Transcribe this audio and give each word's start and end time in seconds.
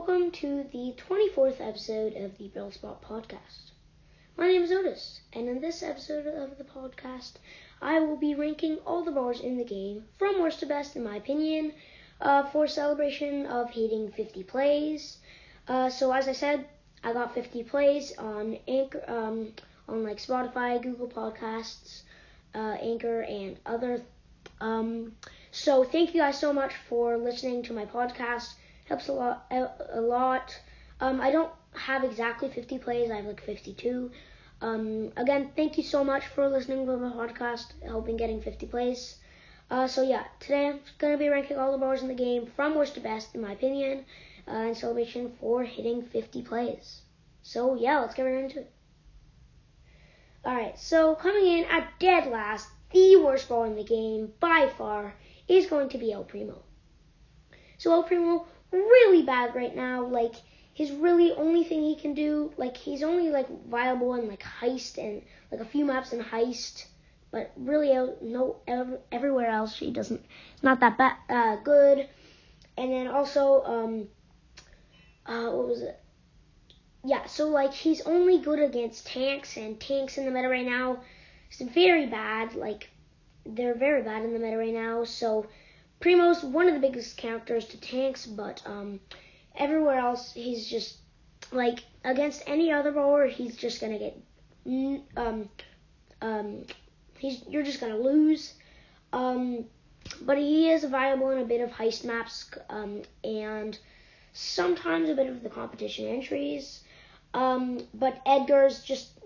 Welcome 0.00 0.30
to 0.30 0.64
the 0.72 0.94
24th 0.96 1.60
episode 1.60 2.16
of 2.16 2.38
the 2.38 2.48
Brill 2.48 2.72
Spot 2.72 3.02
Podcast. 3.02 3.72
My 4.34 4.48
name 4.48 4.62
is 4.62 4.72
Otis, 4.72 5.20
and 5.34 5.46
in 5.46 5.60
this 5.60 5.82
episode 5.82 6.26
of 6.26 6.56
the 6.56 6.64
podcast, 6.64 7.32
I 7.82 8.00
will 8.00 8.16
be 8.16 8.34
ranking 8.34 8.78
all 8.86 9.04
the 9.04 9.10
bars 9.10 9.40
in 9.40 9.58
the 9.58 9.64
game 9.64 10.04
from 10.18 10.40
worst 10.40 10.60
to 10.60 10.66
best, 10.66 10.96
in 10.96 11.04
my 11.04 11.16
opinion, 11.16 11.74
uh, 12.18 12.44
for 12.44 12.66
celebration 12.66 13.44
of 13.44 13.68
hitting 13.68 14.10
50 14.10 14.42
plays. 14.44 15.18
Uh, 15.68 15.90
so, 15.90 16.10
as 16.12 16.28
I 16.28 16.32
said, 16.32 16.66
I 17.04 17.12
got 17.12 17.34
50 17.34 17.62
plays 17.64 18.16
on 18.16 18.56
Anchor, 18.66 19.04
um, 19.06 19.52
on 19.86 20.02
like 20.02 20.16
Spotify, 20.16 20.80
Google 20.80 21.08
Podcasts, 21.08 22.04
uh, 22.54 22.78
Anchor, 22.80 23.20
and 23.20 23.58
other. 23.66 24.00
Um, 24.62 25.12
so, 25.50 25.84
thank 25.84 26.14
you 26.14 26.22
guys 26.22 26.38
so 26.38 26.54
much 26.54 26.72
for 26.88 27.18
listening 27.18 27.62
to 27.64 27.74
my 27.74 27.84
podcast 27.84 28.54
helps 28.90 29.06
a 29.06 29.12
lot. 29.12 29.46
A 29.50 30.00
lot. 30.00 30.60
Um, 31.00 31.20
I 31.20 31.30
don't 31.30 31.52
have 31.74 32.02
exactly 32.02 32.50
50 32.50 32.78
plays. 32.78 33.10
I 33.10 33.16
have 33.16 33.24
like 33.24 33.40
52. 33.40 34.10
Um, 34.60 35.12
again, 35.16 35.52
thank 35.54 35.78
you 35.78 35.84
so 35.84 36.02
much 36.02 36.26
for 36.26 36.48
listening 36.48 36.84
to 36.84 36.96
my 36.96 37.10
podcast, 37.10 37.66
helping 37.84 38.16
getting 38.16 38.42
50 38.42 38.66
plays. 38.66 39.16
Uh, 39.70 39.86
so 39.86 40.02
yeah, 40.02 40.24
today 40.40 40.66
I'm 40.66 40.80
gonna 40.98 41.16
be 41.16 41.28
ranking 41.28 41.56
all 41.56 41.70
the 41.70 41.78
bars 41.78 42.02
in 42.02 42.08
the 42.08 42.14
game 42.14 42.50
from 42.56 42.74
worst 42.74 42.94
to 42.94 43.00
best, 43.00 43.32
in 43.36 43.40
my 43.40 43.52
opinion, 43.52 44.04
uh, 44.48 44.56
in 44.56 44.74
celebration 44.74 45.32
for 45.40 45.62
hitting 45.62 46.02
50 46.02 46.42
plays. 46.42 47.02
So 47.42 47.76
yeah, 47.76 48.00
let's 48.00 48.14
get 48.14 48.24
right 48.24 48.42
into 48.42 48.58
it. 48.58 48.72
Alright, 50.44 50.80
so 50.80 51.14
coming 51.14 51.46
in 51.46 51.64
at 51.66 51.92
dead 52.00 52.26
last, 52.26 52.68
the 52.92 53.16
worst 53.16 53.48
ball 53.48 53.64
in 53.64 53.76
the 53.76 53.84
game 53.84 54.32
by 54.40 54.68
far 54.76 55.14
is 55.46 55.66
going 55.66 55.90
to 55.90 55.98
be 55.98 56.10
El 56.10 56.24
Primo. 56.24 56.60
So 57.78 57.92
El 57.92 58.02
Primo 58.02 58.46
really 58.72 59.22
bad 59.22 59.54
right 59.54 59.74
now. 59.74 60.04
Like 60.06 60.34
his 60.74 60.90
really 60.92 61.32
only 61.32 61.64
thing 61.64 61.82
he 61.82 61.96
can 61.96 62.14
do, 62.14 62.52
like 62.56 62.76
he's 62.76 63.02
only 63.02 63.30
like 63.30 63.48
viable 63.68 64.14
in 64.14 64.28
like 64.28 64.42
heist 64.42 64.98
and 64.98 65.22
like 65.50 65.60
a 65.60 65.64
few 65.64 65.84
maps 65.84 66.12
in 66.12 66.20
heist, 66.20 66.86
but 67.30 67.52
really 67.56 67.92
out 67.94 68.22
no 68.22 68.56
everywhere 69.12 69.50
else 69.50 69.76
he 69.78 69.90
doesn't. 69.90 70.24
Not 70.62 70.80
that 70.80 70.98
bad, 70.98 71.16
uh, 71.28 71.56
good. 71.62 72.08
And 72.78 72.92
then 72.92 73.08
also, 73.08 73.62
um, 73.64 74.08
uh, 75.26 75.50
what 75.50 75.68
was 75.68 75.82
it? 75.82 76.00
Yeah, 77.04 77.26
so 77.26 77.48
like 77.48 77.72
he's 77.72 78.02
only 78.02 78.38
good 78.38 78.58
against 78.60 79.06
tanks, 79.06 79.56
and 79.56 79.80
tanks 79.80 80.18
in 80.18 80.24
the 80.24 80.30
meta 80.30 80.48
right 80.48 80.66
now 80.66 81.00
It's 81.50 81.60
very 81.60 82.06
bad. 82.06 82.54
Like 82.54 82.90
they're 83.44 83.74
very 83.74 84.02
bad 84.02 84.24
in 84.24 84.32
the 84.32 84.38
meta 84.38 84.56
right 84.56 84.72
now. 84.72 85.04
So 85.04 85.46
Primo's 86.00 86.42
one 86.42 86.66
of 86.66 86.74
the 86.74 86.80
biggest 86.80 87.16
characters 87.16 87.66
to 87.66 87.80
tanks, 87.80 88.26
but 88.26 88.62
um, 88.66 89.00
everywhere 89.56 89.98
else 89.98 90.32
he's 90.32 90.66
just 90.66 90.96
like 91.52 91.80
against 92.04 92.42
any 92.46 92.72
other 92.72 92.92
brawler, 92.92 93.26
he's 93.26 93.56
just 93.56 93.80
gonna 93.80 93.98
get 93.98 94.16
um 95.16 95.48
um 96.22 96.64
he's 97.18 97.42
you're 97.48 97.62
just 97.62 97.80
gonna 97.80 97.98
lose. 97.98 98.54
Um, 99.12 99.64
but 100.22 100.38
he 100.38 100.70
is 100.70 100.84
viable 100.84 101.30
in 101.30 101.38
a 101.38 101.44
bit 101.44 101.60
of 101.60 101.70
heist 101.70 102.04
maps 102.04 102.50
um, 102.68 103.02
and 103.24 103.78
sometimes 104.32 105.08
a 105.08 105.14
bit 105.14 105.26
of 105.26 105.42
the 105.42 105.50
competition 105.50 106.06
entries. 106.06 106.82
Um, 107.34 107.80
but 107.94 108.20
Edgar's 108.26 108.82
just 108.82 109.18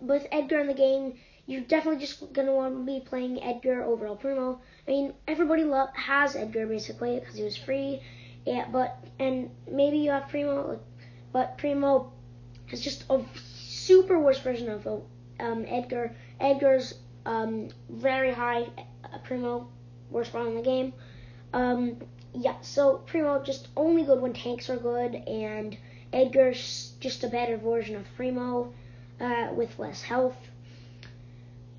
with 0.00 0.26
Edgar 0.30 0.60
in 0.60 0.66
the 0.66 0.74
game, 0.74 1.18
you're 1.46 1.60
definitely 1.60 2.00
just 2.00 2.32
gonna 2.32 2.54
want 2.54 2.74
to 2.74 2.84
be 2.84 3.00
playing 3.00 3.42
Edgar 3.42 3.82
over 3.82 4.06
El 4.06 4.16
Primo. 4.16 4.60
I 4.86 4.90
mean, 4.90 5.14
everybody 5.28 5.64
lo- 5.64 5.88
has 5.94 6.36
Edgar 6.36 6.66
basically 6.66 7.18
because 7.20 7.36
he 7.36 7.42
was 7.42 7.56
free. 7.56 8.02
Yeah, 8.46 8.66
but 8.70 8.96
and 9.18 9.50
maybe 9.70 9.98
you 9.98 10.10
have 10.10 10.28
Primo, 10.28 10.80
but 11.32 11.58
Primo 11.58 12.12
is 12.70 12.80
just 12.80 13.04
a 13.10 13.22
super 13.34 14.18
worse 14.18 14.38
version 14.40 14.68
of 14.70 14.86
um, 14.86 15.64
Edgar. 15.68 16.14
Edgar's 16.40 16.94
um, 17.26 17.68
very 17.90 18.32
high 18.32 18.66
uh, 19.04 19.18
Primo, 19.24 19.68
worst 20.10 20.32
one 20.32 20.46
in 20.46 20.54
the 20.56 20.62
game. 20.62 20.92
Um, 21.52 21.96
yeah, 22.34 22.56
so 22.62 22.98
Primo 23.06 23.42
just 23.42 23.68
only 23.76 24.02
good 24.02 24.20
when 24.20 24.32
tanks 24.32 24.68
are 24.68 24.76
good, 24.76 25.14
and 25.14 25.76
Edgar's 26.12 26.94
just 27.00 27.24
a 27.24 27.28
better 27.28 27.56
version 27.56 27.96
of 27.96 28.04
Primo 28.16 28.72
uh, 29.20 29.48
with 29.54 29.78
less 29.78 30.02
health. 30.02 30.36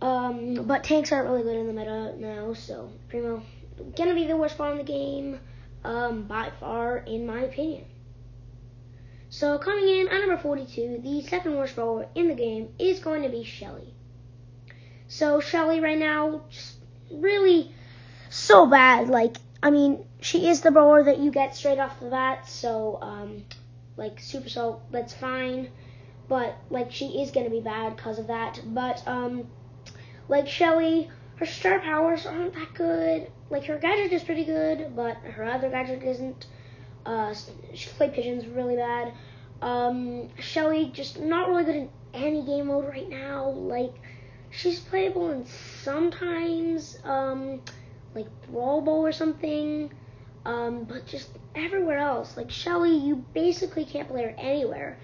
Um, 0.02 0.66
but 0.66 0.84
tanks 0.84 1.12
aren't 1.12 1.30
really 1.30 1.44
good 1.44 1.56
in 1.56 1.68
the 1.68 1.74
meta 1.74 2.16
now, 2.18 2.54
so 2.54 2.92
Primo 3.10 3.42
gonna 3.96 4.14
be 4.14 4.28
the 4.28 4.38
worst 4.38 4.58
ball 4.58 4.72
in 4.72 4.78
the 4.78 4.84
game 4.84 5.40
um, 5.84 6.24
by 6.24 6.52
far, 6.60 6.98
in 6.98 7.26
my 7.26 7.42
opinion. 7.42 7.86
So 9.30 9.58
coming 9.58 9.88
in 9.88 10.08
at 10.08 10.20
number 10.20 10.38
42, 10.38 11.00
the 11.04 11.22
second 11.24 11.56
worst 11.56 11.76
brawler 11.76 12.08
in 12.16 12.28
the 12.28 12.36
game 12.36 12.70
is 12.80 13.00
going 13.00 13.24
to 13.24 13.30
be 13.30 13.44
Shelly. 13.44 13.94
So 15.08 15.40
Shelly 15.40 15.80
right 15.80 15.98
now, 15.98 16.42
just 16.50 16.78
really 17.12 17.72
so 18.30 18.66
bad. 18.66 19.10
Like, 19.10 19.38
I 19.62 19.72
mean, 19.72 20.06
she 20.22 20.48
is 20.48 20.62
the 20.62 20.72
brawler 20.72 21.04
that 21.04 21.20
you 21.20 21.32
get 21.32 21.56
straight 21.56 21.80
off 21.80 22.00
the 22.00 22.10
bat, 22.10 22.48
so 22.48 22.98
um, 23.02 23.44
like 23.98 24.20
Super 24.20 24.50
Soul, 24.50 24.82
that's 24.92 25.14
fine. 25.14 25.70
But 26.28 26.56
like, 26.70 26.92
she 26.92 27.22
is 27.22 27.32
gonna 27.32 27.50
be 27.50 27.62
bad 27.62 27.96
because 27.96 28.20
of 28.20 28.28
that. 28.28 28.62
But 28.66 29.06
um, 29.08 29.48
like 30.28 30.48
Shelly, 30.48 31.10
her 31.38 31.46
star 31.46 31.80
powers 31.80 32.26
aren't 32.26 32.54
that 32.54 32.74
good. 32.74 33.32
Like 33.50 33.66
her 33.66 33.78
gadget 33.78 34.12
is 34.12 34.24
pretty 34.24 34.46
good, 34.46 34.96
but 34.96 35.18
her 35.18 35.46
other 35.46 35.70
gadget 35.70 36.04
isn't. 36.04 36.48
Uh, 37.06 37.34
she 37.74 37.90
play 37.90 38.10
pigeons 38.10 38.48
really 38.48 38.76
bad. 38.76 39.14
Um, 39.62 40.30
Shelly 40.40 40.92
just 40.94 41.20
not 41.20 41.50
really 41.50 41.64
good 41.64 41.76
in 41.76 41.90
any 42.14 42.44
game 42.44 42.68
mode 42.68 42.86
right 42.86 43.08
now. 43.08 43.50
Like 43.50 43.94
she's 44.50 44.80
playable 44.80 45.30
in 45.32 45.46
sometimes, 45.46 46.98
um, 47.04 47.62
like 48.16 48.28
Brawl 48.50 48.82
Ball 48.82 49.06
or 49.06 49.12
something. 49.12 49.92
Um, 50.46 50.84
but 50.84 51.08
just 51.08 51.30
everywhere 51.56 51.98
else, 51.98 52.38
like 52.38 52.52
Shelly, 52.52 52.96
you 52.96 53.24
basically 53.34 53.86
can't 53.86 54.08
play 54.08 54.24
her 54.24 54.36
anywhere. 54.38 54.98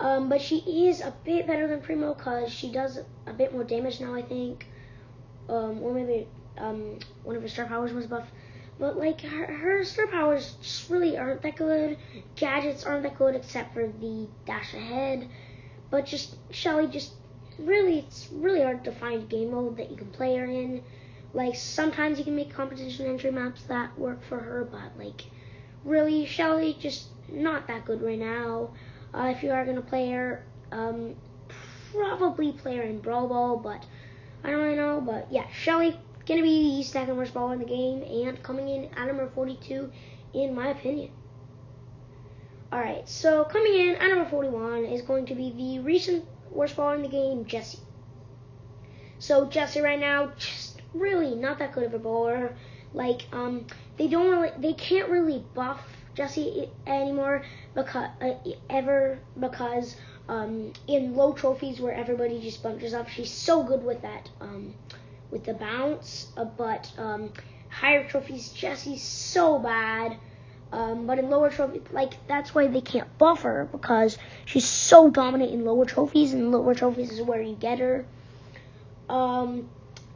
Um, 0.00 0.28
but 0.28 0.40
she 0.40 0.88
is 0.88 1.00
a 1.00 1.14
bit 1.24 1.46
better 1.46 1.68
than 1.68 1.80
Primo 1.80 2.14
because 2.14 2.52
she 2.52 2.70
does 2.70 2.98
a 3.26 3.32
bit 3.32 3.52
more 3.52 3.64
damage 3.64 4.00
now, 4.00 4.14
I 4.14 4.22
think. 4.22 4.66
Um, 5.48 5.82
or 5.82 5.94
maybe 5.94 6.26
um, 6.58 6.98
one 7.22 7.36
of 7.36 7.42
her 7.42 7.48
star 7.48 7.66
powers 7.66 7.92
was 7.92 8.06
buff. 8.06 8.26
But 8.78 8.96
like 8.98 9.20
her, 9.20 9.46
her 9.46 9.84
star 9.84 10.08
powers 10.08 10.56
just 10.60 10.90
really 10.90 11.16
aren't 11.16 11.42
that 11.42 11.56
good. 11.56 11.96
Gadgets 12.34 12.84
aren't 12.84 13.04
that 13.04 13.16
good 13.16 13.36
except 13.36 13.72
for 13.72 13.86
the 13.86 14.26
dash 14.46 14.74
ahead. 14.74 15.28
But 15.90 16.06
just 16.06 16.36
Shelly, 16.50 16.88
just 16.88 17.12
really, 17.58 18.00
it's 18.00 18.28
really 18.32 18.62
hard 18.62 18.84
to 18.84 18.92
find 18.92 19.28
game 19.28 19.52
mode 19.52 19.76
that 19.76 19.90
you 19.90 19.96
can 19.96 20.08
play 20.08 20.36
her 20.36 20.44
in. 20.44 20.82
Like 21.32 21.54
sometimes 21.54 22.18
you 22.18 22.24
can 22.24 22.34
make 22.34 22.52
competition 22.52 23.06
entry 23.06 23.30
maps 23.30 23.62
that 23.64 23.96
work 23.96 24.24
for 24.24 24.38
her, 24.38 24.64
but 24.64 24.98
like 24.98 25.24
really, 25.84 26.26
Shelly 26.26 26.76
just 26.78 27.08
not 27.28 27.68
that 27.68 27.84
good 27.84 28.02
right 28.02 28.18
now. 28.18 28.70
Uh, 29.14 29.32
if 29.34 29.42
you 29.42 29.50
are 29.52 29.64
gonna 29.64 29.80
play 29.80 30.10
her, 30.10 30.44
um, 30.72 31.14
probably 31.92 32.52
play 32.52 32.76
her 32.76 32.82
in 32.82 32.98
Brawl 32.98 33.28
Ball, 33.28 33.56
but 33.56 33.86
I 34.42 34.50
don't 34.50 34.60
really 34.60 34.76
know. 34.76 35.00
But 35.00 35.28
yeah, 35.30 35.46
Shelly 35.52 35.98
gonna 36.26 36.42
be 36.42 36.78
the 36.78 36.82
second 36.82 37.16
worst 37.16 37.34
ball 37.34 37.52
in 37.52 37.58
the 37.58 37.64
game 37.64 38.02
and 38.02 38.42
coming 38.42 38.68
in 38.68 38.86
at 38.96 39.06
number 39.06 39.28
42 39.34 39.90
in 40.32 40.54
my 40.54 40.68
opinion. 40.68 41.10
Alright, 42.72 43.08
so 43.08 43.44
coming 43.44 43.74
in 43.74 43.94
at 43.96 44.08
number 44.08 44.28
41 44.28 44.86
is 44.86 45.02
going 45.02 45.26
to 45.26 45.34
be 45.34 45.52
the 45.52 45.78
recent 45.84 46.24
worst 46.50 46.76
ball 46.76 46.92
in 46.92 47.02
the 47.02 47.08
game, 47.08 47.44
Jessie. 47.44 47.78
So 49.18 49.46
Jesse 49.46 49.80
right 49.80 50.00
now, 50.00 50.32
just 50.36 50.82
really 50.92 51.34
not 51.34 51.58
that 51.60 51.72
good 51.72 51.84
of 51.84 51.94
a 51.94 51.98
bowler. 51.98 52.56
Like, 52.92 53.22
um, 53.32 53.66
they 53.96 54.08
don't 54.08 54.30
really, 54.30 54.50
they 54.58 54.72
can't 54.72 55.08
really 55.08 55.44
buff 55.54 55.80
Jessie 56.14 56.70
anymore 56.86 57.42
because 57.74 58.08
uh, 58.20 58.34
ever 58.70 59.18
because 59.38 59.96
um, 60.28 60.72
in 60.86 61.14
low 61.14 61.32
trophies 61.32 61.80
where 61.80 61.92
everybody 61.92 62.40
just 62.40 62.62
bunches 62.62 62.94
up, 62.94 63.08
she's 63.08 63.30
so 63.30 63.62
good 63.62 63.84
with 63.84 64.02
that 64.02 64.30
um, 64.40 64.74
with 65.30 65.44
the 65.44 65.54
bounce. 65.54 66.28
Uh, 66.36 66.44
but 66.44 66.90
um, 66.98 67.32
higher 67.68 68.06
trophies, 68.08 68.50
Jessie's 68.50 69.02
so 69.02 69.58
bad. 69.58 70.16
Um, 70.72 71.06
but 71.06 71.18
in 71.18 71.30
lower 71.30 71.50
trophies, 71.50 71.82
like 71.92 72.14
that's 72.26 72.54
why 72.54 72.66
they 72.66 72.80
can't 72.80 73.18
buff 73.18 73.42
her 73.42 73.68
because 73.70 74.18
she's 74.44 74.64
so 74.64 75.10
dominant 75.10 75.52
in 75.52 75.64
lower 75.64 75.84
trophies, 75.84 76.32
and 76.32 76.50
lower 76.50 76.74
trophies 76.74 77.12
is 77.12 77.22
where 77.22 77.40
you 77.40 77.54
get 77.54 77.78
her. 77.78 78.04
Um, 79.08 79.68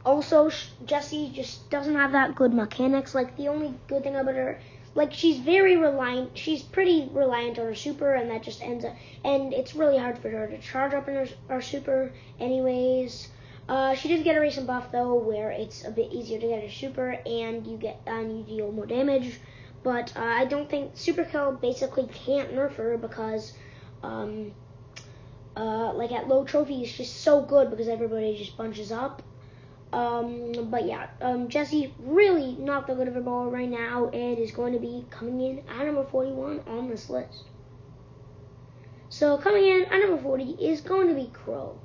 also, 0.05 0.49
Jessie 0.85 1.31
just 1.33 1.69
doesn't 1.69 1.95
have 1.95 2.13
that 2.13 2.35
good 2.35 2.53
mechanics. 2.53 3.13
Like 3.13 3.37
the 3.37 3.47
only 3.47 3.73
good 3.87 4.03
thing 4.03 4.15
about 4.15 4.35
her 4.35 4.59
like 4.99 5.13
she's 5.13 5.37
very 5.37 5.77
reliant. 5.77 6.37
She's 6.37 6.61
pretty 6.61 7.07
reliant 7.13 7.57
on 7.57 7.67
her 7.67 7.73
super, 7.73 8.15
and 8.15 8.29
that 8.31 8.43
just 8.43 8.61
ends 8.61 8.83
up. 8.83 8.93
And 9.23 9.53
it's 9.53 9.73
really 9.73 9.97
hard 9.97 10.17
for 10.17 10.29
her 10.29 10.45
to 10.47 10.57
charge 10.57 10.93
up 10.93 11.07
in 11.07 11.15
her, 11.15 11.27
her 11.47 11.61
super, 11.61 12.11
anyways. 12.37 13.29
Uh, 13.69 13.95
she 13.95 14.09
does 14.09 14.23
get 14.23 14.35
a 14.35 14.41
recent 14.41 14.67
buff 14.67 14.91
though, 14.91 15.15
where 15.15 15.51
it's 15.51 15.85
a 15.85 15.91
bit 15.91 16.11
easier 16.11 16.37
to 16.37 16.47
get 16.47 16.65
a 16.65 16.69
super, 16.69 17.11
and 17.25 17.65
you 17.65 17.77
get 17.77 18.01
and 18.07 18.39
you 18.39 18.43
deal 18.43 18.73
more 18.73 18.85
damage. 18.85 19.39
But 19.83 20.11
uh, 20.17 20.19
I 20.41 20.43
don't 20.43 20.69
think 20.69 20.95
Supercell 20.95 21.61
basically 21.61 22.09
can't 22.25 22.53
nerf 22.53 22.75
her 22.75 22.97
because, 22.97 23.53
um, 24.03 24.51
uh, 25.55 25.93
like 25.93 26.11
at 26.11 26.27
low 26.27 26.43
trophy, 26.43 26.83
it's 26.83 26.91
just 26.91 27.21
so 27.21 27.41
good 27.41 27.69
because 27.69 27.87
everybody 27.87 28.37
just 28.37 28.57
bunches 28.57 28.91
up. 28.91 29.23
Um, 29.91 30.69
but 30.69 30.85
yeah, 30.85 31.07
um, 31.21 31.49
Jessie 31.49 31.93
really 31.99 32.55
not 32.59 32.85
that 32.87 32.97
good 32.97 33.07
of 33.07 33.15
a 33.15 33.21
ball 33.21 33.49
right 33.49 33.69
now 33.69 34.09
and 34.09 34.37
is 34.37 34.51
going 34.51 34.73
to 34.73 34.79
be 34.79 35.05
coming 35.09 35.41
in 35.41 35.63
at 35.67 35.85
number 35.85 36.03
41 36.03 36.61
on 36.67 36.89
this 36.89 37.09
list. 37.09 37.45
So 39.09 39.37
coming 39.37 39.67
in 39.67 39.85
at 39.85 39.99
number 39.99 40.21
40 40.21 40.51
is 40.59 40.81
going 40.81 41.07
to 41.07 41.15
be 41.15 41.31
Crow. 41.33 41.79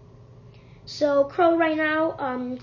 So 0.84 1.24
Crow 1.24 1.56
right 1.56 1.76
now, 1.76 2.14
um, 2.18 2.58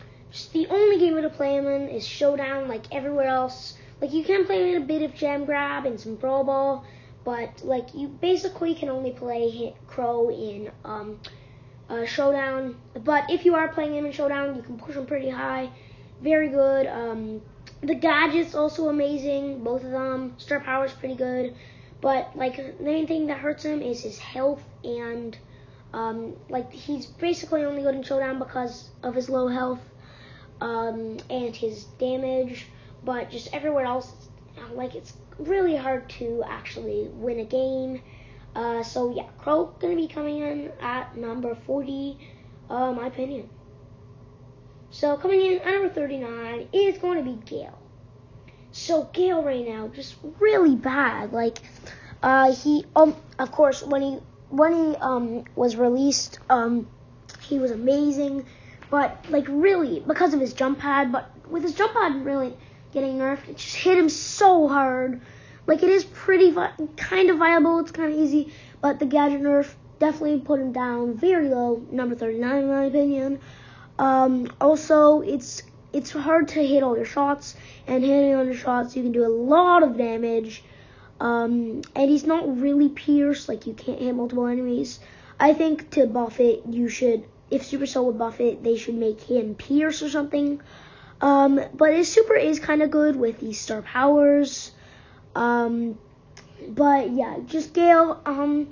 the 0.53 0.67
only 0.67 0.99
game 0.99 1.13
we're 1.13 1.21
to 1.21 1.29
play 1.29 1.55
him 1.55 1.65
in 1.65 1.89
is 1.89 2.05
Showdown. 2.05 2.67
Like 2.67 2.83
everywhere 2.93 3.27
else, 3.27 3.77
like 3.99 4.13
you 4.13 4.23
can 4.23 4.45
play 4.45 4.69
in 4.69 4.81
a 4.81 4.85
bit 4.85 5.01
of 5.01 5.15
Gem 5.15 5.45
Grab 5.45 5.87
and 5.87 5.99
some 5.99 6.15
Brawl 6.15 6.43
Ball, 6.43 6.85
but 7.23 7.63
like 7.63 7.93
you 7.95 8.07
basically 8.07 8.75
can 8.75 8.89
only 8.89 9.11
play 9.11 9.75
Crow 9.87 10.29
in 10.29 10.71
um, 10.85 11.19
uh, 11.91 12.05
Showdown. 12.05 12.75
But 13.03 13.29
if 13.29 13.45
you 13.45 13.55
are 13.55 13.67
playing 13.67 13.95
him 13.95 14.05
in 14.05 14.11
Showdown, 14.11 14.55
you 14.55 14.61
can 14.61 14.77
push 14.77 14.95
him 14.95 15.05
pretty 15.05 15.29
high. 15.29 15.69
Very 16.21 16.49
good. 16.49 16.87
Um, 16.87 17.41
the 17.81 17.95
gadgets 17.95 18.55
also 18.55 18.89
amazing, 18.89 19.63
both 19.63 19.83
of 19.83 19.91
them. 19.91 20.35
Star 20.37 20.59
power 20.59 20.85
is 20.85 20.93
pretty 20.93 21.15
good, 21.15 21.55
but 21.99 22.31
like 22.35 22.57
the 22.57 22.83
main 22.83 23.07
thing 23.07 23.27
that 23.27 23.39
hurts 23.39 23.63
him 23.63 23.81
is 23.81 24.01
his 24.01 24.19
health 24.19 24.63
and 24.83 25.37
um, 25.93 26.35
like 26.47 26.71
he's 26.71 27.05
basically 27.05 27.65
only 27.65 27.81
good 27.81 27.95
in 27.95 28.03
Showdown 28.03 28.39
because 28.39 28.89
of 29.03 29.15
his 29.15 29.29
low 29.29 29.47
health 29.47 29.81
um, 30.61 31.17
and 31.29 31.55
his 31.55 31.85
damage. 31.99 32.67
But 33.03 33.31
just 33.31 33.53
everywhere 33.53 33.85
else, 33.85 34.13
like 34.73 34.95
it's 34.95 35.13
really 35.39 35.75
hard 35.75 36.07
to 36.09 36.43
actually 36.45 37.09
win 37.13 37.39
a 37.39 37.45
game. 37.45 38.01
Uh, 38.55 38.83
so 38.83 39.13
yeah, 39.15 39.27
Crow 39.37 39.73
gonna 39.79 39.95
be 39.95 40.07
coming 40.07 40.39
in 40.39 40.71
at 40.81 41.15
number 41.15 41.55
40, 41.55 42.17
uh, 42.69 42.91
my 42.91 43.07
opinion. 43.07 43.49
So 44.91 45.15
coming 45.15 45.41
in 45.41 45.59
at 45.59 45.71
number 45.71 45.89
39 45.89 46.67
is 46.73 46.97
going 46.97 47.17
to 47.17 47.23
be 47.23 47.39
Gale. 47.45 47.79
So 48.73 49.09
Gale 49.13 49.41
right 49.41 49.65
now 49.65 49.87
just 49.87 50.15
really 50.39 50.75
bad. 50.75 51.31
Like 51.31 51.59
uh, 52.21 52.53
he 52.53 52.85
um 52.95 53.15
of 53.39 53.51
course 53.51 53.81
when 53.83 54.01
he 54.01 54.19
when 54.49 54.73
he 54.73 54.95
um 54.97 55.45
was 55.55 55.77
released 55.77 56.39
um 56.49 56.87
he 57.41 57.57
was 57.57 57.71
amazing, 57.71 58.45
but 58.89 59.25
like 59.29 59.45
really 59.47 60.01
because 60.01 60.33
of 60.33 60.41
his 60.41 60.53
jump 60.53 60.79
pad. 60.79 61.11
But 61.11 61.31
with 61.49 61.63
his 61.63 61.73
jump 61.73 61.93
pad 61.93 62.25
really 62.25 62.53
getting 62.93 63.17
nerfed, 63.17 63.47
it 63.47 63.57
just 63.57 63.77
hit 63.77 63.97
him 63.97 64.09
so 64.09 64.67
hard. 64.67 65.21
Like 65.67 65.83
it 65.83 65.89
is 65.89 66.03
pretty 66.03 66.51
vi- 66.51 66.73
kind 66.97 67.29
of 67.29 67.37
viable. 67.37 67.79
It's 67.79 67.91
kind 67.91 68.11
of 68.11 68.19
easy, 68.19 68.53
but 68.81 68.99
the 68.99 69.05
gadget 69.05 69.41
nerf 69.41 69.73
definitely 69.99 70.39
put 70.39 70.59
him 70.59 70.71
down 70.71 71.13
very 71.13 71.47
low, 71.49 71.85
number 71.91 72.15
39 72.15 72.57
in 72.57 72.67
my 72.67 72.85
opinion. 72.85 73.39
Um, 73.99 74.51
also, 74.59 75.21
it's 75.21 75.61
it's 75.93 76.11
hard 76.11 76.47
to 76.49 76.65
hit 76.65 76.83
all 76.83 76.95
your 76.95 77.05
shots, 77.05 77.55
and 77.85 78.03
hitting 78.03 78.35
all 78.35 78.45
your 78.45 78.53
shots, 78.53 78.95
you 78.95 79.03
can 79.03 79.11
do 79.11 79.25
a 79.25 79.29
lot 79.29 79.83
of 79.83 79.97
damage. 79.97 80.63
Um, 81.19 81.81
and 81.95 82.09
he's 82.09 82.25
not 82.25 82.59
really 82.59 82.89
pierced, 82.89 83.47
like 83.47 83.67
you 83.67 83.73
can't 83.73 83.99
hit 83.99 84.15
multiple 84.15 84.47
enemies. 84.47 84.99
I 85.39 85.53
think 85.53 85.91
to 85.91 86.07
buff 86.07 86.39
it, 86.39 86.63
you 86.67 86.89
should, 86.89 87.25
if 87.51 87.63
Supercell 87.63 88.05
would 88.05 88.17
buff 88.17 88.39
it, 88.39 88.63
they 88.63 88.75
should 88.75 88.95
make 88.95 89.21
him 89.21 89.53
pierce 89.53 90.01
or 90.01 90.09
something. 90.09 90.61
Um, 91.19 91.61
but 91.75 91.93
his 91.93 92.11
super 92.11 92.35
is 92.35 92.59
kind 92.59 92.81
of 92.81 92.89
good 92.89 93.15
with 93.15 93.39
these 93.39 93.59
star 93.59 93.83
powers. 93.83 94.71
Um, 95.35 95.97
but 96.67 97.11
yeah, 97.11 97.37
just 97.45 97.73
Gale. 97.73 98.21
Um, 98.25 98.69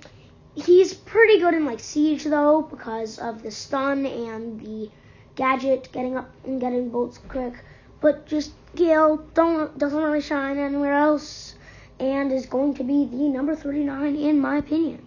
he's 0.55 0.93
pretty 0.93 1.39
good 1.39 1.53
in 1.53 1.65
like 1.65 1.79
Siege 1.79 2.23
though 2.25 2.61
because 2.61 3.17
of 3.19 3.43
the 3.43 3.51
stun 3.51 4.05
and 4.05 4.59
the 4.59 4.89
gadget 5.35 5.89
getting 5.91 6.17
up 6.17 6.29
and 6.45 6.59
getting 6.59 6.89
bolts 6.89 7.17
quick. 7.27 7.53
But 8.01 8.25
just 8.25 8.51
Gale 8.75 9.17
don't 9.33 9.77
doesn't 9.77 10.01
really 10.01 10.21
shine 10.21 10.57
anywhere 10.57 10.93
else, 10.93 11.55
and 11.99 12.31
is 12.31 12.45
going 12.45 12.75
to 12.75 12.83
be 12.83 13.05
the 13.05 13.29
number 13.29 13.55
39 13.55 14.15
in 14.15 14.39
my 14.39 14.57
opinion. 14.57 15.05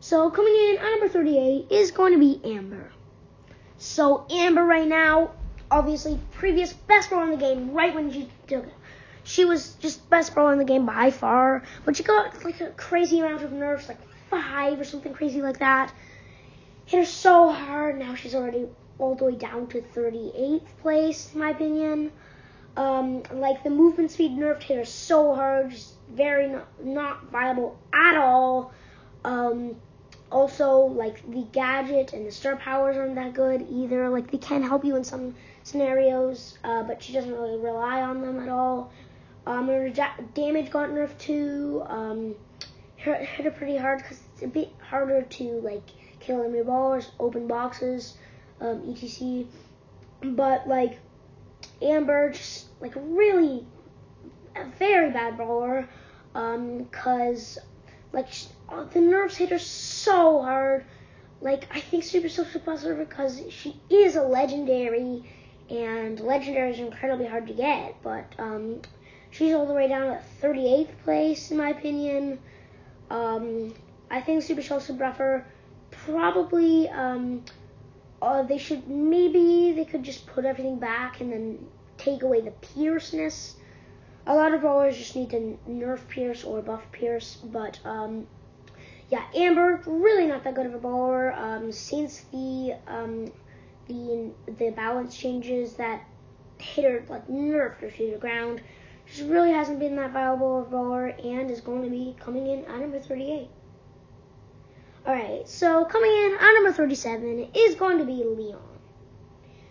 So 0.00 0.30
coming 0.30 0.54
in 0.54 0.78
at 0.78 0.90
number 0.90 1.08
38 1.08 1.70
is 1.70 1.92
going 1.92 2.12
to 2.12 2.18
be 2.18 2.40
Amber. 2.44 2.90
So 3.78 4.26
Amber 4.30 4.64
right 4.64 4.88
now, 4.88 5.32
obviously 5.70 6.18
previous 6.32 6.72
best 6.72 7.08
brawler 7.08 7.24
in 7.24 7.30
the 7.30 7.36
game 7.36 7.72
right 7.72 7.94
when 7.94 8.12
she 8.12 8.28
took 8.46 8.66
it. 8.66 8.74
She 9.24 9.44
was 9.44 9.74
just 9.74 10.08
best 10.10 10.34
brawler 10.34 10.52
in 10.52 10.58
the 10.58 10.64
game 10.64 10.86
by 10.86 11.10
far, 11.10 11.62
but 11.84 11.96
she 11.96 12.02
got 12.02 12.44
like 12.44 12.60
a 12.60 12.70
crazy 12.70 13.20
amount 13.20 13.42
of 13.42 13.52
nerfs, 13.52 13.88
like 13.88 13.98
five 14.28 14.80
or 14.80 14.84
something 14.84 15.12
crazy 15.12 15.40
like 15.42 15.58
that. 15.58 15.92
Hit 16.86 16.98
her 16.98 17.04
so 17.04 17.50
hard, 17.50 17.98
now 17.98 18.14
she's 18.14 18.34
already 18.34 18.66
all 18.98 19.14
the 19.14 19.24
way 19.24 19.36
down 19.36 19.66
to 19.68 19.80
38th 19.80 20.66
place, 20.80 21.32
in 21.32 21.40
my 21.40 21.50
opinion. 21.50 22.12
Um, 22.76 23.22
like 23.32 23.62
the 23.62 23.70
movement 23.70 24.10
speed 24.10 24.32
nerfed 24.32 24.62
hit 24.62 24.78
her 24.78 24.84
so 24.84 25.34
hard, 25.34 25.70
just 25.70 25.94
very 26.10 26.48
not, 26.48 26.84
not 26.84 27.30
viable 27.30 27.78
at 27.92 28.16
all. 28.16 28.72
Um, 29.24 29.76
also, 30.32 30.78
like 30.78 31.30
the 31.30 31.46
gadget 31.52 32.14
and 32.14 32.26
the 32.26 32.32
star 32.32 32.56
powers 32.56 32.96
aren't 32.96 33.14
that 33.16 33.34
good 33.34 33.66
either. 33.70 34.08
Like 34.08 34.30
they 34.30 34.38
can 34.38 34.62
help 34.62 34.84
you 34.84 34.96
in 34.96 35.04
some 35.04 35.34
scenarios, 35.62 36.58
uh, 36.64 36.82
but 36.82 37.02
she 37.02 37.12
doesn't 37.12 37.32
really 37.32 37.58
rely 37.58 38.00
on 38.00 38.22
them 38.22 38.40
at 38.40 38.48
all. 38.48 38.90
Um, 39.46 39.66
her 39.68 39.90
damage 40.34 40.70
got 40.70 40.90
nerfed 40.90 41.18
too. 41.18 41.82
Um, 41.86 42.34
hit, 42.96 43.22
hit 43.22 43.44
her 43.44 43.50
pretty 43.50 43.76
hard 43.76 43.98
because 43.98 44.20
it's 44.32 44.42
a 44.42 44.46
bit 44.46 44.72
harder 44.80 45.22
to 45.22 45.44
like 45.60 45.82
kill 46.20 46.42
enemy 46.42 46.60
ballers, 46.60 47.10
open 47.18 47.48
boxes, 47.48 48.16
um, 48.60 48.88
etc. 48.88 49.44
But 50.22 50.68
like 50.68 50.98
Amber, 51.80 52.30
just 52.30 52.66
like 52.80 52.92
really 52.96 53.66
a 54.54 54.64
very 54.78 55.10
bad 55.10 55.36
brawler, 55.36 55.88
um, 56.34 56.86
cause 56.86 57.58
like 58.12 58.28
oh, 58.68 58.84
the 58.84 59.00
nerfs 59.00 59.36
hit 59.36 59.50
her 59.50 59.58
so 59.58 60.42
hard. 60.42 60.84
Like 61.40 61.64
I 61.74 61.80
think 61.80 62.04
Super 62.04 62.28
Social 62.28 62.60
Plus 62.60 62.84
her 62.84 62.94
because 62.94 63.42
she 63.50 63.80
is 63.90 64.14
a 64.14 64.22
legendary, 64.22 65.24
and 65.68 66.18
legendaries 66.18 66.78
are 66.78 66.86
incredibly 66.86 67.26
hard 67.26 67.48
to 67.48 67.54
get. 67.54 68.00
But 68.02 68.32
um, 68.38 68.82
she's 69.32 69.52
all 69.52 69.66
the 69.66 69.74
way 69.74 69.88
down 69.88 70.08
at 70.08 70.40
38th 70.40 70.96
place 71.02 71.50
in 71.50 71.56
my 71.56 71.70
opinion. 71.70 72.38
Um, 73.10 73.74
I 74.10 74.20
think 74.20 74.42
Super 74.42 74.62
Social 74.62 74.94
Buffer 74.94 75.44
probably 75.90 76.88
um, 76.88 77.42
uh, 78.20 78.42
they 78.42 78.58
should 78.58 78.86
maybe 78.88 79.72
they 79.72 79.84
could 79.84 80.04
just 80.04 80.26
put 80.26 80.44
everything 80.44 80.78
back 80.78 81.20
and 81.20 81.32
then 81.32 81.66
take 81.98 82.22
away 82.22 82.40
the 82.40 82.52
pierceness. 82.52 83.54
A 84.26 84.34
lot 84.34 84.54
of 84.54 84.60
brawlers 84.60 84.96
just 84.96 85.16
need 85.16 85.30
to 85.30 85.58
nerf 85.68 86.06
Pierce 86.08 86.44
or 86.44 86.62
buff 86.62 86.82
Pierce, 86.92 87.36
but 87.36 87.80
um, 87.84 88.26
yeah, 89.10 89.24
Amber 89.34 89.82
really 89.86 90.26
not 90.26 90.44
that 90.44 90.54
good 90.54 90.66
of 90.66 90.74
a 90.74 90.78
brawler. 90.78 91.32
Um, 91.32 91.72
since 91.72 92.20
the 92.32 92.76
um, 92.86 93.32
the 93.88 94.30
the 94.58 94.70
balance 94.70 95.16
changes 95.16 95.74
that 95.74 96.02
hit 96.58 96.84
her 96.84 97.04
like 97.08 97.26
nerfed 97.28 97.80
her 97.80 97.90
to 97.90 98.10
the 98.12 98.18
ground, 98.18 98.62
she 99.12 99.24
really 99.24 99.52
hasn't 99.52 99.78
been 99.78 99.96
that 99.96 100.12
viable 100.12 100.60
of 100.60 100.66
a 100.66 100.70
brawler 100.70 101.08
and 101.08 101.50
is 101.50 101.60
going 101.60 101.82
to 101.82 101.90
be 101.90 102.16
coming 102.18 102.46
in 102.46 102.64
at 102.64 102.80
number 102.80 102.98
38. 102.98 103.48
Alright, 105.06 105.48
so 105.48 105.84
coming 105.84 106.10
in 106.10 106.36
at 106.40 106.52
number 106.54 106.72
37 106.72 107.50
is 107.54 107.74
going 107.74 107.98
to 107.98 108.04
be 108.04 108.24
Leon. 108.24 108.60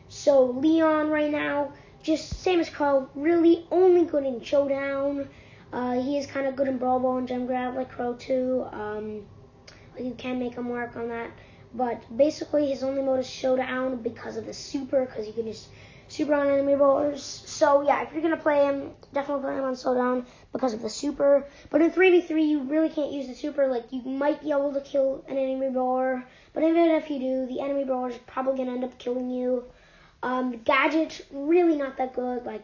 So 0.10 0.46
Leon 0.46 1.10
right 1.10 1.32
now 1.32 1.74
just 2.04 2.42
same 2.42 2.60
as 2.60 2.70
Crow, 2.70 3.10
really 3.16 3.66
only 3.72 4.06
good 4.06 4.26
in 4.26 4.42
Showdown. 4.42 5.30
Uh, 5.72 6.02
he 6.02 6.18
is 6.18 6.28
kind 6.28 6.48
of 6.48 6.56
good 6.56 6.68
in 6.68 6.78
Brawl 6.78 7.00
Ball 7.00 7.18
and 7.18 7.28
Gem 7.28 7.46
Grab 7.46 7.76
like 7.76 7.90
Crow 7.90 8.14
too. 8.14 8.66
Um, 8.72 9.22
you 9.98 10.14
can 10.18 10.40
make 10.40 10.56
him 10.56 10.70
work 10.70 10.96
on 10.96 11.08
that. 11.10 11.32
But 11.74 12.04
basically, 12.16 12.70
his 12.70 12.84
only 12.84 13.02
mode 13.02 13.22
is 13.22 13.30
Showdown 13.30 14.02
because 14.02 14.36
of 14.36 14.46
the 14.46 14.54
super, 14.54 15.06
because 15.06 15.26
you 15.26 15.34
can 15.34 15.46
just 15.46 15.70
super 16.12 16.34
on 16.34 16.48
enemy 16.48 16.76
brawlers. 16.76 17.24
So 17.24 17.82
yeah, 17.82 18.04
if 18.04 18.12
you're 18.12 18.22
gonna 18.22 18.38
play 18.38 18.66
him, 18.66 18.92
definitely 19.14 19.44
play 19.44 19.56
him 19.56 19.64
on 19.64 19.76
Showdown 19.76 20.26
because 20.52 20.74
of 20.74 20.82
the 20.82 20.90
super. 20.90 21.48
But 21.70 21.82
in 21.82 21.92
3v3, 21.92 22.48
you 22.48 22.64
really 22.64 22.90
can't 22.90 23.12
use 23.12 23.28
the 23.28 23.34
super. 23.34 23.68
Like 23.68 23.86
you 23.92 24.02
might 24.02 24.42
be 24.42 24.52
able 24.52 24.74
to 24.74 24.82
kill 24.82 25.24
an 25.30 25.38
enemy 25.38 25.70
brawler, 25.70 26.24
but 26.54 26.64
even 26.64 26.92
if 26.92 27.10
you 27.10 27.20
do, 27.20 27.46
the 27.48 27.62
enemy 27.62 27.86
brawler 27.86 28.10
is 28.10 28.18
probably 28.28 28.58
gonna 28.58 28.74
end 28.74 28.84
up 28.84 28.98
killing 29.00 29.32
you. 29.32 29.64
Um, 30.22 30.62
gadget 30.64 31.26
really 31.32 31.78
not 31.78 31.98
that 31.98 32.14
good. 32.14 32.46
Like 32.46 32.64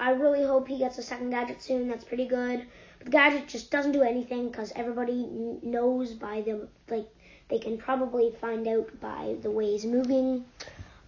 I 0.00 0.10
really 0.10 0.44
hope 0.44 0.66
he 0.66 0.78
gets 0.78 0.98
a 0.98 1.02
second 1.02 1.30
gadget 1.30 1.62
soon. 1.62 1.88
That's 1.88 2.04
pretty 2.04 2.26
good. 2.26 2.66
But 2.98 3.06
the 3.06 3.10
gadget 3.12 3.46
just 3.46 3.70
doesn't 3.70 3.92
do 3.92 4.02
anything 4.02 4.48
because 4.48 4.72
everybody 4.74 5.26
knows 5.62 6.12
by 6.14 6.40
the 6.40 6.68
like 6.88 7.06
they 7.48 7.58
can 7.58 7.78
probably 7.78 8.32
find 8.40 8.66
out 8.66 9.00
by 9.00 9.36
the 9.40 9.50
way 9.50 9.70
he's 9.70 9.86
moving. 9.86 10.44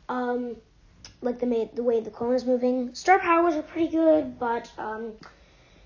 Um, 0.09 0.57
like 1.23 1.39
the 1.39 1.71
the 1.75 1.83
way 1.83 2.01
the 2.01 2.11
clone 2.11 2.35
is 2.35 2.45
moving. 2.45 2.95
Star 2.95 3.19
powers 3.19 3.55
are 3.55 3.63
pretty 3.63 3.89
good, 3.89 4.39
but 4.39 4.71
um, 4.79 5.13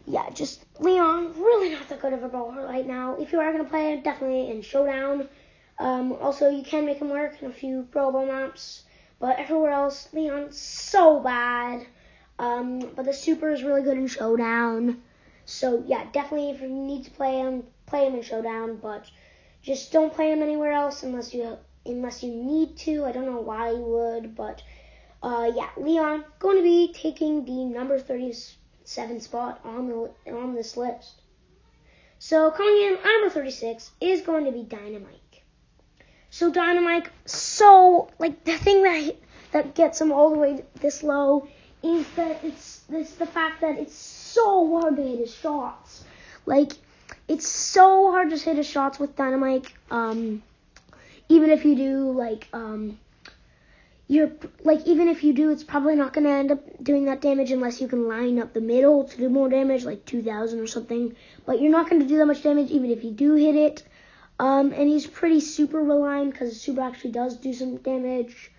yeah, 0.07 0.29
just 0.31 0.65
Leon, 0.81 1.35
really 1.39 1.71
not 1.71 1.89
that 1.89 2.01
good 2.01 2.13
of 2.13 2.23
a 2.23 2.29
brawler 2.29 2.67
right 2.67 2.87
now. 2.87 3.17
If 3.17 3.33
you 3.33 3.41
are 3.41 3.53
gonna 3.53 3.65
play 3.65 4.01
definitely 4.01 4.51
in 4.51 4.63
Showdown. 4.63 5.29
Um, 5.79 6.13
also, 6.13 6.49
you 6.51 6.63
can 6.63 6.87
make 6.87 6.99
him 6.99 7.11
work 7.11 7.43
in 7.43 7.49
a 7.49 7.53
few 7.53 7.83
Ball 7.93 8.27
maps, 8.27 8.85
but 9.19 9.39
everywhere 9.39 9.73
else, 9.73 10.09
Leon's 10.13 10.57
so 10.57 11.19
bad. 11.19 11.85
Um, 12.39 12.81
but 12.95 13.05
the 13.05 13.13
Super 13.13 13.51
is 13.51 13.63
really 13.63 13.83
good 13.83 13.97
in 13.97 14.07
Showdown. 14.07 15.03
So 15.47 15.83
yeah, 15.87 16.07
definitely 16.13 16.51
if 16.51 16.61
you 16.61 16.69
need 16.69 17.05
to 17.05 17.11
play 17.11 17.39
him, 17.39 17.65
play 17.87 18.07
him 18.07 18.15
in 18.15 18.23
Showdown, 18.23 18.77
but 18.77 19.11
just 19.63 19.93
don't 19.93 20.13
play 20.13 20.33
him 20.33 20.43
anywhere 20.43 20.73
else 20.73 21.03
unless 21.03 21.35
you 21.35 21.59
unless 21.87 22.23
you 22.23 22.33
need 22.35 22.77
to. 22.79 23.05
I 23.05 23.13
don't 23.13 23.27
know 23.27 23.41
why 23.41 23.71
you 23.71 23.83
would, 23.83 24.35
but 24.35 24.63
uh, 25.25 25.51
yeah, 25.57 25.71
Leon 25.79 26.23
going 26.39 26.59
to 26.59 26.63
be 26.63 26.93
taking 26.93 27.47
the 27.47 27.65
number 27.65 27.99
37 27.99 29.21
spot 29.21 29.59
on 29.65 29.89
the 29.89 30.33
on 30.33 30.55
this 30.55 30.77
list. 30.77 31.23
So 32.19 32.51
coming 32.51 32.77
in 32.77 32.99
at 32.99 33.05
number 33.05 33.31
36 33.31 33.91
is 34.03 34.21
going 34.21 34.45
to 34.45 34.53
be 34.53 34.65
Dynamite. 34.65 35.43
So 36.29 36.53
Dynamite, 36.53 37.09
so 37.25 38.11
like 38.19 38.45
the 38.45 38.59
thing 38.59 38.83
that 38.83 39.17
that 39.53 39.75
gets 39.75 39.99
him 39.99 40.13
all 40.13 40.31
the 40.31 40.37
way 40.37 40.63
this 40.81 41.03
low 41.03 41.49
is 41.83 42.07
that 42.17 42.45
it's 42.45 42.83
it's 42.91 43.15
the 43.15 43.27
fact 43.27 43.63
that 43.63 43.79
it's 43.79 43.95
so 43.95 44.79
hard 44.79 44.97
to 44.97 45.03
hit 45.03 45.21
his 45.21 45.35
shots. 45.35 46.05
Like 46.45 46.73
it's 47.29 47.49
so 47.49 48.11
hard 48.11 48.29
to 48.29 48.37
hit 48.37 48.59
his 48.59 48.67
shots 48.67 48.99
with 48.99 49.17
Dynamite. 49.17 49.73
Um, 49.91 50.43
even 51.31 51.49
if 51.49 51.65
you 51.65 51.77
do 51.77 52.13
like 52.13 52.47
um, 52.53 52.99
you're 54.07 54.33
like 54.63 54.87
even 54.87 55.09
if 55.09 55.25
you 55.25 55.33
do, 55.33 55.51
it's 55.51 55.65
probably 55.65 55.97
not 55.97 56.13
gonna 56.13 56.31
end 56.31 56.53
up 56.53 56.61
doing 56.83 57.07
that 57.07 57.21
damage 57.21 57.51
unless 57.51 57.81
you 57.81 57.89
can 57.89 58.07
line 58.07 58.39
up 58.39 58.53
the 58.53 58.61
middle 58.61 59.05
to 59.05 59.17
do 59.17 59.29
more 59.29 59.49
damage, 59.49 59.85
like 59.85 60.05
2,000 60.05 60.61
or 60.61 60.67
something. 60.67 61.17
But 61.47 61.61
you're 61.61 61.73
not 61.73 61.89
gonna 61.89 62.05
do 62.05 62.19
that 62.19 62.27
much 62.27 62.43
damage 62.43 62.71
even 62.71 62.91
if 62.91 63.03
you 63.03 63.13
do 63.13 63.35
hit 63.35 63.57
it. 63.57 63.83
Um, 64.39 64.73
and 64.73 64.89
he's 64.89 65.07
pretty 65.07 65.41
super 65.41 65.81
reliant 65.81 66.33
because 66.33 66.61
super 66.61 66.83
actually 66.83 67.13
does 67.13 67.37
do 67.37 67.53
some 67.55 67.77
damage. 67.77 68.51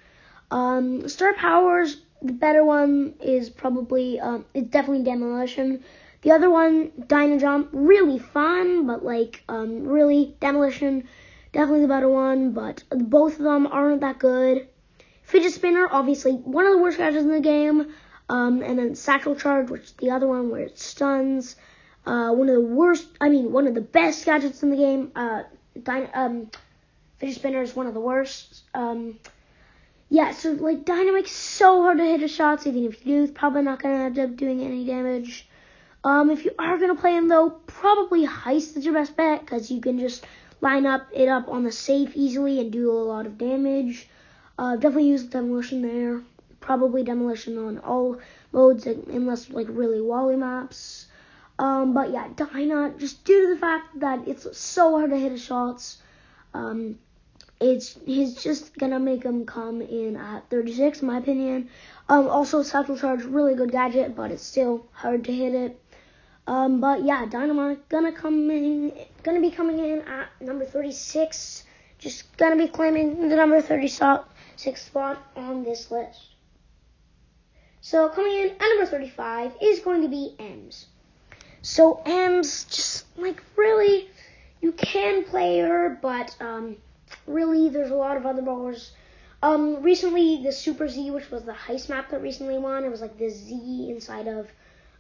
Um, 0.50 1.08
star 1.10 1.34
powers, 1.34 2.02
the 2.22 2.34
better 2.34 2.64
one 2.64 3.14
is 3.22 3.50
probably 3.50 4.20
um, 4.20 4.46
it's 4.54 4.70
definitely 4.70 5.04
demolition. 5.04 5.84
The 6.22 6.32
other 6.32 6.50
one, 6.50 6.92
Dyna 7.06 7.40
Jump, 7.40 7.70
really 7.72 8.18
fun, 8.18 8.88
but 8.88 9.06
like 9.06 9.44
um, 9.48 9.84
really 9.86 10.36
demolition, 10.40 11.08
definitely 11.52 11.82
the 11.82 11.88
better 11.88 12.10
one. 12.10 12.52
But 12.52 12.84
both 12.90 13.34
of 13.34 13.44
them 13.44 13.68
aren't 13.68 14.02
that 14.02 14.18
good. 14.18 14.68
Fidget 15.26 15.54
Spinner, 15.54 15.88
obviously 15.90 16.34
one 16.34 16.66
of 16.66 16.72
the 16.74 16.78
worst 16.80 16.98
gadgets 16.98 17.24
in 17.24 17.32
the 17.32 17.40
game. 17.40 17.94
Um, 18.28 18.64
and 18.64 18.80
then 18.80 18.96
Satchel 18.96 19.36
Charge, 19.36 19.70
which 19.70 19.84
is 19.84 19.92
the 19.94 20.12
other 20.12 20.28
one 20.28 20.50
where 20.50 20.62
it 20.62 20.80
stuns. 20.80 21.56
Uh, 22.06 22.32
one 22.32 22.50
of 22.50 22.56
the 22.56 22.62
worst, 22.62 23.08
I 23.22 23.30
mean, 23.30 23.52
one 23.52 23.68
of 23.68 23.76
the 23.76 23.82
best 23.82 24.26
gadgets 24.26 24.64
in 24.64 24.70
the 24.70 24.78
game. 24.78 25.12
Uh, 25.16 25.44
Dyna, 25.82 26.10
um, 26.14 26.52
Fidget 27.18 27.36
Spinner 27.36 27.62
is 27.62 27.76
one 27.76 27.88
of 27.88 27.94
the 27.94 28.00
worst. 28.00 28.64
Um, 28.74 29.20
yeah, 30.10 30.32
so 30.32 30.52
like 30.52 30.86
Dynamite's 30.86 31.32
so 31.32 31.82
hard 31.82 31.98
to 31.98 32.06
hit 32.06 32.22
his 32.22 32.32
shots, 32.32 32.68
even 32.68 32.86
if 32.86 33.06
you 33.06 33.18
do, 33.18 33.24
it's 33.24 33.34
probably 33.34 33.64
not 33.64 33.82
gonna 33.82 34.06
end 34.06 34.20
up 34.20 34.36
doing 34.36 34.62
any 34.62 34.86
damage. 34.86 35.48
Um, 36.04 36.30
if 36.30 36.46
you 36.46 36.52
are 36.60 36.78
gonna 36.78 36.96
play 36.96 37.16
him 37.16 37.28
though, 37.28 37.50
probably 37.50 38.28
Heist 38.28 38.78
is 38.78 38.86
your 38.86 38.94
best 38.94 39.16
bet 39.18 39.42
because 39.42 39.72
you 39.72 39.82
can 39.82 40.00
just 40.00 40.24
line 40.62 40.86
up 40.86 41.08
it 41.14 41.28
up 41.28 41.48
on 41.48 41.64
the 41.64 41.72
safe 41.72 42.16
easily 42.16 42.60
and 42.60 42.72
do 42.72 42.92
a 42.92 42.94
lot 42.94 43.26
of 43.26 43.38
damage. 43.38 44.08
Uh, 44.58 44.76
definitely 44.76 45.10
use 45.10 45.24
demolition 45.24 45.82
there. 45.82 46.22
Probably 46.60 47.04
demolition 47.04 47.58
on 47.58 47.78
all 47.80 48.20
modes 48.52 48.86
unless 48.88 49.50
like 49.50 49.68
really 49.70 50.02
wally 50.02 50.36
maps. 50.36 51.08
Um, 51.58 51.94
but 51.94 52.12
yeah, 52.12 52.28
Dyna, 52.36 52.94
just 52.98 53.24
due 53.24 53.48
to 53.48 53.54
the 53.54 53.60
fact 53.60 54.00
that 54.00 54.28
it's 54.28 54.58
so 54.58 54.98
hard 54.98 55.12
to 55.12 55.18
hit 55.18 55.32
his 55.32 55.44
shots, 55.44 56.02
um, 56.54 56.98
it's 57.62 57.98
he's 58.06 58.36
just 58.36 58.78
gonna 58.78 59.00
make 59.00 59.24
him 59.24 59.46
come 59.46 59.82
in 59.82 60.18
at 60.18 60.50
36, 60.50 61.02
in 61.02 61.08
my 61.08 61.18
opinion. 61.18 61.70
Um, 62.10 62.28
also, 62.28 62.62
Satchel 62.64 62.98
Charge, 62.98 63.24
really 63.24 63.56
good 63.56 63.72
gadget, 63.72 64.16
but 64.16 64.32
it's 64.32 64.44
still 64.44 64.86
hard 64.92 65.24
to 65.26 65.34
hit 65.34 65.56
it. 65.56 65.82
Um, 66.48 66.82
but 66.82 67.04
yeah, 67.04 67.26
Dynamite 67.26 67.88
gonna 67.90 68.12
come 68.12 68.52
in, 68.52 68.92
gonna 69.24 69.42
be 69.42 69.52
coming 69.52 69.80
in 69.80 70.02
at 70.02 70.28
number 70.42 70.66
36. 70.66 71.64
Just 71.98 72.36
gonna 72.38 72.58
be 72.58 72.68
claiming 72.68 73.30
the 73.30 73.36
number 73.36 73.62
36 74.56 74.86
spot 74.86 75.22
on 75.36 75.64
this 75.64 75.92
list. 75.92 76.22
So 77.82 78.10
coming 78.10 78.34
in 78.34 78.50
at 78.52 78.60
number 78.60 78.86
35 78.86 79.58
is 79.62 79.80
going 79.82 80.02
to 80.02 80.08
be 80.08 80.34
Emz. 80.40 80.86
So 81.62 82.02
Emz 82.06 82.68
just 82.70 83.06
like 83.18 83.44
really, 83.58 84.10
you 84.62 84.72
can 84.72 85.26
play 85.26 85.60
her, 85.60 86.00
but 86.02 86.36
um, 86.40 86.78
really 87.28 87.70
there's 87.70 87.92
a 87.92 87.96
lot 87.96 88.18
of 88.18 88.26
other 88.26 88.42
brawlers. 88.42 88.92
Um, 89.44 89.84
recently 89.84 90.42
the 90.42 90.52
Super 90.52 90.88
Z, 90.88 91.12
which 91.12 91.30
was 91.30 91.44
the 91.44 91.52
heist 91.52 91.90
map 91.90 92.10
that 92.12 92.22
recently 92.22 92.58
won, 92.58 92.86
it 92.86 92.90
was 92.90 93.02
like 93.02 93.18
the 93.18 93.30
Z 93.30 93.90
inside 93.90 94.28
of 94.28 94.48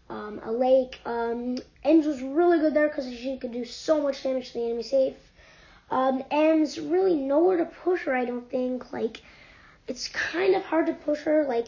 um, 0.10 0.42
a 0.44 0.52
lake. 0.52 1.00
Um, 1.06 1.58
Emz 1.84 2.06
was 2.06 2.22
really 2.22 2.60
good 2.60 2.74
there 2.74 2.90
because 2.90 3.06
she 3.06 3.38
could 3.38 3.54
do 3.54 3.66
so 3.66 4.02
much 4.02 4.22
damage 4.22 4.52
to 4.52 4.60
the 4.60 4.66
enemy 4.66 4.84
safe. 4.84 5.16
Um, 5.90 6.24
Emz 6.32 6.78
really 6.92 7.16
nowhere 7.16 7.58
to 7.58 7.66
push 7.66 8.02
her, 8.04 8.16
I 8.16 8.26
don't 8.26 8.50
think. 8.50 8.92
Like, 8.92 9.22
it's 9.88 10.08
kind 10.10 10.56
of 10.56 10.64
hard 10.64 10.88
to 10.88 10.94
push 10.94 11.22
her. 11.24 11.46
Like, 11.46 11.68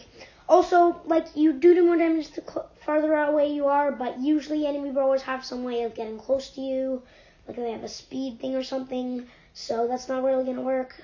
also, 0.49 1.01
like, 1.05 1.27
you 1.35 1.53
do 1.53 1.75
do 1.75 1.85
more 1.85 1.97
damage 1.97 2.31
the 2.31 2.41
cl- 2.41 2.69
farther 2.85 3.13
away 3.13 3.51
you 3.51 3.67
are, 3.67 3.91
but 3.91 4.19
usually 4.19 4.65
enemy 4.65 4.91
brawlers 4.91 5.21
have 5.23 5.43
some 5.45 5.63
way 5.63 5.83
of 5.83 5.95
getting 5.95 6.17
close 6.17 6.49
to 6.51 6.61
you. 6.61 7.01
Like, 7.47 7.57
they 7.57 7.71
have 7.71 7.83
a 7.83 7.89
speed 7.89 8.39
thing 8.39 8.55
or 8.55 8.63
something, 8.63 9.27
so 9.53 9.87
that's 9.87 10.07
not 10.07 10.23
really 10.23 10.45
gonna 10.45 10.61
work. 10.61 11.01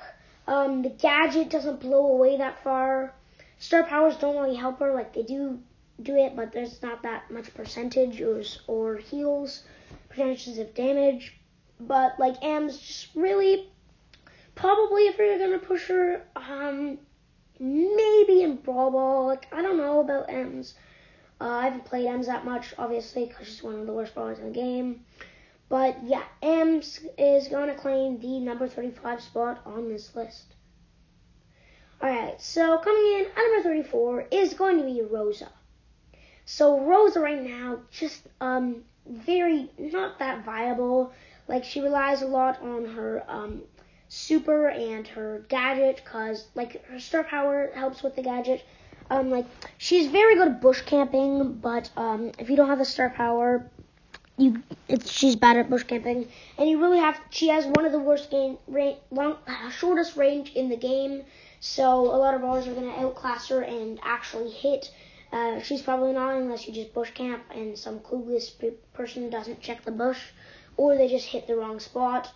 Um, 0.47 0.81
the 0.81 0.89
gadget 0.89 1.49
doesn't 1.49 1.79
blow 1.79 2.07
away 2.07 2.37
that 2.37 2.63
far. 2.63 3.13
Star 3.59 3.83
powers 3.83 4.17
don't 4.17 4.35
really 4.35 4.55
help 4.55 4.79
her, 4.79 4.93
like, 4.93 5.13
they 5.13 5.23
do 5.23 5.59
do 6.01 6.15
it, 6.15 6.35
but 6.35 6.51
there's 6.51 6.81
not 6.81 7.03
that 7.03 7.29
much 7.29 7.53
percentage 7.53 8.19
or, 8.21 8.43
or 8.67 8.97
heals, 8.97 9.63
percentages 10.09 10.57
of 10.57 10.73
damage. 10.73 11.37
But, 11.79 12.19
like, 12.19 12.39
Emz 12.41 12.79
just 12.79 13.09
really, 13.15 13.69
probably 14.55 15.03
if 15.07 15.17
you're 15.17 15.37
gonna 15.37 15.59
push 15.59 15.87
her, 15.87 16.21
um, 16.35 16.97
maybe 17.59 18.41
in 18.41 18.55
Brawl 18.57 18.91
Ball. 18.91 19.27
Like, 19.27 19.47
I 19.51 19.61
don't 19.61 19.77
know 19.77 19.99
about 19.99 20.29
Emz. 20.29 20.73
Uh, 21.39 21.49
I 21.49 21.63
haven't 21.65 21.85
played 21.85 22.07
Emz 22.07 22.27
that 22.27 22.45
much, 22.45 22.73
obviously, 22.77 23.25
because 23.25 23.47
she's 23.47 23.63
one 23.63 23.79
of 23.79 23.85
the 23.85 23.93
worst 23.93 24.13
brawlers 24.13 24.39
in 24.39 24.45
the 24.45 24.51
game. 24.51 25.05
But 25.69 26.03
yeah, 26.03 26.23
Emz 26.41 27.03
is 27.17 27.47
to 27.47 27.75
claim 27.75 28.19
the 28.19 28.39
number 28.39 28.67
35 28.67 29.21
spot 29.21 29.61
on 29.65 29.89
this 29.89 30.15
list. 30.15 30.45
Alright, 32.01 32.41
so 32.41 32.77
coming 32.77 33.19
in 33.19 33.25
at 33.25 33.37
number 33.37 33.63
34 33.63 34.27
is 34.29 34.53
going 34.53 34.77
to 34.77 34.83
be 34.83 35.01
Rosa. 35.01 35.49
So 36.45 36.81
Rosa 36.81 37.21
right 37.21 37.41
now, 37.41 37.79
just 37.91 38.27
um 38.41 38.83
very 39.07 39.69
not 39.77 40.19
that 40.19 40.43
viable. 40.43 41.13
Like 41.47 41.63
she 41.63 41.79
relies 41.79 42.21
a 42.21 42.27
lot 42.27 42.61
on 42.61 42.85
her 42.85 43.23
um 43.27 43.63
super 44.13 44.69
and 44.69 45.07
her 45.07 45.43
gadget 45.49 45.99
because 46.03 46.45
like 46.53 46.85
her 46.85 46.99
star 46.99 47.23
power 47.23 47.71
helps 47.73 48.03
with 48.03 48.15
the 48.15 48.21
gadget. 48.21 48.63
Um, 49.09 49.31
like 49.31 49.47
she's 49.79 50.07
very 50.11 50.35
good 50.35 50.47
at 50.47 50.61
bush 50.61 50.81
camping, 50.83 51.53
but 51.53 51.89
um, 51.97 52.31
if 52.37 52.49
you 52.49 52.55
don't 52.55 52.69
have 52.69 52.77
the 52.77 52.85
star 52.85 53.09
power, 53.09 53.67
you 54.37 54.61
she's 55.05 55.35
bad 55.35 55.57
at 55.57 55.69
bush 55.69 55.83
camping, 55.83 56.27
and 56.59 56.69
you 56.69 56.79
really 56.79 56.99
have. 56.99 57.19
She 57.31 57.47
has 57.49 57.65
one 57.65 57.85
of 57.85 57.91
the 57.91 57.99
worst 57.99 58.29
game 58.29 58.59
range, 58.67 58.97
long, 59.09 59.37
uh, 59.47 59.71
shortest 59.71 60.15
range 60.15 60.53
in 60.53 60.69
the 60.69 60.77
game, 60.77 61.23
so 61.59 62.01
a 62.01 62.17
lot 62.17 62.35
of 62.35 62.41
brawlers 62.41 62.67
are 62.67 62.73
gonna 62.75 62.95
outclass 62.95 63.47
her 63.49 63.61
and 63.61 63.99
actually 64.03 64.51
hit. 64.51 64.91
Uh, 65.31 65.59
she's 65.59 65.81
probably 65.81 66.13
not 66.13 66.35
unless 66.35 66.67
you 66.67 66.73
just 66.73 66.93
bush 66.93 67.09
camp 67.11 67.43
and 67.55 67.75
some 67.75 67.99
clueless 67.99 68.51
person 68.93 69.31
doesn't 69.31 69.59
check 69.59 69.83
the 69.83 69.91
bush, 69.91 70.19
or 70.77 70.95
they 70.95 71.07
just 71.07 71.25
hit 71.25 71.47
the 71.47 71.55
wrong 71.55 71.79
spot. 71.79 72.31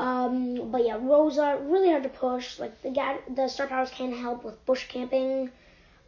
Um, 0.00 0.70
but 0.70 0.86
yeah, 0.86 0.98
Rosa 0.98 1.58
really 1.60 1.90
hard 1.90 2.04
to 2.04 2.08
push. 2.08 2.58
Like 2.58 2.80
the 2.80 3.18
the 3.28 3.48
star 3.48 3.66
powers 3.66 3.90
can 3.90 4.14
help 4.14 4.44
with 4.44 4.64
bush 4.64 4.88
camping, 4.88 5.50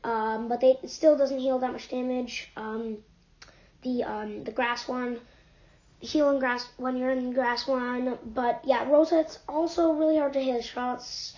um, 0.03 0.49
but 0.49 0.63
they 0.63 0.79
it 0.83 0.89
still 0.89 1.15
doesn't 1.15 1.39
heal 1.39 1.59
that 1.59 1.73
much 1.73 1.91
damage. 1.91 2.51
Um, 2.57 3.05
the 3.83 4.03
um, 4.05 4.45
the 4.45 4.51
grass 4.51 4.89
one, 4.89 5.21
healing 6.01 6.39
grass 6.39 6.67
when 6.79 6.97
you're 6.97 7.11
in 7.11 7.29
the 7.29 7.35
grass 7.35 7.69
one. 7.69 8.19
But 8.25 8.63
yeah, 8.65 8.89
Rosa 8.89 9.21
it's 9.21 9.39
also 9.47 9.93
really 9.93 10.17
hard 10.17 10.33
to 10.33 10.41
hit 10.41 10.65
shots, 10.65 11.35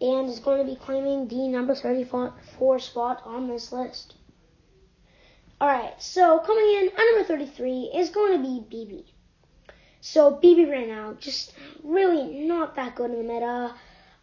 and 0.00 0.30
is 0.30 0.38
going 0.38 0.64
to 0.64 0.72
be 0.72 0.76
claiming 0.76 1.28
the 1.28 1.46
number 1.48 1.74
34 1.74 2.78
spot 2.78 3.20
on 3.26 3.48
this 3.48 3.70
list. 3.70 4.14
Alright, 5.60 6.00
so 6.00 6.38
coming 6.38 6.70
in 6.76 6.88
at 6.88 7.04
number 7.12 7.24
33 7.24 7.90
is 7.94 8.08
going 8.08 8.40
to 8.40 8.42
be 8.42 8.64
Bibi. 8.70 9.17
So 10.00 10.30
Bibi 10.32 10.64
right 10.66 10.88
now, 10.88 11.14
just 11.20 11.52
really 11.82 12.46
not 12.46 12.76
that 12.76 12.94
good 12.94 13.10
in 13.10 13.18
the 13.18 13.32
meta. 13.32 13.74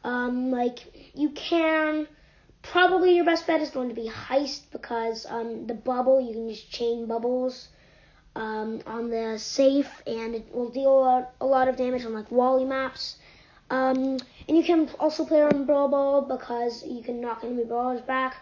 Um, 0.03 0.51
like 0.51 0.79
you 1.15 1.29
can 1.29 2.07
probably 2.61 3.15
your 3.15 3.25
best 3.25 3.45
bet 3.47 3.61
is 3.61 3.69
going 3.71 3.89
to 3.89 3.95
be 3.95 4.09
heist 4.09 4.61
because 4.71 5.25
um, 5.29 5.67
the 5.67 5.73
bubble 5.73 6.21
you 6.21 6.33
can 6.33 6.49
just 6.49 6.71
chain 6.71 7.05
bubbles. 7.07 7.69
um, 8.35 8.81
on 8.85 9.09
the 9.09 9.37
safe, 9.39 10.01
and 10.05 10.35
it 10.35 10.53
will 10.53 10.69
deal 10.69 10.91
a 10.91 10.99
lot, 10.99 11.33
a 11.41 11.45
lot 11.45 11.67
of 11.67 11.77
damage 11.77 12.05
on 12.05 12.13
like 12.13 12.31
Wally 12.31 12.65
maps. 12.65 13.15
Um, 13.69 14.17
and 14.47 14.57
you 14.57 14.63
can 14.63 14.89
also 14.99 15.25
play 15.25 15.41
on 15.41 15.65
Brawl 15.65 15.87
Ball 15.87 16.21
because 16.21 16.85
you 16.85 17.01
can 17.01 17.21
knock 17.21 17.43
enemy 17.43 17.63
brawlers 17.63 18.01
back. 18.01 18.35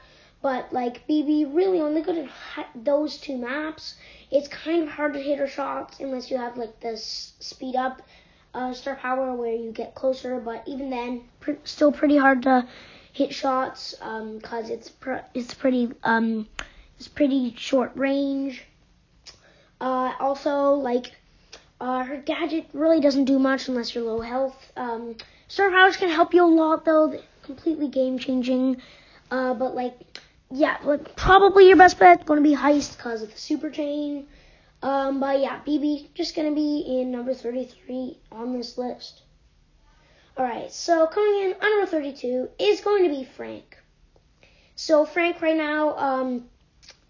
But 0.44 0.74
like 0.74 1.08
Bibi, 1.08 1.46
really 1.46 1.80
only 1.80 2.02
good 2.02 2.30
at 2.58 2.68
those 2.76 3.18
two 3.18 3.38
maps. 3.38 3.96
It's 4.30 4.50
kind 4.50 4.84
of 4.84 4.90
hard 4.90 5.14
to 5.14 5.20
hit 5.22 5.40
her 5.40 5.48
shots 5.48 6.02
unless 6.02 6.30
you 6.30 6.36
have 6.36 6.58
like 6.58 6.82
this 6.82 7.32
speed 7.40 7.78
up 7.78 8.02
uh, 8.54 8.74
star 8.74 8.98
power 8.98 9.34
where 9.36 9.56
you 9.56 9.72
get 9.72 9.96
closer. 9.96 10.42
But 10.42 10.64
even 10.68 10.90
then, 10.90 11.24
pr- 11.40 11.64
still 11.64 11.94
pretty 11.94 12.18
hard 12.18 12.44
to 12.44 12.68
hit 13.14 13.34
shots 13.34 13.94
because 13.94 14.66
um, 14.66 14.72
it's 14.72 14.90
pr- 14.90 15.26
it's 15.34 15.54
pretty 15.54 15.94
um, 16.04 16.50
it's 17.00 17.08
pretty 17.08 17.56
short 17.56 17.94
range. 17.96 18.66
Uh, 19.80 20.12
also, 20.20 20.72
like 20.74 21.16
uh, 21.80 22.04
her 22.04 22.18
gadget 22.18 22.66
really 22.74 23.00
doesn't 23.00 23.26
do 23.26 23.40
much 23.40 23.70
unless 23.70 23.96
you're 23.96 24.04
low 24.04 24.20
health. 24.20 24.74
Um, 24.76 25.16
star 25.48 25.72
powers 25.72 25.96
can 25.96 26.10
help 26.10 26.34
you 26.34 26.44
a 26.44 26.48
lot 26.48 26.84
though, 26.84 27.18
completely 27.44 27.88
game 27.88 28.20
changing. 28.20 28.82
Uh, 29.32 29.54
but 29.54 29.74
like 29.74 29.94
yeah, 30.53 30.77
like 30.83 31.15
probably 31.15 31.67
your 31.67 31.77
best 31.77 31.98
bet 31.98 32.25
going 32.27 32.41
to 32.41 32.48
be 32.48 32.55
Heist 32.55 32.95
because 32.95 33.24
of 33.24 33.31
the 33.33 33.39
super 33.39 33.72
chain. 33.72 34.27
Um, 34.83 35.19
but 35.19 35.39
yeah, 35.39 35.60
Bibi 35.65 36.12
just 36.13 36.36
going 36.36 36.48
to 36.48 36.55
be 36.55 36.86
in 36.88 37.12
number 37.12 37.33
33 37.33 38.19
on 38.31 38.55
this 38.55 38.77
list. 38.77 39.24
Alright, 40.38 40.72
so 40.72 41.07
coming 41.07 41.43
in 41.43 41.55
on 41.60 41.69
number 41.72 41.88
32 41.88 42.50
is 42.60 42.81
going 42.81 43.03
to 43.03 43.10
be 43.10 43.24
Frank. 43.24 43.77
So 44.75 45.05
Frank 45.05 45.41
right 45.41 45.57
now, 45.57 45.98
um, 45.98 46.45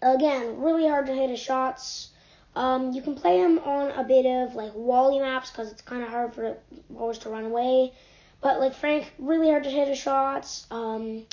again, 0.00 0.60
really 0.62 0.88
hard 0.88 1.06
to 1.06 1.14
hit 1.14 1.28
his 1.28 1.40
shots. 1.40 2.12
Um, 2.56 2.92
you 2.92 3.02
can 3.02 3.14
play 3.14 3.40
him 3.40 3.58
on 3.58 3.90
a 3.90 4.04
bit 4.04 4.24
of 4.24 4.54
like 4.54 4.72
Wally 4.74 5.18
maps 5.18 5.50
because 5.50 5.70
it's 5.70 5.82
kind 5.82 6.02
of 6.02 6.08
hard 6.08 6.34
for 6.34 6.56
bowlers 6.88 7.18
to 7.20 7.28
run 7.28 7.44
away. 7.44 7.92
But 8.40 8.58
like 8.60 8.74
Frank, 8.74 9.12
really 9.18 9.50
hard 9.50 9.64
to 9.64 9.70
hit 9.70 9.88
his 9.88 9.98
shots. 9.98 10.66
Um, 10.70 11.24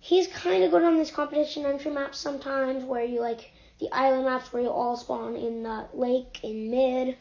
he's 0.00 0.26
kind 0.28 0.64
of 0.64 0.70
good 0.70 0.82
on 0.82 0.96
these 0.96 1.10
competition 1.10 1.64
entry 1.66 1.90
maps 1.90 2.18
sometimes 2.18 2.84
where 2.84 3.04
you 3.04 3.20
like 3.20 3.50
the 3.80 3.88
island 3.92 4.24
maps 4.24 4.52
where 4.52 4.62
you 4.62 4.70
all 4.70 4.96
spawn 4.96 5.36
in 5.36 5.62
the 5.62 5.86
lake 5.94 6.40
in 6.42 6.70
mid. 6.70 7.16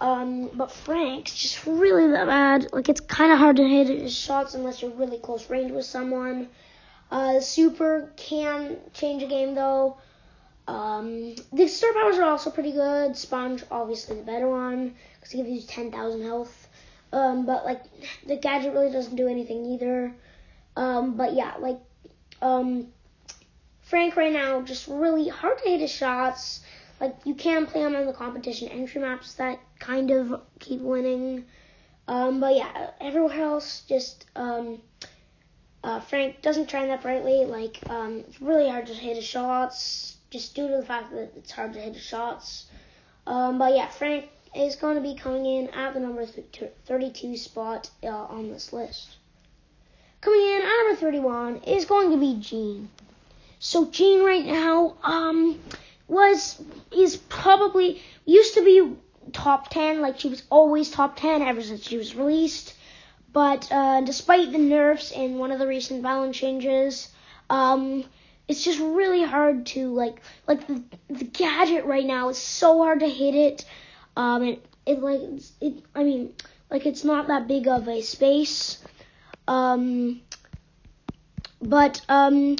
Um, 0.00 0.48
but 0.54 0.72
Frank's 0.72 1.34
just 1.34 1.66
really 1.66 2.10
that 2.12 2.26
bad. 2.26 2.72
Like 2.72 2.88
it's 2.88 3.00
kind 3.00 3.32
of 3.32 3.38
hard 3.38 3.56
to 3.56 3.68
hit 3.68 3.88
his 3.88 4.16
shots 4.16 4.54
unless 4.54 4.80
you're 4.80 4.92
really 4.92 5.18
close 5.18 5.50
range 5.50 5.72
with 5.72 5.84
someone. 5.84 6.48
Uh, 7.10 7.40
Super 7.40 8.10
can 8.16 8.78
change 8.94 9.22
a 9.22 9.26
game 9.26 9.54
though. 9.54 9.98
Um, 10.68 11.34
the 11.52 11.66
star 11.66 11.92
powers 11.92 12.16
are 12.16 12.30
also 12.30 12.50
pretty 12.50 12.72
good. 12.72 13.16
Sponge, 13.16 13.64
obviously 13.70 14.16
the 14.16 14.22
better 14.22 14.48
one, 14.48 14.94
because 15.14 15.34
it 15.34 15.38
gives 15.38 15.50
you 15.50 15.62
10,000 15.62 16.22
health. 16.22 16.68
Um, 17.12 17.44
but 17.44 17.64
like 17.64 17.82
the 18.26 18.36
gadget 18.36 18.72
really 18.72 18.92
doesn't 18.92 19.16
do 19.16 19.26
anything 19.26 19.66
either. 19.66 20.14
Um, 20.76 21.16
but 21.16 21.34
yeah, 21.34 21.54
like 21.58 21.80
um, 22.42 22.88
Frank 23.82 24.16
right 24.16 24.32
now 24.32 24.60
just 24.62 24.86
really 24.88 25.28
hard 25.28 25.58
to 25.58 25.68
hit 25.68 25.80
his 25.80 25.90
shots. 25.90 26.60
Like 27.00 27.16
you 27.24 27.34
can 27.34 27.66
play 27.66 27.82
him 27.82 27.96
on 27.96 28.06
the 28.06 28.12
competition 28.12 28.68
entry 28.68 29.00
maps 29.00 29.34
that 29.34 29.58
kind 29.78 30.10
of 30.10 30.40
keep 30.58 30.80
winning. 30.80 31.44
Um, 32.06 32.40
but 32.40 32.54
yeah, 32.54 32.90
everywhere 33.00 33.40
else 33.40 33.82
just 33.88 34.26
um, 34.36 34.80
uh, 35.82 36.00
Frank 36.00 36.42
doesn't 36.42 36.70
shine 36.70 36.88
that 36.88 37.02
brightly. 37.02 37.44
Like 37.46 37.78
um, 37.88 38.24
it's 38.28 38.40
really 38.40 38.68
hard 38.68 38.86
to 38.86 38.94
hit 38.94 39.16
his 39.16 39.24
shots 39.24 40.16
just 40.30 40.54
due 40.54 40.68
to 40.68 40.76
the 40.76 40.86
fact 40.86 41.10
that 41.12 41.32
it's 41.36 41.50
hard 41.50 41.72
to 41.72 41.80
hit 41.80 41.94
his 41.94 42.02
shots. 42.02 42.66
Um, 43.26 43.58
but 43.58 43.74
yeah, 43.74 43.88
Frank 43.88 44.28
is 44.54 44.76
going 44.76 44.96
to 44.96 45.02
be 45.02 45.14
coming 45.14 45.46
in 45.46 45.68
at 45.70 45.94
the 45.94 46.00
number 46.00 46.24
32 46.26 47.36
spot 47.36 47.90
uh, 48.02 48.08
on 48.08 48.50
this 48.50 48.72
list. 48.72 49.16
Coming 50.20 50.40
in 50.40 50.62
at 50.62 50.68
number 50.68 50.96
31 50.96 51.56
is 51.66 51.84
going 51.86 52.10
to 52.10 52.16
be 52.18 52.36
Gene. 52.40 52.90
So 53.58 53.86
Gene 53.86 54.22
right 54.22 54.44
now 54.44 54.96
um 55.02 55.58
was 56.08 56.60
is 56.92 57.16
probably 57.16 58.02
used 58.26 58.54
to 58.54 58.64
be 58.64 58.96
top 59.32 59.70
10 59.70 60.00
like 60.00 60.18
she 60.18 60.28
was 60.28 60.42
always 60.50 60.90
top 60.90 61.16
10 61.16 61.42
ever 61.42 61.62
since 61.62 61.86
she 61.86 61.96
was 61.96 62.14
released. 62.14 62.74
But 63.32 63.70
uh, 63.70 64.00
despite 64.00 64.50
the 64.50 64.58
nerfs 64.58 65.12
and 65.12 65.38
one 65.38 65.52
of 65.52 65.60
the 65.60 65.66
recent 65.66 66.02
balance 66.02 66.36
changes, 66.36 67.08
um, 67.48 68.04
it's 68.48 68.64
just 68.64 68.80
really 68.80 69.22
hard 69.22 69.66
to 69.66 69.94
like 69.94 70.20
like 70.48 70.66
the, 70.66 70.82
the 71.08 71.24
gadget 71.24 71.84
right 71.84 72.04
now 72.04 72.28
is 72.30 72.38
so 72.38 72.78
hard 72.78 73.00
to 73.00 73.08
hit 73.08 73.34
it. 73.34 73.64
Um, 74.16 74.42
it, 74.42 74.66
it 74.84 75.00
like 75.00 75.20
it 75.60 75.84
I 75.94 76.02
mean 76.02 76.34
like 76.70 76.86
it's 76.86 77.04
not 77.04 77.28
that 77.28 77.46
big 77.46 77.68
of 77.68 77.88
a 77.88 78.02
space. 78.02 78.78
Um, 79.50 80.22
but 81.60 82.00
um, 82.08 82.56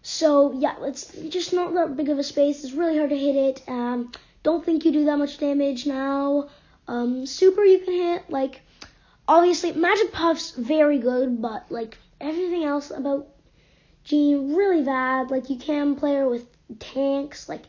so 0.00 0.52
yeah, 0.54 0.76
it's 0.80 1.12
just 1.28 1.52
not 1.52 1.74
that 1.74 1.94
big 1.94 2.08
of 2.08 2.18
a 2.18 2.22
space. 2.22 2.64
It's 2.64 2.72
really 2.72 2.96
hard 2.96 3.10
to 3.10 3.18
hit 3.18 3.36
it. 3.36 3.62
Um, 3.68 4.12
don't 4.42 4.64
think 4.64 4.86
you 4.86 4.92
do 4.92 5.04
that 5.04 5.18
much 5.18 5.36
damage 5.36 5.86
now. 5.86 6.48
Um, 6.88 7.26
super 7.26 7.62
you 7.62 7.80
can 7.80 7.92
hit 7.92 8.30
like 8.30 8.62
obviously 9.28 9.72
Magic 9.72 10.10
Puff's 10.10 10.52
very 10.52 10.98
good, 10.98 11.42
but 11.42 11.66
like 11.70 11.98
everything 12.18 12.64
else 12.64 12.90
about 12.90 13.28
Gene 14.04 14.54
really 14.54 14.82
bad. 14.82 15.30
Like 15.30 15.50
you 15.50 15.58
can 15.58 15.96
play 15.96 16.14
her 16.14 16.28
with 16.28 16.46
tanks 16.78 17.46
like 17.46 17.64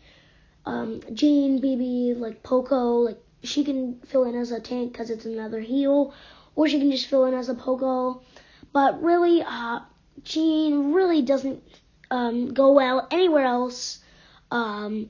um, 0.65 1.01
Gene, 1.13 1.59
Bibi, 1.59 2.13
like 2.15 2.43
Poco. 2.43 2.99
Like 2.99 3.21
she 3.43 3.65
can 3.65 3.99
fill 4.05 4.23
in 4.23 4.35
as 4.35 4.51
a 4.51 4.61
tank 4.61 4.93
because 4.93 5.09
it's 5.09 5.25
another 5.25 5.59
heal, 5.59 6.13
or 6.55 6.69
she 6.69 6.79
can 6.79 6.91
just 6.91 7.07
fill 7.07 7.25
in 7.25 7.33
as 7.33 7.49
a 7.49 7.55
Poco. 7.55 8.21
But 8.73 9.01
really, 9.01 9.43
uh, 9.43 9.79
Gene 10.23 10.93
really 10.93 11.21
doesn't 11.21 11.63
um, 12.11 12.53
go 12.53 12.71
well 12.71 13.07
anywhere 13.11 13.45
else. 13.45 13.99
Um, 14.51 15.09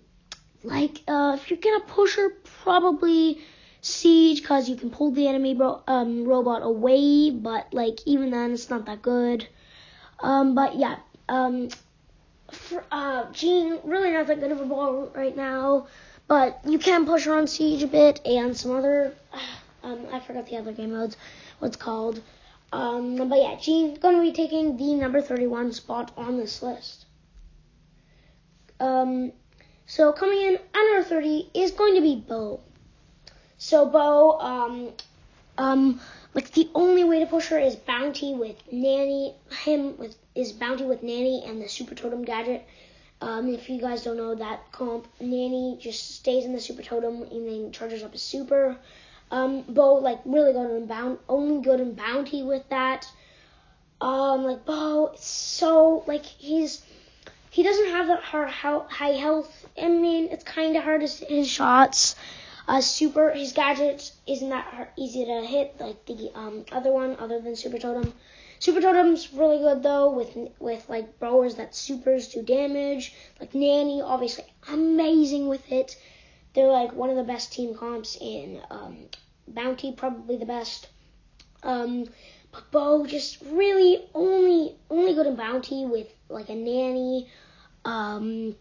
like, 0.63 1.02
uh, 1.08 1.38
if 1.39 1.49
you're 1.49 1.60
gonna 1.60 1.84
push 1.86 2.15
her, 2.15 2.30
probably 2.63 3.41
Siege, 3.82 4.41
because 4.41 4.69
you 4.69 4.78
can 4.78 4.89
pull 4.89 5.12
the 5.12 5.28
enemy 5.28 5.54
bro- 5.54 5.84
um, 5.88 6.26
robot 6.26 6.62
away, 6.63 7.32
but, 7.32 7.73
like, 7.73 7.99
even 8.06 8.30
then, 8.30 8.52
it's 8.54 8.69
not 8.69 8.86
that 8.86 9.02
good. 9.02 9.47
Um, 10.19 10.56
but 10.56 10.76
yeah, 10.78 10.97
um, 11.28 11.69
for, 12.49 12.84
uh, 12.91 13.30
Gene, 13.34 13.80
really 13.84 14.12
not 14.12 14.28
that 14.28 14.39
good 14.39 14.52
of 14.54 14.62
a 14.62 14.65
ball 14.65 15.12
right 15.13 15.36
now, 15.36 15.88
but 16.28 16.62
you 16.65 16.80
can 16.80 17.06
push 17.06 17.26
her 17.26 17.36
on 17.36 17.47
Siege 17.47 17.84
a 17.84 17.88
bit, 17.88 18.21
and 18.26 18.56
some 18.56 18.71
other, 18.71 19.13
um, 19.84 20.06
I 20.13 20.21
forgot 20.21 20.47
the 20.47 20.58
other 20.58 20.71
game 20.71 20.93
modes, 20.93 21.17
what's 21.60 21.76
called. 21.76 22.21
Um, 22.74 23.30
but 23.30 23.40
yeah, 23.40 23.56
Gene's 23.56 24.00
going 24.00 24.16
to 24.16 24.22
be 24.22 24.32
taking 24.32 24.78
the 24.78 24.96
number 24.96 25.22
31 25.22 25.74
spot 25.74 26.12
on 26.18 26.38
this 26.38 26.64
list. 26.64 27.06
Um, 28.80 29.32
so 29.86 30.12
coming 30.12 30.42
in 30.42 30.56
at 30.56 30.74
number 30.74 31.04
30 31.04 31.52
is 31.54 31.72
going 31.72 31.94
to 31.94 32.02
be 32.02 32.16
Bo. 32.16 32.62
So 33.60 33.86
Bo, 33.86 34.40
um, 34.40 34.90
um, 35.60 36.02
like 36.34 36.52
the 36.54 36.68
only 36.74 37.04
way 37.04 37.20
to 37.20 37.28
push 37.28 37.50
her 37.50 37.60
is 37.60 37.76
Bounty 37.76 38.34
with 38.34 38.58
Nanny. 38.72 39.36
Him 39.64 39.96
with 40.00 40.16
is 40.34 40.52
Bounty 40.52 40.84
with 40.84 41.04
Nanny 41.04 41.44
and 41.46 41.62
the 41.62 41.70
Super 41.70 41.94
Totem 41.94 42.26
gadget. 42.26 42.66
Um, 43.22 43.50
if 43.50 43.70
you 43.70 43.80
guys 43.80 44.04
don't 44.04 44.18
know 44.18 44.34
that 44.34 44.72
comp, 44.72 45.08
Nanny 45.22 45.78
just 45.80 46.16
stays 46.16 46.44
in 46.44 46.54
the 46.54 46.60
Super 46.60 46.82
Totem 46.82 47.22
and 47.22 47.48
then 47.48 47.72
charges 47.72 48.02
up 48.02 48.16
a 48.16 48.18
Super. 48.18 48.78
Um, 49.34 49.63
Bo 49.67 49.96
like 49.96 50.19
really 50.26 50.54
good 50.54 50.69
in 50.78 50.86
bound, 50.86 51.17
only 51.28 51.63
good 51.63 51.80
in 51.80 51.96
bounty 51.96 52.43
with 52.43 52.69
that. 52.69 53.08
Um, 54.00 54.43
like 54.43 54.63
Bo, 54.63 55.08
it's 55.13 55.26
so 55.26 56.04
like 56.06 56.24
he's 56.24 56.84
he 57.50 57.63
doesn't 57.63 57.89
have 57.89 58.08
that 58.10 58.22
high 58.22 59.13
health. 59.13 59.65
I 59.76 59.88
mean, 59.88 60.30
it's 60.32 60.43
kind 60.43 60.78
of 60.78 60.84
hard 60.84 61.02
to 61.02 61.26
his 61.26 61.50
shots. 61.50 62.15
Uh, 62.67 62.80
super, 62.80 63.32
his 63.32 63.54
gadgets 63.54 64.12
isn't 64.28 64.50
that 64.50 64.93
easy 64.98 65.26
to 65.26 65.41
hit 65.41 65.76
like 65.80 66.06
the 66.06 66.32
um 66.36 66.63
other 66.72 66.91
one, 66.91 67.15
other 67.19 67.41
than 67.41 67.56
Super 67.56 67.80
Totem. 67.80 68.13
Super 68.60 68.82
Totem's 68.82 69.34
really 69.34 69.58
good 69.58 69.82
though 69.82 70.12
with 70.12 70.38
with 70.60 70.88
like 70.89 71.19
brawlers 71.19 71.56
that 71.56 71.76
supers 71.76 72.28
do 72.28 72.43
damage. 72.43 73.15
Like 73.39 73.56
Nanny, 73.56 74.00
obviously 74.00 74.46
amazing 74.69 75.48
with 75.48 75.72
it. 75.72 75.98
They're 76.54 76.67
like 76.72 76.93
one 76.93 77.10
of 77.10 77.15
the 77.15 77.24
best 77.24 77.52
team 77.52 77.74
comps 77.74 78.15
in 78.22 78.62
um, 78.69 79.08
Bounty, 79.48 79.92
probably 79.92 80.38
the 80.38 80.46
best. 80.46 80.88
Um, 81.64 82.06
but 82.52 82.70
Bo 82.72 83.06
just 83.06 83.42
really 83.42 84.06
only 84.14 84.76
only 84.90 85.14
good 85.14 85.28
in 85.28 85.36
Bounty 85.36 85.86
with 85.86 86.14
like 86.30 86.50
a 86.50 86.56
nanny. 86.56 87.30
Um, 87.86 88.56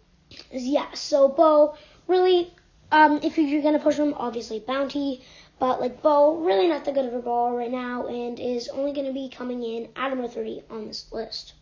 yeah, 0.51 0.93
so 0.95 1.29
Bo 1.29 1.77
really, 2.09 2.53
um, 2.91 3.21
if 3.23 3.39
you're 3.39 3.63
gonna 3.63 3.79
push 3.79 3.97
him, 3.97 4.15
obviously 4.17 4.61
Bounty. 4.61 5.23
But 5.59 5.81
like 5.81 6.03
Bo, 6.03 6.39
really 6.39 6.67
not 6.67 6.85
that 6.85 6.95
good 6.95 7.07
of 7.07 7.15
a 7.15 7.21
ball 7.21 7.57
right 7.57 7.71
now, 7.71 8.07
and 8.07 8.41
is 8.41 8.69
only 8.69 8.93
gonna 8.93 9.13
be 9.13 9.29
coming 9.29 9.63
in 9.63 9.89
at 9.95 10.09
number 10.09 10.27
30 10.27 10.63
on 10.71 10.87
this 10.87 11.13
list. 11.13 11.55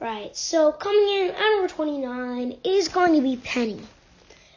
Right, 0.00 0.36
so 0.36 0.70
coming 0.70 1.08
in 1.08 1.30
at 1.30 1.50
number 1.56 1.66
29 1.66 2.58
is 2.62 2.86
going 2.86 3.16
to 3.16 3.20
be 3.20 3.36
Penny. 3.36 3.80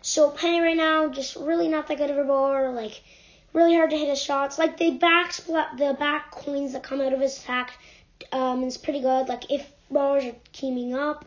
So 0.04 0.30
Penny 0.30 0.60
right 0.60 0.78
now 0.78 1.08
just 1.10 1.36
really 1.36 1.68
not 1.68 1.88
that 1.88 1.98
good 1.98 2.12
of 2.12 2.18
a 2.20 2.24
bowler. 2.24 2.72
Like 2.72 3.02
really 3.54 3.76
hard 3.76 3.90
to 3.92 3.98
hit 3.98 4.10
his 4.10 4.22
shots. 4.22 4.58
Like 4.58 4.78
the 4.78 4.92
back 4.92 5.34
split, 5.34 5.66
the 5.78 5.96
back 5.98 6.32
coins 6.32 6.74
that 6.74 6.84
come 6.84 7.02
out 7.02 7.14
of 7.14 7.20
his 7.20 7.38
attack 7.38 7.74
um, 8.32 8.64
is 8.64 8.78
pretty 8.78 9.02
good. 9.02 9.28
Like 9.28 9.52
if 9.52 9.72
bowlers 9.90 10.26
are 10.26 10.36
teaming 10.54 10.94
up, 10.94 11.26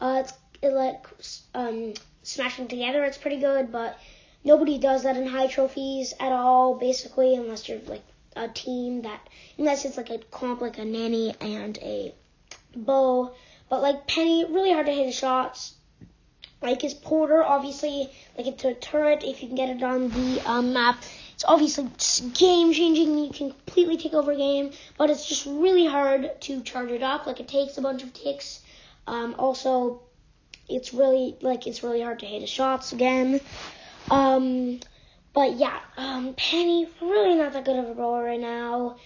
uh, 0.00 0.22
it's 0.24 0.32
it 0.62 0.72
like 0.72 1.06
um, 1.54 1.94
smashing 2.22 2.68
together. 2.68 3.04
It's 3.04 3.18
pretty 3.18 3.40
good, 3.40 3.70
but 3.70 3.98
nobody 4.44 4.78
does 4.78 5.02
that 5.02 5.16
in 5.16 5.26
high 5.26 5.46
trophies 5.48 6.14
at 6.18 6.32
all. 6.32 6.74
Basically, 6.74 7.34
unless 7.34 7.68
you're 7.68 7.80
like 7.86 8.04
a 8.34 8.48
team 8.48 9.02
that 9.02 9.20
unless 9.58 9.84
it's 9.84 9.96
like 9.96 10.10
a 10.10 10.18
comp 10.18 10.60
like 10.60 10.78
a 10.78 10.84
nanny 10.84 11.34
and 11.40 11.78
a 11.78 12.14
Bo. 12.76 13.34
But 13.68 13.82
like 13.82 14.06
Penny, 14.06 14.44
really 14.44 14.72
hard 14.72 14.86
to 14.86 14.92
hit 14.92 15.06
his 15.06 15.14
shots. 15.14 15.74
Like 16.62 16.82
his 16.82 16.94
Porter, 16.94 17.42
obviously, 17.42 18.10
like 18.36 18.46
it's 18.46 18.64
a 18.64 18.74
turret. 18.74 19.24
If 19.24 19.42
you 19.42 19.48
can 19.48 19.56
get 19.56 19.70
it 19.70 19.82
on 19.82 20.08
the 20.08 20.40
um, 20.46 20.72
map, 20.72 21.02
it's 21.36 21.44
obviously 21.46 21.84
game 22.32 22.72
changing. 22.72 23.18
You 23.18 23.30
can 23.30 23.50
completely 23.50 23.98
take 23.98 24.14
over 24.14 24.32
a 24.32 24.36
game, 24.36 24.70
but 24.96 25.10
it's 25.10 25.28
just 25.28 25.44
really 25.44 25.84
hard 25.84 26.40
to 26.40 26.62
charge 26.62 26.90
it 26.90 27.02
up. 27.02 27.26
Like 27.26 27.40
it 27.40 27.46
takes 27.46 27.76
a 27.76 27.82
bunch 27.82 28.02
of 28.02 28.14
ticks. 28.14 28.62
Um, 29.06 29.34
also, 29.38 30.00
it's 30.66 30.94
really 30.94 31.36
like 31.42 31.66
it's 31.66 31.82
really 31.82 32.00
hard 32.00 32.20
to 32.20 32.26
hit 32.26 32.40
his 32.40 32.48
shots 32.48 32.94
again. 32.94 33.42
Um, 34.10 34.80
but 35.34 35.56
yeah, 35.56 35.78
um, 35.98 36.32
Penny 36.38 36.88
really 37.02 37.34
not 37.34 37.52
that 37.52 37.66
good 37.66 37.80
of 37.80 37.90
a 37.90 37.94
bowler 37.94 38.24
right 38.24 38.40
now, 38.40 38.96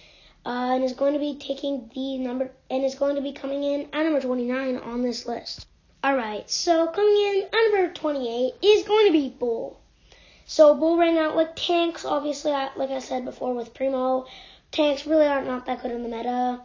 uh, 0.45 0.75
and 0.75 0.85
is 0.85 0.93
going 0.93 1.11
to 1.11 1.19
be 1.19 1.37
taking 1.37 1.91
the 1.93 2.17
number 2.17 2.49
and 2.69 2.85
is 2.85 2.95
going 2.95 3.17
to 3.17 3.21
be 3.21 3.33
coming 3.33 3.65
in 3.65 3.89
at 3.91 4.03
number 4.03 4.21
29 4.21 4.77
on 4.77 5.01
this 5.01 5.25
list. 5.25 5.67
All 6.01 6.15
right, 6.15 6.49
so 6.49 6.87
coming 6.87 7.13
in 7.13 7.43
at 7.51 7.71
number 7.73 7.93
28 7.93 8.53
is 8.65 8.85
going 8.85 9.07
to 9.07 9.11
be 9.11 9.35
Bull. 9.37 9.80
So 10.51 10.75
Bull 10.75 10.97
right 10.97 11.13
now, 11.13 11.33
like 11.33 11.55
tanks, 11.55 12.03
obviously, 12.03 12.51
like 12.51 12.89
I 12.89 12.99
said 12.99 13.23
before 13.23 13.53
with 13.53 13.73
Primo, 13.73 14.25
tanks 14.69 15.05
really 15.05 15.25
are 15.25 15.41
not 15.41 15.65
that 15.65 15.81
good 15.81 15.91
in 15.91 16.03
the 16.03 16.09
meta. 16.09 16.59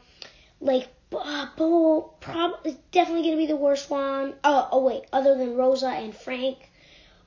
Like 0.61 0.89
uh, 1.17 1.47
Bull, 1.57 2.17
probably 2.19 2.79
definitely 2.91 3.23
gonna 3.23 3.37
be 3.37 3.47
the 3.47 3.55
worst 3.55 3.89
one. 3.89 4.35
Oh, 4.43 4.69
oh 4.73 4.85
wait, 4.85 5.05
other 5.13 5.39
than 5.39 5.55
Rosa 5.55 5.87
and 5.87 6.13
Frank, 6.13 6.69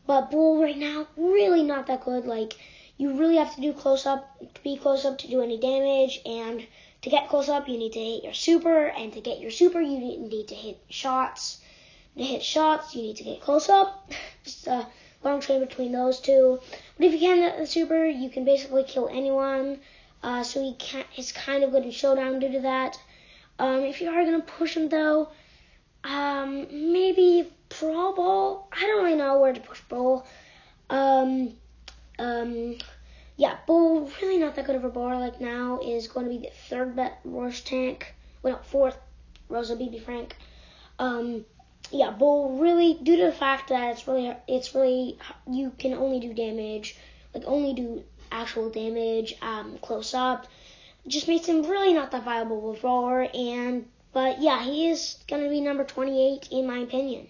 but 0.05 0.31
Bull 0.31 0.61
right 0.61 0.75
now 0.77 1.07
really 1.15 1.63
not 1.63 1.87
that 1.87 2.03
good. 2.03 2.25
Like 2.25 2.55
you 2.97 3.13
really 3.13 3.37
have 3.37 3.55
to 3.55 3.61
do 3.61 3.71
close 3.71 4.05
up, 4.05 4.37
to 4.53 4.61
be 4.61 4.75
close 4.75 5.05
up 5.05 5.17
to 5.19 5.29
do 5.29 5.41
any 5.41 5.57
damage, 5.57 6.19
and 6.25 6.67
to 7.03 7.09
get 7.09 7.29
close 7.29 7.47
up 7.47 7.69
you 7.69 7.77
need 7.77 7.93
to 7.93 8.03
hit 8.03 8.25
your 8.25 8.33
super, 8.33 8.87
and 8.87 9.13
to 9.13 9.21
get 9.21 9.39
your 9.39 9.51
super 9.51 9.79
you 9.79 9.97
need 9.97 10.49
to 10.49 10.55
hit 10.55 10.77
shots. 10.89 11.61
To 12.17 12.23
hit 12.25 12.43
shots 12.43 12.93
you 12.95 13.03
need 13.03 13.15
to 13.15 13.23
get 13.23 13.39
close 13.39 13.69
up. 13.69 14.11
Just 14.43 14.67
uh, 14.67 14.83
long 15.23 15.41
trade 15.41 15.59
between 15.59 15.91
those 15.91 16.19
two. 16.19 16.59
But 16.97 17.07
if 17.07 17.13
you 17.13 17.19
can 17.19 17.65
super, 17.65 18.05
you 18.05 18.29
can 18.29 18.45
basically 18.45 18.83
kill 18.83 19.07
anyone. 19.09 19.79
Uh, 20.21 20.43
so 20.43 20.61
he 20.61 20.75
can 20.75 21.05
it's 21.15 21.31
kind 21.31 21.63
of 21.63 21.71
good 21.71 21.83
in 21.83 21.91
showdown 21.91 22.39
due 22.39 22.51
to 22.51 22.59
that. 22.61 22.99
Um, 23.57 23.81
if 23.81 24.01
you 24.01 24.09
are 24.09 24.23
gonna 24.25 24.41
push 24.41 24.75
him 24.75 24.89
though, 24.89 25.29
um, 26.03 26.67
maybe 26.71 27.51
Brawl 27.79 28.15
Ball. 28.15 28.67
I 28.71 28.81
don't 28.81 29.03
really 29.03 29.17
know 29.17 29.39
where 29.39 29.53
to 29.53 29.59
push 29.59 29.81
Bowl. 29.81 30.25
Um, 30.89 31.53
um, 32.17 32.77
yeah, 33.37 33.57
Bull 33.67 34.11
really 34.21 34.37
not 34.37 34.55
that 34.55 34.65
good 34.65 34.75
of 34.75 34.83
a 34.83 34.89
bar. 34.89 35.17
Like 35.17 35.39
now 35.39 35.79
is 35.81 36.07
going 36.07 36.25
to 36.25 36.29
be 36.29 36.39
the 36.39 36.51
third 36.67 36.95
bet 36.95 37.19
worst 37.23 37.67
tank. 37.67 38.13
Well, 38.43 38.55
no, 38.55 38.59
fourth. 38.63 38.97
Rosa 39.47 39.75
Bibi 39.75 39.99
Frank. 39.99 40.35
Um, 40.99 41.45
yeah, 41.91 42.11
Bull 42.11 42.57
really 42.57 42.99
due 43.01 43.17
to 43.17 43.25
the 43.25 43.31
fact 43.31 43.69
that 43.69 43.91
it's 43.91 44.07
really 44.07 44.33
it's 44.47 44.75
really 44.75 45.17
you 45.49 45.71
can 45.77 45.93
only 45.93 46.19
do 46.19 46.33
damage, 46.33 46.95
like 47.33 47.43
only 47.45 47.73
do 47.73 48.03
actual 48.31 48.69
damage 48.69 49.35
um, 49.41 49.77
close 49.81 50.13
up. 50.13 50.47
Just 51.07 51.27
makes 51.27 51.47
him 51.47 51.63
really 51.63 51.93
not 51.93 52.11
that 52.11 52.23
viable 52.23 52.77
roller 52.83 53.27
and 53.33 53.87
but 54.11 54.41
yeah, 54.41 54.63
he 54.63 54.89
is 54.89 55.17
gonna 55.27 55.49
be 55.49 55.61
number 55.61 55.83
28 55.83 56.49
in 56.51 56.67
my 56.67 56.79
opinion. 56.79 57.27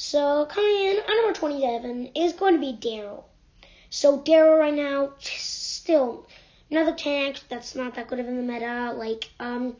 So 0.00 0.46
coming 0.46 0.76
in 0.76 0.98
at 0.98 1.08
number 1.08 1.32
27 1.32 2.10
is 2.14 2.32
going 2.34 2.54
to 2.54 2.60
be 2.60 2.72
Daryl. 2.72 3.24
So 3.90 4.20
Daryl 4.20 4.56
right 4.56 4.72
now 4.72 5.14
still 5.18 6.28
another 6.70 6.94
tank 6.94 7.40
that's 7.48 7.74
not 7.74 7.96
that 7.96 8.06
good 8.06 8.20
of 8.20 8.28
in 8.28 8.36
the 8.36 8.52
meta. 8.52 8.92
Like 8.92 9.28
um, 9.40 9.76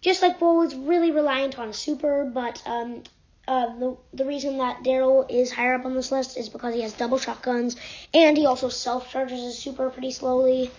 just 0.00 0.22
like 0.22 0.38
Bull 0.38 0.62
is 0.62 0.76
really 0.76 1.10
reliant 1.10 1.58
on 1.58 1.72
super, 1.72 2.24
but 2.24 2.62
um, 2.64 3.02
uh, 3.48 3.78
the 3.78 3.96
the 4.12 4.24
reason 4.24 4.58
that 4.58 4.82
Daryl 4.82 5.30
is 5.30 5.52
higher 5.52 5.74
up 5.74 5.84
on 5.84 5.94
this 5.94 6.10
list 6.10 6.36
is 6.36 6.48
because 6.48 6.74
he 6.74 6.82
has 6.82 6.92
double 6.92 7.18
shotguns 7.18 7.76
and 8.12 8.36
he 8.36 8.46
also 8.46 8.68
self 8.68 9.10
charges 9.10 9.40
his 9.40 9.58
super 9.58 9.88
pretty 9.90 10.10
slowly. 10.10 10.70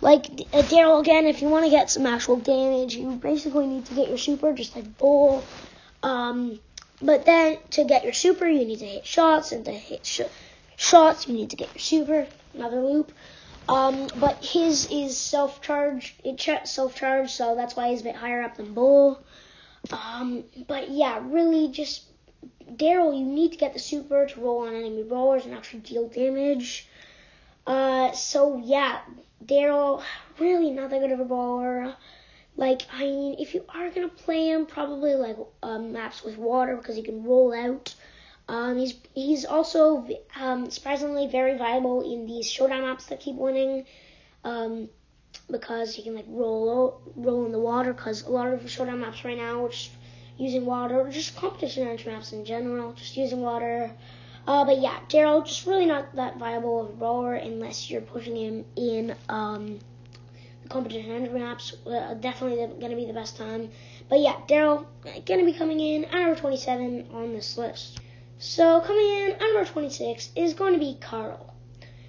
Like 0.00 0.26
uh, 0.52 0.62
Daryl 0.62 1.00
again, 1.00 1.26
if 1.26 1.42
you 1.42 1.48
want 1.48 1.64
to 1.64 1.70
get 1.70 1.90
some 1.90 2.06
actual 2.06 2.36
damage, 2.36 2.94
you 2.94 3.12
basically 3.12 3.66
need 3.66 3.86
to 3.86 3.94
get 3.94 4.08
your 4.08 4.18
super 4.18 4.52
just 4.52 4.76
like 4.76 4.98
Bull. 4.98 5.42
Um, 6.02 6.60
but 7.00 7.24
then 7.24 7.58
to 7.70 7.84
get 7.84 8.04
your 8.04 8.12
super, 8.12 8.46
you 8.46 8.64
need 8.64 8.78
to 8.78 8.86
hit 8.86 9.06
shots, 9.06 9.50
and 9.50 9.64
to 9.64 9.72
hit 9.72 10.06
sh- 10.06 10.20
shots, 10.76 11.26
you 11.26 11.34
need 11.34 11.50
to 11.50 11.56
get 11.56 11.68
your 11.74 11.80
super. 11.80 12.26
Another 12.54 12.80
loop. 12.80 13.12
Um, 13.68 14.08
but 14.16 14.44
his 14.44 14.88
is 14.90 15.16
self 15.16 15.60
charge. 15.62 16.14
It 16.24 16.40
self 16.68 16.94
charge, 16.94 17.32
so 17.32 17.56
that's 17.56 17.74
why 17.74 17.90
he's 17.90 18.00
a 18.02 18.04
bit 18.04 18.16
higher 18.16 18.42
up 18.42 18.56
than 18.56 18.74
Bull. 18.74 19.20
Um, 19.90 20.44
but 20.68 20.90
yeah, 20.90 21.20
really 21.22 21.68
just 21.68 22.02
Daryl, 22.76 23.18
you 23.18 23.24
need 23.24 23.52
to 23.52 23.58
get 23.58 23.72
the 23.72 23.78
super 23.78 24.26
to 24.26 24.40
roll 24.40 24.66
on 24.66 24.74
enemy 24.74 25.02
brawlers 25.02 25.44
and 25.44 25.54
actually 25.54 25.80
deal 25.80 26.08
damage. 26.08 26.88
Uh, 27.66 28.12
so 28.12 28.56
yeah, 28.58 29.00
Daryl, 29.44 30.02
really 30.38 30.70
not 30.70 30.90
that 30.90 31.00
good 31.00 31.12
of 31.12 31.20
a 31.20 31.24
brawler. 31.24 31.94
Like, 32.56 32.82
I 32.92 33.04
mean, 33.04 33.36
if 33.38 33.54
you 33.54 33.64
are 33.68 33.90
gonna 33.90 34.08
play 34.08 34.48
him, 34.48 34.66
probably 34.66 35.14
like 35.14 35.36
um, 35.62 35.92
maps 35.92 36.22
with 36.22 36.36
water 36.36 36.76
because 36.76 36.96
he 36.96 37.02
can 37.02 37.24
roll 37.24 37.52
out. 37.52 37.94
Um, 38.48 38.76
he's 38.76 38.94
he's 39.14 39.44
also 39.44 40.06
um, 40.38 40.70
surprisingly 40.70 41.28
very 41.28 41.56
viable 41.56 42.02
in 42.02 42.26
these 42.26 42.50
showdown 42.50 42.82
maps 42.82 43.06
that 43.06 43.20
keep 43.20 43.36
winning. 43.36 43.86
Um, 44.44 44.88
because 45.50 45.94
he 45.94 46.02
can 46.02 46.14
like 46.14 46.26
roll 46.28 47.00
roll 47.16 47.46
in 47.46 47.52
the 47.52 47.58
water. 47.58 47.92
Because 47.92 48.22
a 48.22 48.30
lot 48.30 48.48
of 48.48 48.68
showdown 48.70 49.00
maps 49.00 49.24
right 49.24 49.36
now, 49.36 49.64
which 49.64 49.90
using 50.36 50.66
water, 50.66 51.00
or 51.00 51.08
just 51.10 51.36
competition 51.36 51.86
ranch 51.86 52.06
maps 52.06 52.32
in 52.32 52.44
general, 52.44 52.92
just 52.92 53.16
using 53.16 53.40
water. 53.40 53.90
Uh, 54.46 54.64
but 54.64 54.80
yeah, 54.80 54.98
Daryl 55.08 55.46
just 55.46 55.66
really 55.66 55.86
not 55.86 56.14
that 56.16 56.38
viable 56.38 56.80
of 56.80 56.90
a 56.90 56.92
brawler 56.92 57.34
unless 57.34 57.90
you're 57.90 58.00
pushing 58.00 58.36
him 58.36 58.64
in 58.76 59.14
um, 59.28 59.78
the 60.62 60.68
competition 60.68 61.10
ranch 61.10 61.30
maps. 61.30 61.74
Uh, 61.86 62.14
definitely 62.14 62.66
gonna 62.80 62.96
be 62.96 63.06
the 63.06 63.12
best 63.12 63.36
time. 63.36 63.70
But 64.08 64.20
yeah, 64.20 64.34
Daryl 64.48 64.86
gonna 65.26 65.44
be 65.44 65.52
coming 65.52 65.80
in 65.80 66.04
at 66.06 66.12
number 66.12 66.34
27 66.36 67.08
on 67.12 67.32
this 67.32 67.56
list. 67.56 68.00
So 68.42 68.80
coming 68.80 69.06
in 69.06 69.30
at 69.34 69.40
number 69.40 69.64
26 69.64 70.30
is 70.34 70.54
going 70.54 70.72
to 70.72 70.80
be 70.80 70.98
Carl. 71.00 71.54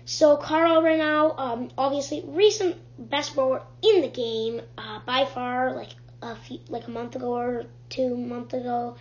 So 0.06 0.36
Carl 0.36 0.82
right 0.82 0.98
now, 0.98 1.36
um, 1.38 1.70
obviously 1.78 2.24
recent 2.26 2.76
best 2.98 3.36
bowler 3.36 3.62
in 3.84 4.02
the 4.02 4.08
game 4.08 4.60
uh, 4.76 5.02
by 5.06 5.26
far, 5.26 5.76
like 5.76 5.90
a 6.24 6.36
few, 6.36 6.60
like 6.70 6.88
a 6.88 6.92
month 6.92 7.16
ago 7.16 7.34
or 7.34 7.66
two 7.90 8.16
months 8.16 8.54
ago 8.54 8.96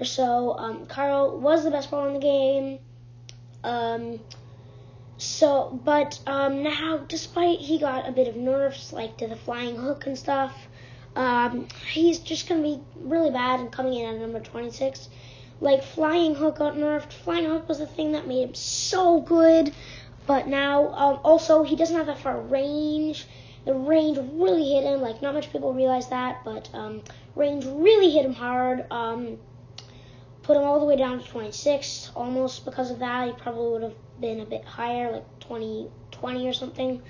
or 0.00 0.04
so. 0.04 0.56
Um, 0.56 0.86
Carl 0.86 1.38
was 1.38 1.64
the 1.64 1.70
best 1.70 1.90
bowler 1.90 2.08
in 2.08 2.14
the 2.14 2.20
game. 2.20 2.78
Um, 3.62 4.20
so, 5.18 5.78
but 5.84 6.18
um, 6.26 6.62
now, 6.62 6.98
despite 7.06 7.60
he 7.60 7.78
got 7.78 8.08
a 8.08 8.12
bit 8.12 8.26
of 8.26 8.36
nerfs, 8.36 8.92
like 8.92 9.18
to 9.18 9.28
the 9.28 9.36
flying 9.36 9.76
hook 9.76 10.06
and 10.06 10.18
stuff, 10.18 10.52
um, 11.14 11.68
he's 11.92 12.18
just 12.18 12.48
gonna 12.48 12.62
be 12.62 12.80
really 12.96 13.30
bad 13.30 13.60
and 13.60 13.70
coming 13.70 13.94
in 13.94 14.14
at 14.14 14.20
number 14.20 14.40
26. 14.40 15.08
Like 15.60 15.84
flying 15.84 16.34
hook 16.34 16.56
got 16.58 16.74
nerfed. 16.74 17.12
Flying 17.12 17.44
hook 17.44 17.68
was 17.68 17.78
the 17.78 17.86
thing 17.86 18.12
that 18.12 18.26
made 18.26 18.48
him 18.48 18.54
so 18.54 19.20
good, 19.20 19.72
but 20.26 20.48
now 20.48 20.88
um, 20.88 21.20
also 21.22 21.62
he 21.62 21.76
doesn't 21.76 21.96
have 21.96 22.06
that 22.06 22.18
far 22.18 22.40
range 22.40 23.26
the 23.64 23.74
range 23.74 24.18
really 24.18 24.68
hit 24.68 24.84
him. 24.84 25.00
Like 25.00 25.22
not 25.22 25.34
much 25.34 25.52
people 25.52 25.72
realize 25.72 26.08
that, 26.08 26.44
but 26.44 26.68
um, 26.74 27.02
range 27.34 27.64
really 27.64 28.10
hit 28.10 28.24
him 28.24 28.34
hard. 28.34 28.86
Um, 28.90 29.38
put 30.42 30.56
him 30.56 30.64
all 30.64 30.80
the 30.80 30.86
way 30.86 30.96
down 30.96 31.20
to 31.20 31.26
26, 31.28 32.12
almost 32.16 32.64
because 32.64 32.90
of 32.90 32.98
that. 32.98 33.28
He 33.28 33.32
probably 33.34 33.72
would 33.72 33.82
have 33.82 34.20
been 34.20 34.40
a 34.40 34.44
bit 34.44 34.64
higher, 34.64 35.12
like 35.12 35.40
20, 35.40 35.88
20 36.10 36.48
or 36.48 36.52
something. 36.52 37.02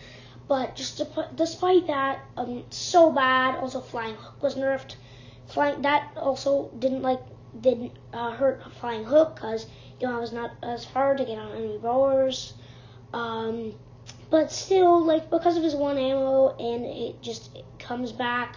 But 0.48 0.76
just 0.76 0.98
to, 0.98 1.28
despite 1.34 1.86
that, 1.86 2.20
um, 2.36 2.64
so 2.70 3.10
bad. 3.10 3.56
Also, 3.56 3.80
flying 3.80 4.16
hook 4.16 4.42
was 4.42 4.54
nerfed. 4.56 4.96
Flying 5.46 5.82
that 5.82 6.12
also 6.16 6.70
didn't 6.78 7.02
like 7.02 7.20
didn't 7.60 7.92
uh, 8.12 8.30
hurt 8.30 8.62
flying 8.80 9.04
hook 9.04 9.34
because 9.34 9.66
you 10.00 10.06
know 10.06 10.16
I 10.16 10.20
was 10.20 10.32
not 10.32 10.52
as 10.62 10.84
hard 10.84 11.18
to 11.18 11.24
get 11.24 11.38
on 11.38 11.52
enemy 11.52 11.78
bowlers. 11.78 12.54
Um, 13.12 13.74
but 14.33 14.51
still, 14.51 15.05
like 15.05 15.29
because 15.29 15.59
of 15.59 15.62
his 15.62 15.77
one 15.77 15.99
ammo 15.99 16.57
and 16.57 16.87
it 16.87 17.21
just 17.21 17.55
it 17.55 17.66
comes 17.79 18.12
back. 18.12 18.57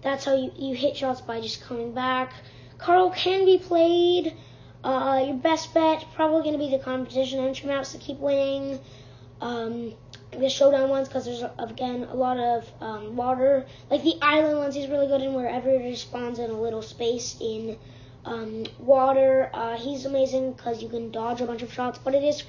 That's 0.00 0.24
how 0.24 0.36
you, 0.36 0.52
you 0.56 0.76
hit 0.76 0.96
shots 0.96 1.20
by 1.20 1.40
just 1.40 1.60
coming 1.60 1.92
back. 1.92 2.32
Carl 2.78 3.10
can 3.10 3.44
be 3.44 3.58
played. 3.58 4.36
Uh, 4.84 5.24
your 5.26 5.36
best 5.36 5.74
bet 5.74 6.06
probably 6.14 6.42
going 6.42 6.52
to 6.52 6.58
be 6.58 6.70
the 6.70 6.78
competition 6.78 7.40
entry 7.40 7.66
maps 7.66 7.90
to 7.92 7.98
keep 7.98 8.20
winning. 8.20 8.78
Um, 9.40 9.94
the 10.30 10.48
showdown 10.48 10.88
ones 10.88 11.08
because 11.08 11.24
there's 11.24 11.42
again 11.58 12.04
a 12.04 12.14
lot 12.14 12.38
of 12.38 12.70
um, 12.80 13.16
water. 13.16 13.66
Like 13.90 14.04
the 14.04 14.18
island 14.22 14.58
ones, 14.58 14.76
he's 14.76 14.86
really 14.86 15.08
good 15.08 15.20
in 15.20 15.34
wherever 15.34 15.80
he 15.80 15.96
spawns 15.96 16.38
in 16.38 16.48
a 16.48 16.60
little 16.60 16.82
space 16.82 17.36
in 17.40 17.76
um, 18.24 18.66
water. 18.78 19.50
Uh, 19.52 19.76
he's 19.76 20.04
amazing 20.04 20.52
because 20.52 20.80
you 20.80 20.88
can 20.88 21.10
dodge 21.10 21.40
a 21.40 21.46
bunch 21.46 21.62
of 21.62 21.72
shots, 21.72 21.98
but 21.98 22.14
it 22.14 22.22
is 22.22 22.44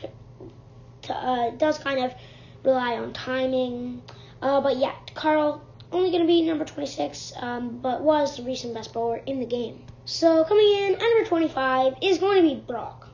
uh, 1.09 1.49
does 1.57 1.79
kind 1.79 2.03
of 2.03 2.13
rely 2.63 2.97
on 2.97 3.13
timing. 3.13 4.01
Uh, 4.41 4.61
but 4.61 4.77
yeah, 4.77 4.93
Carl 5.15 5.61
only 5.91 6.11
going 6.11 6.21
to 6.21 6.27
be 6.27 6.41
number 6.41 6.65
26, 6.65 7.33
um, 7.37 7.79
but 7.79 8.01
was 8.01 8.37
the 8.37 8.43
recent 8.43 8.73
best 8.73 8.93
bowler 8.93 9.17
in 9.17 9.39
the 9.39 9.45
game. 9.45 9.83
So 10.05 10.43
coming 10.43 10.67
in 10.67 10.95
at 10.95 11.01
number 11.01 11.25
25 11.25 11.95
is 12.01 12.17
going 12.17 12.41
to 12.41 12.55
be 12.55 12.55
Brock. 12.55 13.07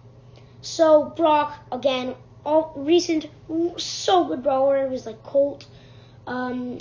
So 0.62 1.14
Brock 1.16 1.56
again, 1.72 2.16
all 2.46 2.74
recent 2.76 3.28
so 3.78 4.26
good 4.26 4.44
bowler. 4.44 4.86
he 4.86 4.92
was 4.92 5.06
like 5.06 5.22
Colt. 5.24 5.68
Um, 6.28 6.80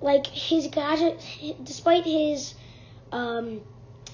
like 0.00 0.26
his 0.26 0.68
gadget, 0.68 1.20
despite 1.64 2.04
his 2.04 2.54
um, 3.12 3.60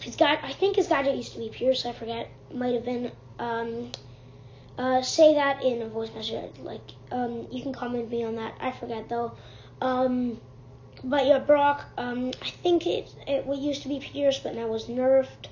his 0.01 0.17
guy, 0.17 0.39
I 0.43 0.53
think 0.53 0.77
his 0.77 0.89
gadget 0.89 1.17
used 1.17 1.33
to 1.33 1.39
be 1.39 1.49
Pierce. 1.49 1.85
I 1.85 1.93
forget. 1.93 2.31
Might 2.53 2.75
have 2.75 2.85
been. 2.85 3.13
Um, 3.39 3.93
uh, 4.79 5.03
say 5.03 5.35
that 5.35 5.63
in 5.63 5.83
a 5.83 5.89
voice 5.89 6.11
message. 6.15 6.51
Like, 6.61 6.81
um, 7.11 7.47
you 7.51 7.63
can 7.63 7.73
comment 7.73 8.11
me 8.11 8.25
on 8.25 8.37
that. 8.37 8.55
I 8.61 8.73
forget 8.73 9.09
though. 9.09 9.33
Um, 9.81 10.41
but 11.05 11.27
yeah, 11.27 11.39
Brock. 11.39 11.85
Um, 11.99 12.33
I 12.41 12.51
think 12.51 12.87
it 12.87 13.13
it 13.27 13.47
used 13.57 13.83
to 13.83 13.89
be 13.89 13.99
Pierce, 14.01 14.39
but 14.39 14.55
now 14.55 14.67
was 14.67 14.87
nerfed. 14.87 15.49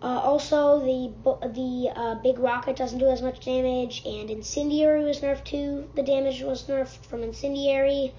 Uh, 0.00 0.20
also, 0.22 0.80
the 0.80 1.12
the 1.48 1.90
uh, 1.94 2.14
big 2.16 2.38
rocket 2.38 2.76
doesn't 2.76 2.98
do 2.98 3.08
as 3.08 3.22
much 3.22 3.44
damage, 3.44 4.02
and 4.04 4.30
incendiary 4.30 5.04
was 5.04 5.20
nerfed 5.20 5.44
too. 5.44 5.88
The 5.94 6.02
damage 6.02 6.42
was 6.42 6.64
nerfed 6.64 7.04
from 7.06 7.22
incendiary. 7.22 8.14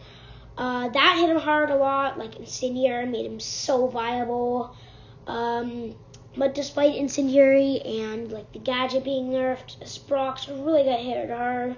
Uh, 0.58 0.90
that 0.90 1.18
hit 1.18 1.30
him 1.30 1.38
hard 1.38 1.70
a 1.70 1.76
lot. 1.76 2.18
Like 2.18 2.36
incendiary 2.38 3.06
made 3.06 3.26
him 3.26 3.40
so 3.40 3.88
viable. 3.88 4.76
Um, 5.26 5.96
but 6.38 6.54
despite 6.56 6.96
incendiary 6.96 7.82
and 7.82 8.32
like 8.32 8.52
the 8.54 8.60
gadget 8.60 9.04
being 9.04 9.30
nerfed, 9.30 9.78
Sprox 9.84 10.48
really 10.48 10.84
got 10.84 11.00
hit 11.00 11.30
hard. 11.30 11.76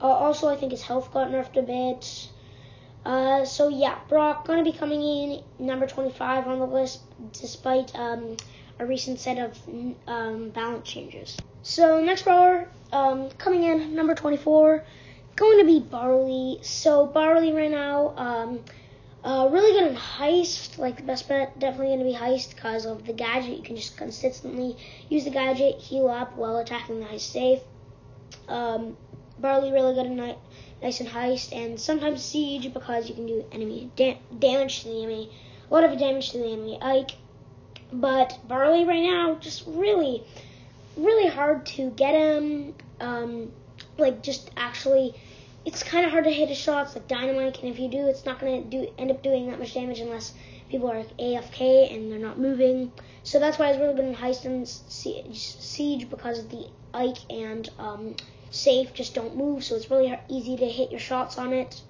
Uh, 0.00 0.06
also, 0.06 0.48
I 0.48 0.56
think 0.56 0.72
his 0.72 0.82
health 0.82 1.12
got 1.12 1.28
nerfed 1.28 1.56
a 1.56 1.62
bit. 1.62 2.28
Uh, 3.04 3.44
so 3.44 3.68
yeah, 3.68 3.98
Brock 4.08 4.46
gonna 4.46 4.64
be 4.64 4.72
coming 4.72 5.02
in 5.02 5.42
number 5.58 5.86
25 5.86 6.46
on 6.46 6.58
the 6.58 6.66
list, 6.66 7.00
despite 7.32 7.94
um, 7.94 8.36
a 8.78 8.86
recent 8.86 9.20
set 9.20 9.38
of 9.38 9.58
um, 10.06 10.50
balance 10.50 10.88
changes. 10.88 11.36
So 11.62 12.02
next 12.02 12.22
brawler 12.22 12.68
um, 12.92 13.30
coming 13.38 13.64
in 13.64 13.94
number 13.94 14.14
24, 14.14 14.84
going 15.36 15.58
to 15.58 15.64
be 15.64 15.80
Barley. 15.80 16.58
So 16.62 17.06
Barley 17.06 17.52
right 17.52 17.70
now 17.70 18.14
um, 18.16 18.60
uh, 19.22 19.48
really 19.50 19.72
good 19.72 19.90
in 19.90 19.96
heist. 19.96 20.78
Like 20.78 20.96
the 20.96 21.02
best 21.02 21.28
bet, 21.28 21.58
definitely 21.58 21.96
going 21.96 21.98
to 21.98 22.04
be 22.04 22.14
heist 22.14 22.54
because 22.54 22.86
of 22.86 23.06
the 23.06 23.12
gadget. 23.12 23.56
You 23.56 23.62
can 23.62 23.76
just 23.76 23.96
consistently 23.96 24.76
use 25.08 25.24
the 25.24 25.30
gadget, 25.30 25.78
heal 25.78 26.08
up 26.08 26.36
while 26.36 26.58
attacking 26.58 27.00
the 27.00 27.06
heist 27.06 27.32
safe. 27.32 27.60
Um, 28.48 28.96
Barley 29.38 29.72
really 29.72 29.94
good 29.94 30.06
in 30.06 30.16
nice 30.82 31.00
in 31.00 31.06
heist, 31.06 31.52
and 31.52 31.80
sometimes 31.80 32.22
siege 32.22 32.72
because 32.72 33.08
you 33.08 33.14
can 33.14 33.26
do 33.26 33.44
enemy 33.52 33.90
da- 33.96 34.20
damage 34.38 34.82
to 34.82 34.88
the 34.88 35.02
enemy, 35.02 35.30
a 35.70 35.74
lot 35.74 35.84
of 35.84 35.98
damage 35.98 36.30
to 36.32 36.38
the 36.38 36.46
enemy. 36.46 36.78
Ike, 36.80 37.12
but 37.92 38.38
Barley 38.46 38.84
right 38.84 39.02
now 39.02 39.36
just 39.36 39.64
really, 39.66 40.22
really 40.96 41.28
hard 41.28 41.66
to 41.66 41.90
get 41.90 42.14
him. 42.14 42.74
Um, 43.00 43.52
like 43.96 44.22
just 44.22 44.50
actually 44.56 45.14
it's 45.64 45.82
kind 45.82 46.06
of 46.06 46.12
hard 46.12 46.24
to 46.24 46.30
hit 46.30 46.48
his 46.48 46.58
shots 46.58 46.94
like 46.94 47.06
dynamite, 47.08 47.60
and 47.62 47.72
if 47.72 47.78
you 47.78 47.88
do, 47.88 48.08
it's 48.08 48.24
not 48.24 48.40
going 48.40 48.62
to 48.62 48.68
do 48.68 48.92
end 48.98 49.10
up 49.10 49.22
doing 49.22 49.48
that 49.50 49.58
much 49.58 49.74
damage 49.74 50.00
unless 50.00 50.32
people 50.70 50.90
are 50.90 51.02
AFK 51.18 51.94
and 51.94 52.10
they're 52.10 52.18
not 52.18 52.38
moving. 52.38 52.92
So 53.22 53.38
that's 53.38 53.58
why 53.58 53.70
it's 53.70 53.78
really 53.78 53.94
good 53.94 54.06
in 54.06 54.14
heist 54.14 54.44
and 54.44 54.66
siege 54.66 56.08
because 56.08 56.38
of 56.38 56.50
the 56.50 56.66
Ike 56.94 57.18
and 57.30 57.68
um, 57.78 58.16
safe 58.50 58.94
just 58.94 59.14
don't 59.14 59.36
move, 59.36 59.64
so 59.64 59.76
it's 59.76 59.90
really 59.90 60.16
easy 60.28 60.56
to 60.56 60.66
hit 60.66 60.90
your 60.90 61.00
shots 61.00 61.38
on 61.38 61.52
it. 61.52 61.82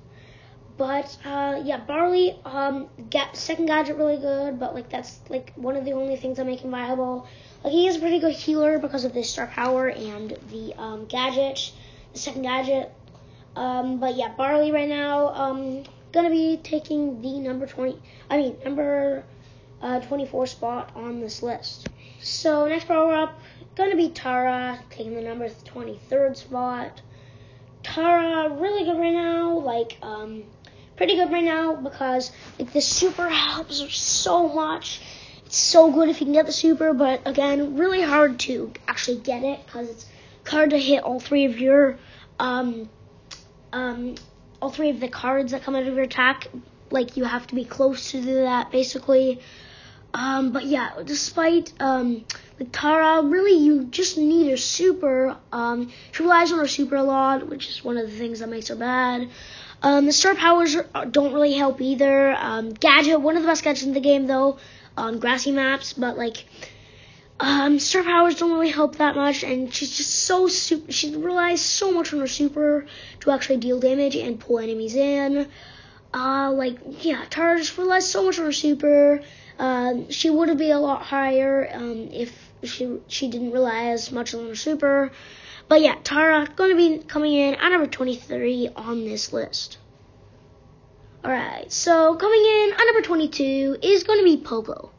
But 0.76 1.16
uh, 1.24 1.60
yeah, 1.62 1.76
Barley, 1.76 2.38
um, 2.44 2.88
second 3.34 3.66
gadget 3.66 3.96
really 3.96 4.16
good, 4.16 4.58
but 4.58 4.74
like 4.74 4.88
that's 4.88 5.20
like 5.28 5.52
one 5.54 5.76
of 5.76 5.84
the 5.84 5.92
only 5.92 6.16
things 6.16 6.38
that 6.38 6.46
make 6.46 6.60
him 6.60 6.70
viable. 6.70 7.26
Like 7.62 7.72
he 7.72 7.86
is 7.86 7.96
a 7.96 8.00
pretty 8.00 8.18
good 8.18 8.32
healer 8.32 8.78
because 8.78 9.04
of 9.04 9.12
the 9.12 9.22
star 9.22 9.46
power 9.46 9.88
and 9.90 10.38
the 10.50 10.74
um, 10.78 11.04
gadget. 11.04 11.70
The 12.14 12.18
second 12.18 12.42
gadget 12.42 12.92
um, 13.56 13.98
but 13.98 14.16
yeah, 14.16 14.32
Barley 14.36 14.72
right 14.72 14.88
now, 14.88 15.28
um, 15.34 15.82
gonna 16.12 16.30
be 16.30 16.58
taking 16.62 17.20
the 17.22 17.38
number 17.38 17.66
20, 17.66 18.00
I 18.28 18.36
mean, 18.36 18.56
number 18.64 19.24
uh, 19.82 20.00
24 20.00 20.46
spot 20.46 20.92
on 20.94 21.20
this 21.20 21.42
list. 21.42 21.88
So 22.20 22.68
next 22.68 22.86
power 22.86 23.14
up, 23.14 23.38
gonna 23.76 23.96
be 23.96 24.10
Tara, 24.10 24.78
taking 24.90 25.14
the 25.14 25.22
number 25.22 25.48
23rd 25.48 26.36
spot. 26.36 27.00
Tara, 27.82 28.50
really 28.50 28.84
good 28.84 28.98
right 28.98 29.12
now, 29.12 29.58
like, 29.58 29.96
um, 30.02 30.44
pretty 30.96 31.16
good 31.16 31.32
right 31.32 31.44
now 31.44 31.74
because, 31.76 32.30
like, 32.58 32.72
the 32.72 32.80
super 32.80 33.28
helps 33.28 33.82
so 33.96 34.48
much. 34.48 35.00
It's 35.46 35.56
so 35.56 35.90
good 35.90 36.08
if 36.08 36.20
you 36.20 36.26
can 36.26 36.34
get 36.34 36.46
the 36.46 36.52
super, 36.52 36.92
but 36.92 37.26
again, 37.26 37.76
really 37.76 38.02
hard 38.02 38.38
to 38.40 38.72
actually 38.86 39.18
get 39.18 39.42
it 39.42 39.64
because 39.64 39.88
it's 39.88 40.06
hard 40.46 40.70
to 40.70 40.78
hit 40.78 41.02
all 41.02 41.18
three 41.18 41.46
of 41.46 41.58
your, 41.58 41.98
um, 42.38 42.88
um, 43.72 44.14
all 44.60 44.70
three 44.70 44.90
of 44.90 45.00
the 45.00 45.08
cards 45.08 45.52
that 45.52 45.62
come 45.62 45.74
out 45.74 45.86
of 45.86 45.94
your 45.94 46.04
attack. 46.04 46.48
Like 46.90 47.16
you 47.16 47.24
have 47.24 47.46
to 47.48 47.54
be 47.54 47.64
close 47.64 48.10
to 48.12 48.20
do 48.20 48.34
that, 48.34 48.70
basically. 48.70 49.40
Um, 50.12 50.52
but 50.52 50.64
yeah, 50.64 50.90
despite 51.04 51.72
um, 51.80 52.24
the 52.58 52.64
Tara, 52.64 53.22
really 53.22 53.58
you 53.58 53.84
just 53.84 54.18
need 54.18 54.52
a 54.52 54.56
super. 54.56 55.36
Um, 55.52 55.92
she 56.12 56.22
relies 56.22 56.52
on 56.52 56.58
her 56.58 56.66
super 56.66 56.96
a 56.96 57.02
lot, 57.02 57.48
which 57.48 57.68
is 57.68 57.84
one 57.84 57.96
of 57.96 58.10
the 58.10 58.16
things 58.16 58.40
that 58.40 58.48
makes 58.48 58.68
her 58.68 58.76
bad. 58.76 59.30
Um, 59.82 60.06
the 60.06 60.12
star 60.12 60.34
powers 60.34 60.76
are, 60.76 61.06
don't 61.06 61.32
really 61.32 61.54
help 61.54 61.80
either. 61.80 62.34
Um, 62.34 62.70
gadget, 62.70 63.20
one 63.20 63.36
of 63.36 63.42
the 63.42 63.48
best 63.48 63.62
gadgets 63.62 63.86
in 63.86 63.94
the 63.94 64.00
game 64.00 64.26
though, 64.26 64.58
on 64.96 65.20
grassy 65.20 65.52
maps, 65.52 65.92
but 65.92 66.18
like 66.18 66.44
um, 67.40 67.78
star 67.78 68.02
powers 68.02 68.34
don't 68.34 68.52
really 68.52 68.68
help 68.70 68.96
that 68.96 69.16
much, 69.16 69.42
and 69.42 69.72
she's 69.72 69.96
just 69.96 70.14
so 70.14 70.46
super. 70.46 70.92
She 70.92 71.16
relies 71.16 71.62
so 71.62 71.90
much 71.90 72.12
on 72.12 72.20
her 72.20 72.28
super 72.28 72.84
to 73.20 73.30
actually 73.30 73.56
deal 73.56 73.80
damage 73.80 74.14
and 74.14 74.38
pull 74.38 74.58
enemies 74.58 74.94
in. 74.94 75.48
Uh, 76.12 76.52
like 76.52 76.78
yeah, 77.00 77.24
Tara 77.30 77.56
just 77.56 77.78
relies 77.78 78.10
so 78.10 78.24
much 78.24 78.38
on 78.38 78.44
her 78.44 78.52
super. 78.52 79.22
Um, 79.58 80.10
she 80.10 80.28
would 80.28 80.56
be 80.58 80.70
a 80.70 80.78
lot 80.78 81.02
higher 81.02 81.66
um, 81.72 82.10
if 82.12 82.50
she 82.62 82.98
she 83.08 83.28
didn't 83.28 83.52
rely 83.52 83.84
as 83.86 84.12
much 84.12 84.34
on 84.34 84.46
her 84.46 84.54
super. 84.54 85.10
But 85.66 85.80
yeah, 85.80 85.96
Tara 86.04 86.46
going 86.56 86.70
to 86.70 86.76
be 86.76 87.04
coming 87.04 87.32
in 87.32 87.54
at 87.54 87.68
number 87.70 87.86
23 87.86 88.70
on 88.76 89.04
this 89.04 89.32
list. 89.32 89.78
Alright, 91.24 91.72
so 91.72 92.16
coming 92.16 92.44
in 92.44 92.72
at 92.72 92.84
number 92.84 93.02
22 93.02 93.78
is 93.82 94.02
going 94.02 94.18
to 94.18 94.24
be 94.24 94.42
Poco. 94.42 94.90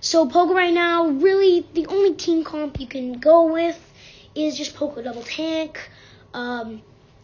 So 0.00 0.28
Poco 0.28 0.54
right 0.54 0.72
now, 0.72 1.08
really 1.08 1.66
the 1.74 1.86
only 1.86 2.14
team 2.14 2.44
comp 2.44 2.78
you 2.80 2.86
can 2.86 3.14
go 3.14 3.52
with 3.52 3.78
is 4.34 4.56
just 4.56 4.76
Poco 4.76 5.02
Double 5.02 5.22
Tank. 5.22 5.90
Um, 6.32 6.82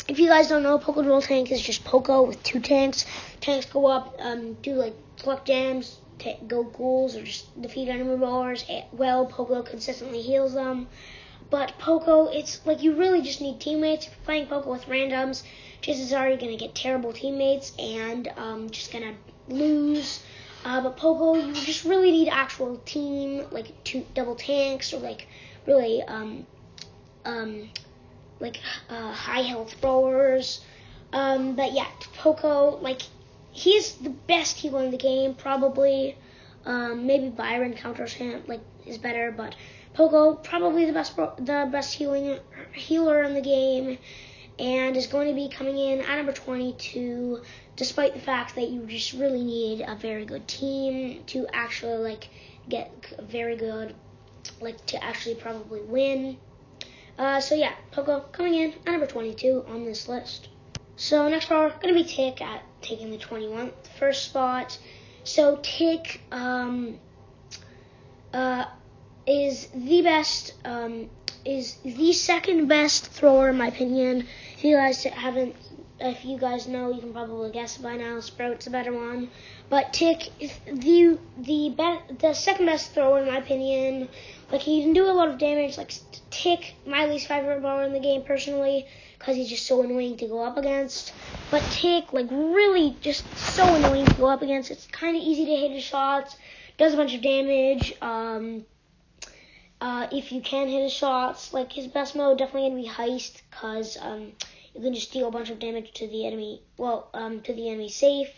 if 0.09 0.19
you 0.19 0.27
guys 0.29 0.49
don't 0.49 0.65
know, 0.65 0.79
Poco 0.79 1.03
Double 1.03 1.23
Tank 1.23 1.53
is 1.53 1.61
just 1.61 1.85
Poco 1.85 2.23
with 2.23 2.43
two 2.43 2.59
tanks. 2.61 3.07
Tanks 3.41 3.67
go 3.67 3.87
up, 3.87 4.17
um, 4.19 4.55
do 4.55 4.73
like 4.73 4.95
collect 5.21 5.47
jams, 5.47 5.99
t- 6.19 6.37
go 6.49 6.65
ghouls, 6.65 7.17
or 7.17 7.23
just 7.23 7.61
defeat 7.63 7.89
enemy 7.89 8.17
brawlers. 8.17 8.65
Well, 8.93 9.27
Poco 9.27 9.63
consistently 9.63 10.21
heals 10.21 10.55
them. 10.55 10.89
But 11.51 11.79
Poco, 11.79 12.27
it's 12.27 12.61
like 12.67 12.83
you 12.83 12.97
really 12.97 13.23
just 13.23 13.41
need 13.41 13.61
teammates. 13.61 14.07
If 14.07 14.13
you're 14.13 14.25
playing 14.25 14.47
Poco 14.47 14.73
with 14.73 14.87
randoms, 14.87 15.45
chances 15.81 16.13
are 16.13 16.29
you're 16.29 16.39
gonna 16.39 16.57
get 16.57 16.75
terrible 16.75 17.13
teammates 17.13 17.73
and 17.79 18.27
um, 18.37 18.71
just 18.71 18.93
gonna 18.93 19.15
lose. 19.49 20.21
Uh, 20.65 20.81
but 20.81 20.97
Poco, 20.97 21.35
you 21.35 21.53
just 21.53 21.85
really 21.85 22.11
need 22.11 22.29
actual 22.29 22.79
team, 22.87 23.45
like 23.51 23.85
two 23.85 24.05
double 24.15 24.35
tanks 24.35 24.95
or 24.95 24.99
like 24.99 25.27
really 25.67 26.03
um, 26.03 26.47
um, 27.25 27.69
like 28.41 28.59
uh, 28.89 29.13
high 29.13 29.43
health 29.43 29.75
throwers. 29.75 30.63
Um, 31.13 31.55
but 31.55 31.73
yeah, 31.73 31.87
Poco, 32.17 32.79
like 32.81 33.03
he's 33.53 33.95
the 33.97 34.11
best 34.11 34.57
healer 34.57 34.85
in 34.85 34.91
the 34.91 34.97
game, 34.97 35.35
probably. 35.35 36.17
Um, 36.67 37.07
maybe 37.07 37.29
Byron 37.29 37.75
counters 37.75 38.15
him, 38.15 38.43
like 38.47 38.61
is 38.87 38.97
better, 38.97 39.31
but 39.31 39.55
Poco 39.93 40.35
probably 40.35 40.87
the 40.87 40.95
best 40.95 41.15
the 41.17 41.69
best 41.71 41.95
healing 41.95 42.39
healer 42.73 43.23
in 43.23 43.35
the 43.35 43.43
game, 43.43 43.99
and 44.59 44.97
is 44.97 45.07
going 45.07 45.29
to 45.29 45.35
be 45.35 45.49
coming 45.49 45.77
in 45.77 46.01
at 46.01 46.17
number 46.17 46.33
22 46.33 47.43
despite 47.77 48.15
the 48.15 48.21
fact 48.21 48.55
that 48.55 48.69
you 48.69 48.87
just 48.87 49.13
really 49.13 49.43
need 49.43 49.81
a 49.81 49.95
very 49.97 50.25
good 50.25 50.47
team 50.47 51.23
to 51.27 51.47
actually 51.53 51.99
like 51.99 52.29
get 52.69 52.91
very 53.21 53.57
good 53.57 53.95
like 54.61 54.85
to 54.87 55.03
actually 55.03 55.35
probably 55.35 55.81
win. 55.81 56.37
Uh, 57.19 57.41
so 57.41 57.55
yeah, 57.55 57.75
Poco 57.93 58.21
coming 58.33 58.55
in 58.55 58.73
at 58.73 58.87
number 58.87 59.07
22 59.07 59.65
on 59.69 59.85
this 59.85 60.09
list. 60.09 60.49
So 60.97 61.29
next 61.29 61.49
brawler 61.49 61.75
gonna 61.81 61.95
be 61.95 62.05
Tick 62.05 62.41
at 62.41 62.63
taking 62.83 63.11
the 63.11 63.19
21st 63.19 63.73
first 63.99 64.25
spot. 64.25 64.79
So 65.25 65.59
Tick 65.63 66.21
um, 66.31 66.99
uh, 68.33 68.67
is 69.27 69.69
the 69.75 70.03
best 70.03 70.55
um, 70.65 71.09
is 71.45 71.77
the 71.85 72.13
second 72.13 72.69
best 72.69 73.07
thrower 73.07 73.51
in 73.51 73.59
my 73.59 73.69
opinion. 73.69 74.27
If 74.57 74.65
you 74.65 74.77
guys 74.77 75.05
haven't, 75.05 75.57
if 76.01 76.25
you 76.25 76.39
guys 76.39 76.67
know, 76.67 76.93
you 76.93 77.01
can 77.01 77.13
probably 77.13 77.51
guess 77.51 77.77
by 77.79 77.97
now. 77.97 78.19
Sprout's 78.21 78.67
a 78.67 78.71
better 78.71 78.93
one, 78.93 79.31
but 79.69 79.93
Tick 79.93 80.31
is 80.41 80.53
the 80.67 81.19
the 81.39 81.71
be- 81.71 82.15
the 82.19 82.35
second 82.35 82.67
best 82.67 82.93
thrower 82.93 83.21
in 83.21 83.27
my 83.27 83.39
opinion. 83.39 84.09
Like 84.51 84.61
he 84.61 84.83
can 84.83 84.93
do 84.93 85.07
a 85.07 85.13
lot 85.13 85.29
of 85.29 85.39
damage. 85.39 85.79
Like 85.79 85.93
Tick, 86.31 86.75
my 86.87 87.07
least 87.07 87.29
favorite 87.29 87.61
brawler 87.61 87.85
in 87.85 87.93
the 87.93 88.01
game 88.01 88.23
personally, 88.23 88.87
because 89.19 89.37
he's 89.37 89.49
just 89.49 89.67
so 89.67 89.83
annoying 89.83 90.17
to 90.19 90.27
go 90.27 90.43
up 90.43 90.57
against. 90.57 91.13
But 91.51 91.63
Tick, 91.71 92.13
like 92.13 92.31
really, 92.31 92.97
just 93.01 93.25
so 93.37 93.75
annoying 93.75 94.07
to 94.07 94.15
go 94.15 94.27
up 94.27 94.43
against. 94.43 94.71
It's 94.71 94.87
kind 94.89 95.17
of 95.17 95.23
easy 95.23 95.45
to 95.45 95.57
hit 95.57 95.71
his 95.71 95.85
shots. 95.85 96.37
Does 96.77 96.95
a 96.95 96.97
bunch 96.97 97.15
of 97.15 97.23
damage. 97.23 97.95
Um, 98.03 98.65
uh, 99.81 100.09
if 100.11 100.33
you 100.33 100.41
can 100.41 100.67
hit 100.67 100.83
his 100.83 100.93
shots, 100.93 101.53
like 101.53 101.73
his 101.73 101.87
best 101.87 102.17
mode 102.17 102.39
definitely 102.39 102.71
gonna 102.71 102.83
be 102.83 102.89
heist, 102.89 103.43
cause 103.51 103.97
um, 104.01 104.33
you 104.75 104.83
can 104.83 104.95
just 104.95 105.13
deal 105.13 105.29
a 105.29 105.31
bunch 105.31 105.51
of 105.51 105.59
damage 105.59 105.93
to 105.95 106.09
the 106.09 106.27
enemy. 106.27 106.63
Well, 106.77 107.09
um, 107.15 107.41
to 107.43 107.55
the 107.55 107.69
enemy 107.69 107.89
safe. 107.89 108.33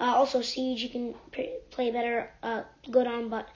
Uh, 0.00 0.14
also 0.14 0.42
siege 0.42 0.82
you 0.82 0.88
can 0.88 1.14
play 1.70 1.90
better, 1.90 2.30
uh, 2.42 2.62
good 2.90 3.06
on, 3.06 3.28
but 3.28 3.48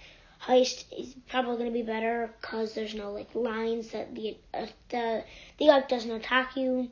heist 0.45 0.85
is 0.99 1.15
probably 1.29 1.57
gonna 1.57 1.71
be 1.71 1.83
better 1.83 2.35
cause 2.41 2.75
there's 2.75 2.95
no 2.95 3.13
like 3.13 3.33
lines 3.35 3.93
that 3.93 4.13
the 4.15 4.37
uh, 4.53 4.67
the 4.89 5.25
the 5.59 5.67
guy 5.67 5.81
doesn't 5.83 6.11
attack 6.11 6.57
you. 6.57 6.91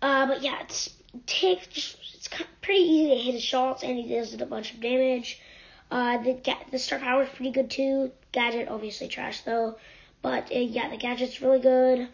Uh, 0.00 0.26
but 0.26 0.42
yeah, 0.42 0.60
it's 0.62 0.90
take 1.26 1.70
just 1.70 1.96
it's 2.14 2.28
pretty 2.60 2.80
easy 2.80 3.10
to 3.10 3.16
hit 3.22 3.34
his 3.34 3.42
shots 3.42 3.82
and 3.84 3.96
he 3.96 4.12
does 4.12 4.34
a 4.34 4.46
bunch 4.46 4.74
of 4.74 4.80
damage. 4.80 5.40
Uh, 5.90 6.18
the 6.18 6.56
the 6.70 6.78
star 6.78 6.98
power 6.98 7.22
is 7.22 7.28
pretty 7.28 7.52
good 7.52 7.70
too. 7.70 8.10
Gadget 8.32 8.68
obviously 8.68 9.06
trash 9.06 9.42
though, 9.42 9.76
but 10.22 10.50
uh, 10.50 10.58
yeah, 10.58 10.88
the 10.88 10.96
gadget's 10.96 11.40
really 11.40 11.60
good. 11.60 12.08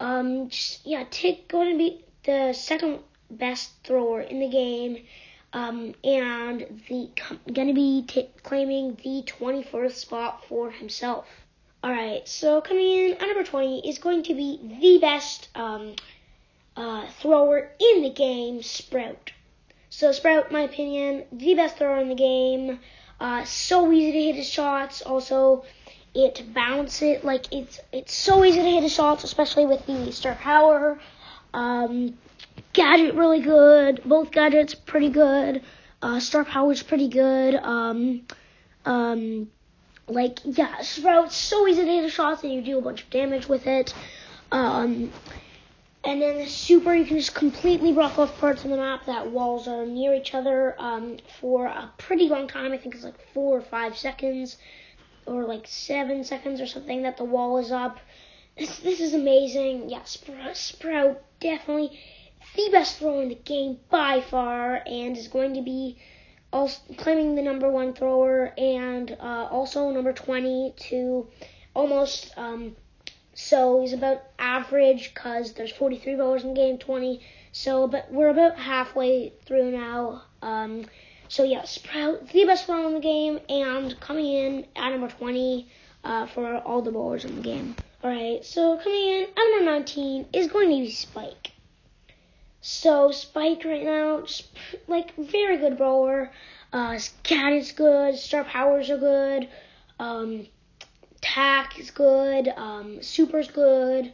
Um, 0.00 0.48
just, 0.48 0.86
yeah, 0.86 1.04
Tick 1.10 1.48
going 1.48 1.72
to 1.72 1.78
be 1.78 2.04
the 2.24 2.52
second 2.52 3.00
best 3.30 3.72
thrower 3.84 4.20
in 4.20 4.40
the 4.40 4.48
game, 4.48 5.04
um, 5.52 5.94
and 6.04 6.82
the 6.88 7.10
going 7.52 7.68
to 7.68 7.74
be 7.74 8.04
t- 8.06 8.28
claiming 8.42 8.96
the 9.02 9.22
21st 9.26 9.92
spot 9.92 10.44
for 10.48 10.70
himself. 10.70 11.26
All 11.82 11.90
right, 11.90 12.26
so 12.26 12.60
coming 12.60 12.90
in 12.90 13.12
at 13.14 13.20
number 13.20 13.44
20 13.44 13.88
is 13.88 13.98
going 13.98 14.24
to 14.24 14.34
be 14.34 14.58
the 14.80 14.98
best 14.98 15.48
um, 15.54 15.94
uh, 16.76 17.06
thrower 17.20 17.70
in 17.78 18.02
the 18.02 18.10
game, 18.10 18.62
Sprout. 18.62 19.32
So 19.88 20.12
Sprout, 20.12 20.50
my 20.50 20.62
opinion, 20.62 21.24
the 21.32 21.54
best 21.54 21.76
thrower 21.76 21.98
in 21.98 22.08
the 22.08 22.14
game. 22.14 22.80
Uh, 23.20 23.44
so 23.44 23.90
easy 23.92 24.12
to 24.12 24.22
hit 24.24 24.34
his 24.36 24.48
shots. 24.48 25.00
Also, 25.00 25.64
it 26.16 26.54
bounces 26.54 27.22
like 27.22 27.52
it's 27.52 27.78
it's 27.92 28.14
so 28.14 28.42
easy 28.42 28.58
to 28.58 28.64
hit 28.64 28.82
his 28.82 28.92
shots, 28.92 29.22
especially 29.22 29.66
with 29.66 29.84
the 29.86 30.10
star 30.12 30.34
power. 30.34 30.98
Um, 31.52 32.16
gadget 32.72 33.14
really 33.14 33.40
good. 33.40 34.02
Both 34.04 34.30
gadgets 34.30 34.74
pretty 34.74 35.10
good. 35.10 35.62
Uh, 36.00 36.18
star 36.18 36.44
power's 36.44 36.82
pretty 36.82 37.08
good. 37.08 37.54
Um, 37.54 38.22
um, 38.86 39.50
like 40.08 40.38
yeah, 40.44 40.80
Sprout's 40.80 41.36
so 41.36 41.68
easy 41.68 41.84
to 41.84 41.90
hit 41.90 42.04
his 42.04 42.14
shots, 42.14 42.42
and 42.42 42.52
you 42.52 42.62
do 42.62 42.78
a 42.78 42.82
bunch 42.82 43.02
of 43.02 43.10
damage 43.10 43.46
with 43.46 43.66
it. 43.66 43.92
Um, 44.50 45.12
and 46.02 46.22
then 46.22 46.38
the 46.38 46.46
super, 46.46 46.94
you 46.94 47.04
can 47.04 47.16
just 47.16 47.34
completely 47.34 47.92
block 47.92 48.16
off 48.16 48.38
parts 48.38 48.64
of 48.64 48.70
the 48.70 48.76
map 48.76 49.06
that 49.06 49.32
walls 49.32 49.66
are 49.66 49.84
near 49.84 50.14
each 50.14 50.34
other 50.34 50.76
um, 50.78 51.16
for 51.40 51.66
a 51.66 51.90
pretty 51.98 52.28
long 52.28 52.46
time. 52.46 52.72
I 52.72 52.78
think 52.78 52.94
it's 52.94 53.02
like 53.04 53.18
four 53.34 53.58
or 53.58 53.60
five 53.60 53.98
seconds, 53.98 54.56
or 55.26 55.44
like 55.44 55.66
seven 55.66 56.24
seconds 56.24 56.60
or 56.60 56.66
something 56.66 57.02
that 57.02 57.16
the 57.16 57.24
wall 57.24 57.58
is 57.58 57.72
up. 57.72 57.98
This, 58.56 58.78
this 58.78 59.00
is 59.00 59.14
amazing. 59.14 59.90
Yeah, 59.90 60.04
Sprout, 60.04 60.56
Sprout 60.56 61.22
definitely 61.40 61.98
the 62.54 62.70
best 62.70 62.98
thrower 62.98 63.22
in 63.22 63.28
the 63.28 63.34
game 63.34 63.78
by 63.90 64.20
far, 64.20 64.82
and 64.86 65.16
is 65.16 65.28
going 65.28 65.54
to 65.54 65.62
be 65.62 65.98
also 66.52 66.80
claiming 66.96 67.34
the 67.34 67.42
number 67.42 67.70
one 67.70 67.92
thrower 67.92 68.52
and 68.56 69.16
uh, 69.20 69.48
also 69.50 69.90
number 69.90 70.12
20 70.12 70.74
to 70.76 71.28
almost. 71.74 72.32
Um, 72.36 72.76
so 73.34 73.82
he's 73.82 73.92
about 73.92 74.22
average 74.38 75.12
because 75.12 75.52
there's 75.52 75.70
43 75.72 76.14
brawlers 76.14 76.44
in 76.44 76.54
game 76.54 76.78
20. 76.78 77.20
So, 77.52 77.86
but 77.86 78.10
we're 78.10 78.30
about 78.30 78.58
halfway 78.58 79.34
through 79.44 79.72
now. 79.72 80.22
Um, 80.40 80.86
so 81.28 81.44
yeah, 81.44 81.64
Sprout, 81.64 82.28
the 82.28 82.44
best 82.44 82.66
brawler 82.66 82.88
in 82.88 82.94
the 82.94 83.00
game, 83.00 83.40
and 83.48 83.98
coming 84.00 84.26
in 84.26 84.66
at 84.76 84.90
number 84.90 85.08
20 85.08 85.68
uh, 86.04 86.26
for 86.26 86.56
all 86.58 86.82
the 86.82 86.92
brawlers 86.92 87.24
in 87.24 87.36
the 87.36 87.42
game. 87.42 87.76
All 88.02 88.10
right, 88.10 88.44
so 88.44 88.76
coming 88.76 89.08
in 89.08 89.22
at 89.24 89.50
number 89.56 89.64
19 89.64 90.26
is 90.32 90.48
going 90.48 90.68
to 90.68 90.76
be 90.76 90.90
Spike. 90.90 91.52
So 92.60 93.10
Spike 93.10 93.64
right 93.64 93.84
now, 93.84 94.24
like 94.88 95.14
very 95.16 95.56
good 95.56 95.78
brawler. 95.78 96.30
Uh, 96.72 96.92
his 96.92 97.12
cat 97.22 97.52
is 97.52 97.72
good. 97.72 98.16
Star 98.16 98.44
powers 98.44 98.90
are 98.90 98.98
good. 98.98 99.48
Um, 99.98 100.46
attack 101.16 101.78
is 101.78 101.90
good. 101.90 102.48
Um, 102.48 103.02
super's 103.02 103.48
good. 103.48 104.12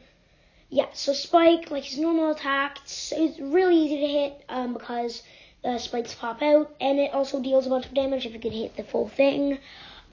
Yeah, 0.69 0.87
so 0.95 1.13
Spike, 1.13 1.71
like 1.71 1.85
his 1.85 1.99
normal 1.99 2.31
attack, 2.31 2.79
it's, 2.85 3.13
it's 3.15 3.39
really 3.39 3.77
easy 3.77 4.01
to 4.01 4.07
hit 4.07 4.45
um, 4.49 4.73
because 4.73 5.23
the 5.63 5.79
spikes 5.79 6.15
pop 6.15 6.43
out, 6.43 6.75
and 6.81 6.99
it 6.99 7.13
also 7.13 7.41
deals 7.41 7.67
a 7.67 7.71
bunch 7.71 7.87
of 7.87 7.95
damage 7.95 8.27
if 8.27 8.33
you 8.33 8.41
can 8.41 8.53
hit 8.53 8.77
the 8.77 8.85
full 8.85 9.09
thing. 9.09 9.59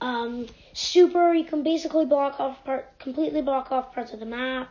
Um, 0.00 0.46
super, 0.72 1.34
you 1.34 1.44
can 1.44 1.62
basically 1.62 2.06
block 2.06 2.40
off 2.40 2.64
part, 2.64 2.98
completely 2.98 3.42
block 3.42 3.70
off 3.72 3.92
parts 3.94 4.12
of 4.12 4.20
the 4.20 4.26
map. 4.26 4.70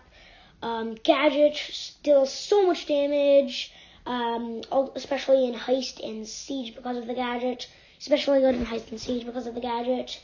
Um, 0.62 0.96
gadget 0.96 1.96
deals 2.04 2.34
so 2.34 2.68
much 2.68 2.86
damage, 2.86 3.72
um, 4.06 4.62
especially 4.96 5.48
in 5.48 5.54
heist 5.54 6.06
and 6.06 6.28
siege 6.28 6.76
because 6.76 6.98
of 6.98 7.08
the 7.08 7.14
gadget. 7.14 7.68
Especially 8.00 8.40
good 8.40 8.56
in 8.56 8.66
heist 8.66 8.92
and 8.92 9.00
siege 9.00 9.26
because 9.26 9.46
of 9.46 9.56
the 9.56 9.62
gadget. 9.62 10.20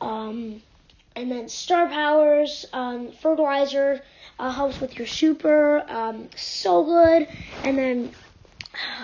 Um, 0.00 0.62
and 1.14 1.30
then 1.30 1.48
star 1.48 1.86
powers, 1.88 2.66
um, 2.72 3.12
fertilizer 3.12 4.02
uh, 4.38 4.50
helps 4.50 4.80
with 4.80 4.98
your 4.98 5.06
super, 5.06 5.84
um, 5.88 6.28
so 6.36 6.84
good. 6.84 7.28
And 7.62 7.78
then 7.78 8.12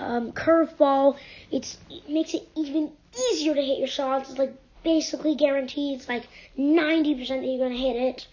um, 0.00 0.32
curveball, 0.32 1.16
it's 1.50 1.78
it 1.90 2.08
makes 2.08 2.34
it 2.34 2.48
even 2.56 2.92
easier 3.30 3.54
to 3.54 3.62
hit 3.62 3.78
your 3.78 3.88
shots. 3.88 4.30
It's 4.30 4.38
like 4.38 4.54
basically 4.82 5.34
guaranteed. 5.34 5.98
It's 5.98 6.08
like 6.08 6.28
90% 6.58 7.28
that 7.28 7.44
you're 7.44 7.58
gonna 7.58 7.76
hit 7.76 7.96
it. 7.96 8.26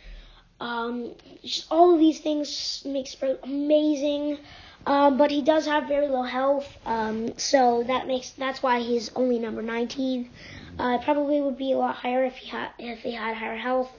Um, 0.59 1.11
just 1.43 1.65
all 1.71 1.93
of 1.93 1.99
these 1.99 2.19
things 2.19 2.83
make 2.85 3.07
Sprout 3.07 3.39
amazing. 3.43 4.37
Um, 4.85 5.17
but 5.17 5.31
he 5.31 5.41
does 5.41 5.65
have 5.65 5.87
very 5.87 6.07
low 6.07 6.23
health, 6.23 6.67
um, 6.85 7.37
so 7.37 7.83
that 7.83 8.05
makes 8.05 8.31
that's 8.31 8.61
why 8.61 8.79
he's 8.79 9.11
only 9.15 9.39
number 9.39 9.61
19. 9.61 10.29
Uh, 10.77 10.97
probably 10.97 11.39
would 11.39 11.57
be 11.57 11.71
a 11.71 11.77
lot 11.77 11.95
higher 11.95 12.25
if 12.25 12.35
he 12.35 12.49
had 12.49 12.71
if 12.77 12.99
he 12.99 13.11
had 13.11 13.37
higher 13.37 13.55
health. 13.55 13.89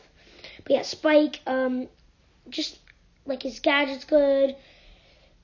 But 0.65 0.73
yeah, 0.73 0.83
Spike, 0.83 1.41
um, 1.47 1.89
just 2.51 2.79
like 3.25 3.43
his 3.43 3.61
gadget's 3.61 4.05
good, 4.05 4.57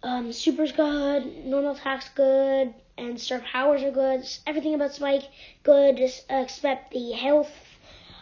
um, 0.03 0.33
super's 0.33 0.73
good, 0.73 1.45
normal 1.45 1.73
attack's 1.73 2.09
good, 2.11 2.75
and 2.97 3.21
star 3.21 3.41
powers 3.41 3.83
are 3.83 3.91
good. 3.91 4.27
Everything 4.47 4.75
about 4.75 4.95
Spike 4.95 5.25
good, 5.63 6.01
uh, 6.01 6.37
except 6.43 6.93
the 6.93 7.13
health. 7.13 7.51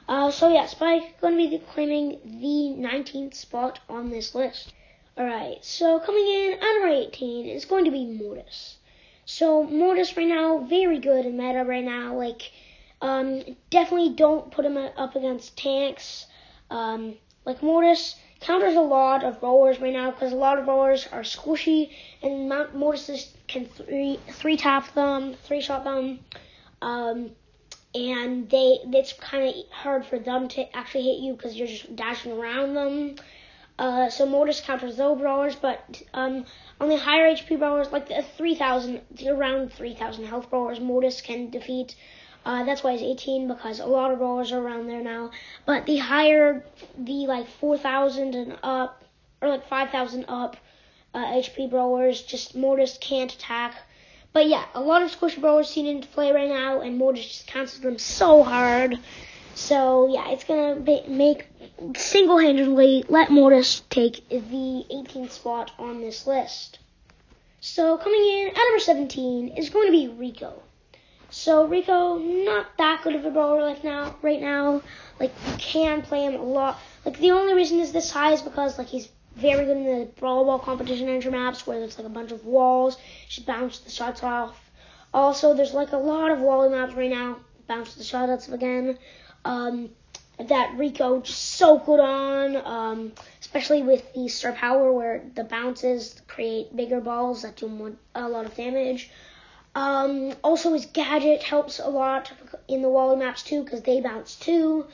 Uh, 0.09 0.31
so 0.31 0.53
yeah, 0.53 0.67
Spike 0.67 1.21
going 1.21 1.37
to 1.37 1.51
be 1.51 1.64
claiming 1.73 2.19
the 2.25 2.75
19th 2.81 3.35
spot 3.35 3.81
on 3.88 4.11
this 4.11 4.35
list. 4.35 4.73
Alright, 5.19 5.65
so 5.65 5.98
coming 5.98 6.27
in 6.27 6.52
at 6.55 6.61
number 6.61 6.88
18 6.88 7.46
is 7.46 7.65
going 7.65 7.85
to 7.85 7.90
be 7.90 8.07
Mortis. 8.07 8.77
So 9.25 9.65
Mortis 9.65 10.17
right 10.17 10.29
now, 10.29 10.59
very 10.59 10.98
good 10.98 11.27
in 11.27 11.37
meta 11.37 11.65
right 11.65 11.85
now. 11.85 12.17
Like 12.17 12.50
um, 13.02 13.42
definitely 13.71 14.15
don't 14.15 14.50
put 14.50 14.65
him 14.65 14.77
up 14.77 15.15
against 15.15 15.57
tanks. 15.57 16.27
Um, 16.71 17.15
like 17.44 17.63
Mortis 17.63 18.17
counters 18.41 18.77
a 18.77 18.81
lot 18.81 19.25
of 19.25 19.41
brawlers 19.41 19.81
right 19.81 19.93
now 19.93 20.11
because 20.11 20.33
a 20.33 20.37
lot 20.37 20.59
of 20.59 20.65
brawlers 20.65 21.07
are 21.13 21.23
squishy 21.23 21.91
and 22.23 22.49
Mortis 22.75 23.33
can 23.47 23.67
three 23.67 24.19
three 24.31 24.57
tap 24.57 24.93
them, 24.95 25.35
three 25.45 25.61
shot 25.61 25.85
them. 25.85 26.21
Um, 26.81 27.31
and 27.95 28.49
they 28.51 28.79
it's 28.85 29.13
kind 29.15 29.49
of 29.49 29.55
hard 29.71 30.05
for 30.07 30.19
them 30.19 30.49
to 30.49 30.77
actually 30.77 31.05
hit 31.05 31.21
you 31.21 31.33
because 31.33 31.57
you're 31.57 31.67
just 31.67 31.95
dashing 31.97 32.33
around 32.33 32.75
them. 32.75 33.17
Uh, 33.79 34.11
so 34.11 34.27
Mortis 34.27 34.61
counters 34.61 34.97
those 34.97 35.21
brawlers, 35.21 35.55
but 35.55 36.03
um, 36.13 36.45
on 36.81 36.89
the 36.89 36.99
higher 36.99 37.33
HP 37.33 37.61
brawlers, 37.61 37.93
like 37.93 38.09
the 38.09 38.25
3,000, 38.37 39.01
around 39.29 39.73
3,000 39.73 40.27
health 40.27 40.51
brawlers, 40.51 40.81
Mortis 40.81 41.21
can 41.21 41.51
defeat 41.51 41.95
Uh, 42.49 42.65
that's 42.65 42.83
why 42.83 42.92
he's 42.92 43.03
18 43.03 43.46
because 43.46 43.79
a 43.79 43.85
lot 43.85 44.11
of 44.11 44.21
brawlers 44.21 44.53
are 44.53 44.59
around 44.59 44.87
there 44.87 45.03
now. 45.03 45.31
But 45.67 45.85
the 45.85 45.99
higher 45.99 46.65
the 46.96 47.27
like 47.27 47.46
4,000 47.46 48.35
and 48.35 48.59
up, 48.63 49.05
or 49.42 49.51
like 49.51 49.69
5,000 49.69 50.25
up 50.29 50.57
uh, 51.13 51.27
HP 51.27 51.69
brawlers, 51.69 52.23
just 52.23 52.57
Mortis 52.57 52.96
can't 53.03 53.31
attack. 53.31 53.75
But 54.33 54.49
yeah, 54.49 54.65
a 54.73 54.81
lot 54.81 55.03
of 55.03 55.11
squishy 55.11 55.42
brawlers 55.42 55.69
seen 55.69 55.85
into 55.85 56.09
play 56.09 56.33
right 56.33 56.49
now, 56.49 56.81
and 56.81 56.96
Mortis 56.96 57.29
just 57.29 57.46
cancels 57.49 57.83
them 57.83 57.99
so 57.99 58.42
hard. 58.42 58.99
So 59.55 60.09
yeah, 60.09 60.31
it's 60.31 60.44
gonna 60.44 60.77
be, 60.77 61.03
make 61.07 61.49
single-handedly 61.96 63.05
let 63.11 63.31
Mortis 63.31 63.83
take 63.90 64.27
the 64.31 64.87
18th 64.90 65.33
spot 65.33 65.73
on 65.79 66.01
this 66.01 66.27
list. 66.27 66.79
So 67.61 67.99
coming 67.99 68.23
in 68.23 68.49
at 68.49 68.55
number 68.57 68.79
17 68.79 69.49
is 69.49 69.69
going 69.69 69.88
to 69.88 69.92
be 69.92 70.09
Rico. 70.09 70.63
So 71.31 71.66
Rico, 71.66 72.18
not 72.18 72.76
that 72.79 73.02
good 73.02 73.14
of 73.14 73.24
a 73.24 73.31
brawler 73.31 73.62
like 73.62 73.85
now, 73.85 74.16
right 74.22 74.40
now. 74.40 74.83
Like 75.20 75.33
you 75.46 75.54
can 75.58 76.02
play 76.02 76.24
him 76.24 76.35
a 76.35 76.42
lot. 76.42 76.79
Like 77.04 77.18
the 77.18 77.33
only 77.33 77.54
reason 77.54 77.81
is 77.81 77.92
this 77.92 78.10
high 78.10 78.33
is 78.33 78.42
because 78.42 78.79
like 78.79 78.87
he's 78.87 79.08
very 79.37 79.66
good 79.66 79.76
in 79.76 79.85
the 79.85 80.06
brawl 80.18 80.44
ball 80.44 80.58
competition 80.58 81.08
entry 81.08 81.31
maps 81.31 81.66
where 81.66 81.79
there's 81.79 81.98
like 81.98 82.06
a 82.06 82.10
bunch 82.10 82.33
of 82.33 82.44
walls, 82.44 82.96
just 83.29 83.46
bounce 83.46 83.81
the 83.81 83.90
shots 83.90 84.22
off. 84.22 84.70
Also, 85.12 85.54
there's 85.54 85.74
like 85.74 85.92
a 85.92 85.96
lot 85.96 86.31
of 86.31 86.40
wally 86.40 86.70
maps 86.70 86.94
right 86.94 87.10
now, 87.10 87.37
bounce 87.66 87.94
the 87.94 88.04
shots 88.04 88.48
off 88.48 88.54
again. 88.54 88.98
Um, 89.44 89.90
that 90.38 90.76
Rico 90.76 91.20
just 91.20 91.56
so 91.56 91.79
good 91.79 92.00
on, 92.00 92.56
um, 92.56 93.12
especially 93.40 93.83
with 93.83 94.12
the 94.14 94.29
star 94.29 94.52
power 94.52 94.92
where 94.92 95.22
the 95.35 95.44
bounces 95.44 96.20
create 96.29 96.74
bigger 96.74 97.00
balls 97.00 97.42
that 97.42 97.56
do 97.56 97.68
more, 97.68 97.92
a 98.14 98.29
lot 98.29 98.46
of 98.46 98.54
damage. 98.54 99.10
Um, 99.75 100.35
also, 100.42 100.73
his 100.73 100.87
gadget 100.87 101.42
helps 101.42 101.79
a 101.79 101.88
lot 101.88 102.33
in 102.69 102.83
the 102.83 102.88
Wally 102.88 103.16
maps 103.16 103.42
too 103.42 103.64
because 103.64 103.83
they 103.83 104.00
bounce 104.00 104.37
too. 104.37 104.87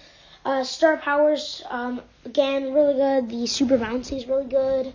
Uh, 0.45 0.63
star 0.63 0.99
powers, 0.99 1.63
um, 1.71 2.03
again, 2.27 2.75
really 2.75 2.95
good. 2.95 3.31
The 3.31 3.47
super 3.47 3.79
bouncy 3.79 4.19
is 4.19 4.27
really 4.27 4.47
good. 4.47 4.93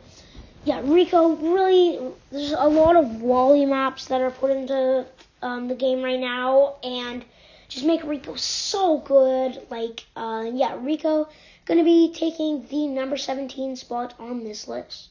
Yeah, 0.63 0.81
Rico, 0.83 1.35
really, 1.35 1.99
there's 2.31 2.51
a 2.51 2.67
lot 2.67 2.95
of 2.95 3.21
Wally 3.21 3.65
maps 3.65 4.05
that 4.05 4.21
are 4.21 4.29
put 4.29 4.51
into 4.51 5.07
um, 5.41 5.67
the 5.67 5.75
game 5.75 6.03
right 6.03 6.19
now, 6.19 6.75
and 6.83 7.25
just 7.67 7.85
make 7.85 8.03
Rico 8.03 8.35
so 8.35 8.99
good. 8.99 9.65
Like, 9.69 10.05
uh, 10.15 10.49
yeah, 10.53 10.77
Rico 10.79 11.29
gonna 11.65 11.83
be 11.83 12.11
taking 12.13 12.65
the 12.67 12.87
number 12.87 13.15
17 13.15 13.75
spot 13.75 14.15
on 14.19 14.43
this 14.43 14.67
list. 14.67 15.08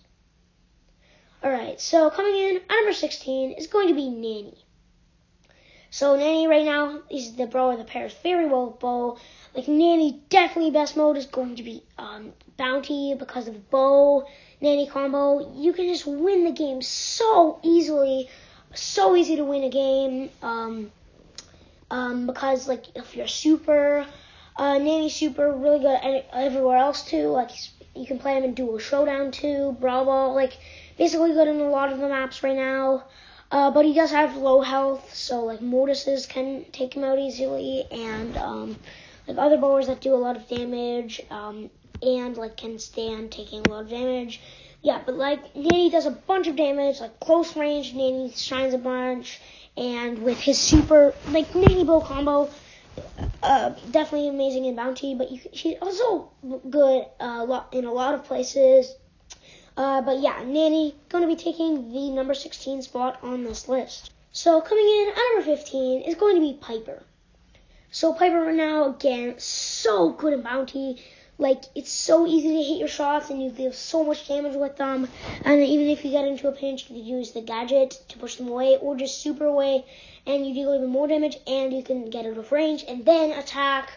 Alright, 1.43 1.81
so 1.81 2.11
coming 2.11 2.35
in 2.35 2.57
at 2.57 2.69
number 2.69 2.93
16 2.93 3.53
is 3.53 3.69
going 3.69 3.89
to 3.89 3.95
be 3.95 4.09
Nanny. 4.09 4.65
So 5.91 6.17
Nanny 6.17 6.47
right 6.49 6.65
now 6.65 7.01
is 7.11 7.37
the 7.37 7.47
brawler 7.47 7.77
that 7.77 7.87
pairs 7.87 8.15
very 8.23 8.47
well 8.47 8.77
Bo. 8.79 9.19
Like 9.55 9.69
Nanny, 9.69 10.21
definitely 10.29 10.73
best 10.73 10.97
mode 10.97 11.17
is 11.17 11.27
going 11.27 11.57
to 11.57 11.63
be 11.63 11.83
um, 11.97 12.33
Bounty 12.57 13.15
because 13.15 13.49
of 13.49 13.71
Bo 13.71 14.27
Nanny 14.61 14.87
combo. 14.87 15.55
You 15.55 15.73
can 15.73 15.87
just 15.87 16.07
win 16.07 16.45
the 16.45 16.53
game 16.53 16.83
so 16.83 17.61
easily, 17.63 18.29
so 18.75 19.15
easy 19.15 19.37
to 19.37 19.45
win 19.45 19.63
a 19.63 19.71
game. 19.71 20.31
Um, 20.43 20.91
um, 21.91 22.27
because 22.27 22.69
like 22.69 22.85
if 22.97 23.17
you're 23.17 23.29
super, 23.29 24.05
uh, 24.57 24.79
Nanny 24.79 25.09
super 25.09 25.53
really 25.53 25.79
good 25.79 26.25
everywhere 26.33 26.77
else 26.77 27.09
too. 27.09 27.29
Like 27.29 27.51
you 27.95 28.07
can 28.07 28.19
play 28.19 28.37
him 28.37 28.45
in 28.45 28.55
Duo 28.55 28.79
Showdown 28.79 29.31
too, 29.31 29.77
Brawl 29.81 30.05
Ball. 30.05 30.35
Like 30.35 30.59
basically 30.99 31.33
good 31.33 31.49
in 31.49 31.61
a 31.61 31.71
lot 31.71 31.93
of 31.93 31.99
the 31.99 32.09
maps 32.09 32.43
right 32.43 32.57
now. 32.57 33.05
Uh, 33.51 33.71
but 33.71 33.87
he 33.87 33.95
does 33.95 34.11
have 34.11 34.37
low 34.37 34.61
health, 34.61 35.15
so 35.15 35.45
like 35.45 35.63
Mortises 35.63 36.27
can 36.27 36.67
take 36.71 36.95
him 36.95 37.03
out 37.03 37.19
easily, 37.19 37.87
and 37.91 38.37
um, 38.37 38.77
like 39.27 39.39
other 39.39 39.57
brawlers 39.57 39.87
that 39.87 40.03
do 40.03 40.15
a 40.15 40.17
lot 40.17 40.37
of 40.37 40.47
damage, 40.49 41.23
um, 41.31 41.71
and 42.03 42.37
like 42.37 42.59
can 42.59 42.79
stand 42.79 43.33
taking 43.33 43.67
a 43.67 43.71
lot 43.71 43.85
of 43.85 43.89
damage. 43.89 44.43
Yeah, 44.83 45.01
but 45.05 45.17
like 45.17 45.57
Nanny 45.57 45.89
does 45.89 46.05
a 46.05 46.11
bunch 46.11 46.47
of 46.47 46.57
damage, 46.57 47.01
like 47.01 47.19
close 47.21 47.57
range, 47.57 47.95
Nanny 47.95 48.33
shines 48.37 48.75
a 48.75 48.79
bunch, 48.79 49.41
and 49.79 50.23
with 50.23 50.39
his 50.39 50.59
super 50.59 51.15
like 51.31 51.55
Nanny 51.55 51.85
bow 51.85 52.03
combo, 52.03 52.51
uh, 53.43 53.71
definitely 53.91 54.29
amazing 54.29 54.67
in 54.67 54.77
bounty. 54.77 55.15
But 55.15 55.33
you, 55.33 55.41
she's 55.55 55.79
also 55.81 56.33
good 56.69 57.07
uh, 57.19 57.63
in 57.73 57.87
a 57.87 57.93
lot 57.93 58.13
of 58.13 58.25
places. 58.25 58.95
Uh, 59.79 60.03
but 60.03 60.19
yeah, 60.19 60.43
Nanny 60.45 60.97
going 61.09 61.23
to 61.23 61.29
be 61.29 61.41
taking 61.41 61.93
the 61.93 62.11
number 62.11 62.35
16 62.35 62.83
spot 62.83 63.17
on 63.23 63.45
this 63.45 63.69
list. 63.69 64.11
So 64.33 64.61
coming 64.61 64.85
in 64.85 65.11
at 65.11 65.17
number 65.37 65.57
15 65.57 66.03
is 66.03 66.17
going 66.17 66.35
to 66.35 66.41
be 66.41 66.59
Piper. 66.61 67.05
So 67.93 68.13
Piper 68.13 68.41
right 68.41 68.57
now, 68.57 68.89
again, 68.89 69.39
so 69.39 70.11
good 70.11 70.33
in 70.33 70.43
bounty. 70.43 71.01
Like 71.39 71.63
it's 71.77 71.93
so 71.93 72.27
easy 72.27 72.49
to 72.49 72.63
hit 72.65 72.79
your 72.79 72.89
shots 72.89 73.31
and 73.31 73.41
you 73.41 73.53
deal 73.53 73.73
so 73.73 74.03
much 74.03 74.27
damage 74.27 74.57
with 74.57 74.77
them. 74.77 75.07
And 75.45 75.63
even 75.63 75.87
if 75.87 76.05
you 76.05 76.11
get 76.11 76.27
into 76.27 76.49
a 76.49 76.53
pinch, 76.53 76.91
you 76.91 76.97
can 76.97 77.05
use 77.05 77.31
the 77.31 77.41
gadget 77.41 78.03
to 78.09 78.19
push 78.19 78.35
them 78.35 78.49
away 78.49 78.79
or 78.79 78.97
just 78.97 79.23
super 79.23 79.45
away 79.45 79.85
and 80.27 80.45
you 80.45 80.55
deal 80.55 80.75
even 80.75 80.89
more 80.89 81.07
damage 81.07 81.37
and 81.47 81.73
you 81.73 81.85
can 81.85 82.11
get 82.11 82.27
out 82.27 82.37
of 82.37 82.51
range 82.51 82.85
and 82.89 83.05
then 83.05 83.31
attack. 83.31 83.93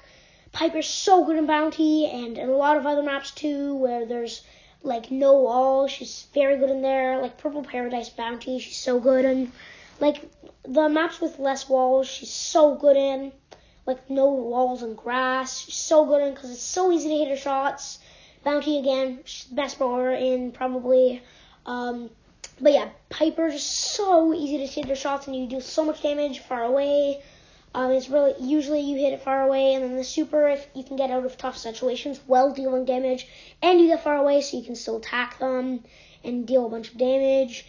Piper's 0.52 0.88
so 0.88 1.26
good 1.26 1.38
in 1.38 1.48
bounty 1.48 2.06
and 2.06 2.38
in 2.38 2.50
a 2.50 2.56
lot 2.56 2.78
of 2.78 2.86
other 2.86 3.02
maps 3.02 3.32
too 3.32 3.74
where 3.78 4.06
there's 4.06 4.44
like 4.84 5.12
no 5.12 5.34
wall. 5.42 5.88
She's 5.88 6.28
very 6.34 6.58
good 6.58 6.70
in 6.70 6.82
there. 6.82 7.22
Like 7.22 7.38
Purple 7.38 7.64
Paradise 7.64 8.10
Bounty, 8.10 8.60
she's 8.60 8.78
so 8.78 9.00
good 9.00 9.26
and 9.26 9.52
like 10.00 10.30
the 10.64 10.90
maps 10.90 11.22
with 11.22 11.40
less 11.40 11.70
walls, 11.70 12.08
she's 12.08 12.32
so 12.32 12.76
good 12.76 12.98
in. 12.98 13.32
Like 13.86 14.10
no 14.10 14.30
walls 14.32 14.84
and 14.84 14.96
grass, 14.96 15.60
she's 15.60 15.76
so 15.76 16.06
good 16.06 16.22
in 16.22 16.34
because 16.34 16.52
it's 16.52 16.62
so 16.62 16.92
easy 16.92 17.10
to 17.10 17.18
hit 17.18 17.30
her 17.30 17.38
shots. 17.38 18.00
Bounty 18.44 18.80
again, 18.80 19.20
she's 19.26 19.46
the 19.50 19.56
best 19.56 19.78
brawler 19.78 20.12
in 20.14 20.52
probably. 20.52 21.22
Um, 21.66 22.10
but 22.60 22.74
yeah, 22.74 22.90
Piper 23.10 23.50
just 23.50 23.70
so 23.70 24.34
easy 24.34 24.58
to 24.60 24.66
hit 24.66 24.88
her 24.88 24.96
shots 24.96 25.28
and 25.28 25.36
you 25.36 25.48
do 25.48 25.62
so 25.62 25.84
much 25.84 26.02
damage 26.02 26.40
far 26.40 26.64
away. 26.64 27.22
Um, 27.74 27.92
it's 27.92 28.10
really 28.10 28.34
usually 28.40 28.82
you 28.82 28.98
hit 28.98 29.14
it 29.14 29.22
far 29.22 29.44
away, 29.44 29.74
and 29.74 29.84
then 29.84 29.96
the 29.96 30.04
super 30.04 30.48
if 30.50 30.68
you 30.76 30.84
can 30.84 30.98
get 30.98 31.10
out 31.10 31.26
of 31.26 31.38
tough 31.38 31.58
situations 31.58 32.20
while 32.28 32.54
dealing 32.54 32.86
damage, 32.86 33.28
and 33.62 33.80
you 33.80 33.88
get 33.88 34.04
far 34.04 34.18
away 34.18 34.42
so 34.42 34.58
you 34.58 34.64
can 34.64 34.76
still 34.76 34.98
attack 34.98 35.40
them 35.40 35.84
and 36.24 36.46
deal 36.46 36.66
a 36.66 36.70
bunch 36.70 36.92
of 36.92 36.98
damage. 36.98 37.66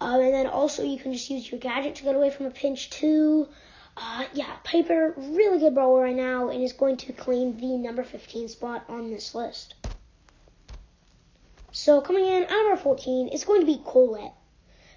Um, 0.00 0.20
and 0.20 0.34
then 0.34 0.46
also 0.46 0.82
you 0.82 0.98
can 0.98 1.12
just 1.12 1.30
use 1.30 1.50
your 1.50 1.60
gadget 1.60 1.94
to 1.96 2.02
get 2.02 2.16
away 2.16 2.30
from 2.30 2.46
a 2.46 2.50
pinch 2.50 2.90
too. 2.90 3.48
Uh, 3.96 4.24
yeah, 4.34 4.56
Piper, 4.62 5.14
really 5.16 5.58
good 5.58 5.74
brawler 5.74 6.02
right 6.02 6.16
now, 6.16 6.50
and 6.50 6.62
is 6.62 6.74
going 6.74 6.96
to 6.98 7.12
claim 7.12 7.56
the 7.56 7.78
number 7.78 8.02
15 8.02 8.48
spot 8.48 8.84
on 8.88 9.10
this 9.10 9.34
list. 9.34 9.74
So 11.72 12.00
coming 12.00 12.26
in 12.26 12.42
at 12.42 12.50
number 12.50 12.76
14 12.76 13.28
is 13.28 13.44
going 13.44 13.60
to 13.60 13.66
be 13.66 13.80
Colette. 13.86 14.34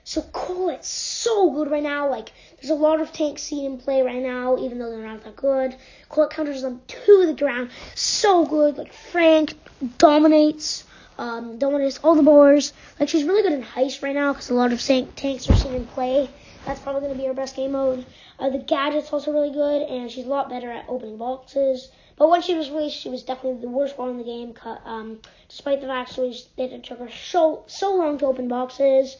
So 0.09 0.23
Colette's 0.23 0.87
so 0.87 1.51
good 1.51 1.69
right 1.69 1.83
now. 1.83 2.09
Like 2.09 2.31
there's 2.55 2.71
a 2.71 2.73
lot 2.73 2.99
of 2.99 3.13
tanks 3.13 3.43
seen 3.43 3.63
in 3.73 3.77
play 3.77 4.01
right 4.01 4.23
now, 4.23 4.57
even 4.57 4.79
though 4.79 4.89
they're 4.89 5.05
not 5.05 5.23
that 5.23 5.35
good. 5.35 5.75
Colette 6.09 6.31
counters 6.31 6.63
them 6.63 6.81
to 6.87 7.27
the 7.27 7.35
ground. 7.35 7.69
So 7.93 8.43
good. 8.43 8.79
Like 8.79 8.91
Frank 8.91 9.53
dominates. 9.99 10.83
Um, 11.19 11.59
dominates 11.59 11.99
all 11.99 12.15
the 12.15 12.23
boars. 12.23 12.73
Like 12.99 13.07
she's 13.09 13.23
really 13.23 13.43
good 13.43 13.51
in 13.51 13.61
heist 13.61 14.01
right 14.01 14.15
now 14.15 14.33
because 14.33 14.49
a 14.49 14.55
lot 14.55 14.73
of 14.73 14.81
tanks 14.81 15.47
are 15.47 15.55
seen 15.55 15.75
in 15.75 15.85
play. 15.85 16.27
That's 16.65 16.79
probably 16.79 17.01
going 17.01 17.13
to 17.13 17.19
be 17.19 17.27
her 17.27 17.35
best 17.35 17.55
game 17.55 17.73
mode. 17.73 18.03
Uh, 18.39 18.49
the 18.49 18.57
gadget's 18.57 19.13
also 19.13 19.31
really 19.31 19.51
good, 19.51 19.83
and 19.83 20.09
she's 20.09 20.25
a 20.25 20.29
lot 20.29 20.49
better 20.49 20.71
at 20.71 20.85
opening 20.87 21.17
boxes. 21.17 21.91
But 22.17 22.29
when 22.29 22.41
she 22.41 22.55
was 22.55 22.71
released, 22.71 22.97
she 22.97 23.09
was 23.09 23.21
definitely 23.21 23.61
the 23.61 23.69
worst 23.69 23.95
one 23.99 24.09
in 24.09 24.17
the 24.17 24.23
game. 24.23 24.55
Um, 24.85 25.19
despite 25.49 25.81
the 25.81 25.87
fact 25.87 26.15
that 26.15 26.73
it 26.73 26.83
took 26.83 26.97
her 26.97 27.11
so 27.11 27.63
so 27.67 27.93
long 27.93 28.17
to 28.17 28.25
open 28.25 28.47
boxes 28.47 29.15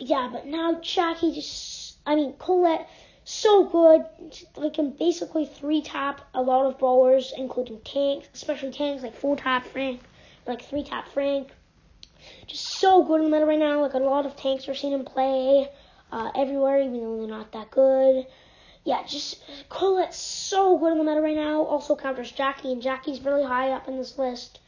yeah, 0.00 0.28
but 0.32 0.46
now 0.46 0.80
Jacky 0.80 1.32
just, 1.32 1.98
I 2.06 2.14
mean, 2.14 2.34
Colette, 2.38 2.88
so 3.24 3.64
good. 3.64 4.04
Like, 4.56 4.74
can 4.74 4.90
basically 4.92 5.46
three 5.46 5.82
tap 5.82 6.22
a 6.34 6.40
lot 6.40 6.66
of 6.66 6.78
brawlers, 6.78 7.32
including 7.36 7.80
tanks, 7.80 8.28
especially 8.34 8.72
tanks 8.72 9.02
like 9.02 9.14
four 9.14 9.36
tap 9.36 9.66
Frank, 9.66 10.00
like 10.46 10.62
three 10.62 10.82
tap 10.82 11.08
Frank. 11.08 11.48
Just 12.46 12.64
so 12.64 13.04
good 13.04 13.22
in 13.22 13.30
the 13.30 13.36
meta 13.36 13.46
right 13.46 13.58
now. 13.58 13.80
Like 13.82 13.94
a 13.94 13.98
lot 13.98 14.26
of 14.26 14.36
tanks 14.36 14.68
are 14.68 14.74
seen 14.74 14.92
in 14.92 15.04
play 15.04 15.68
uh, 16.10 16.30
everywhere, 16.34 16.80
even 16.80 17.00
though 17.00 17.18
they're 17.18 17.28
not 17.28 17.52
that 17.52 17.70
good. 17.70 18.26
Yeah, 18.84 19.04
just 19.06 19.42
Colette's 19.68 20.16
so 20.16 20.78
good 20.78 20.92
in 20.92 20.98
the 20.98 21.04
meta 21.04 21.20
right 21.20 21.36
now. 21.36 21.62
Also 21.62 21.94
counters 21.94 22.32
Jacky, 22.32 22.72
and 22.72 22.82
Jacky's 22.82 23.20
really 23.20 23.44
high 23.44 23.70
up 23.70 23.88
in 23.88 23.96
this 23.98 24.18
list. 24.18 24.60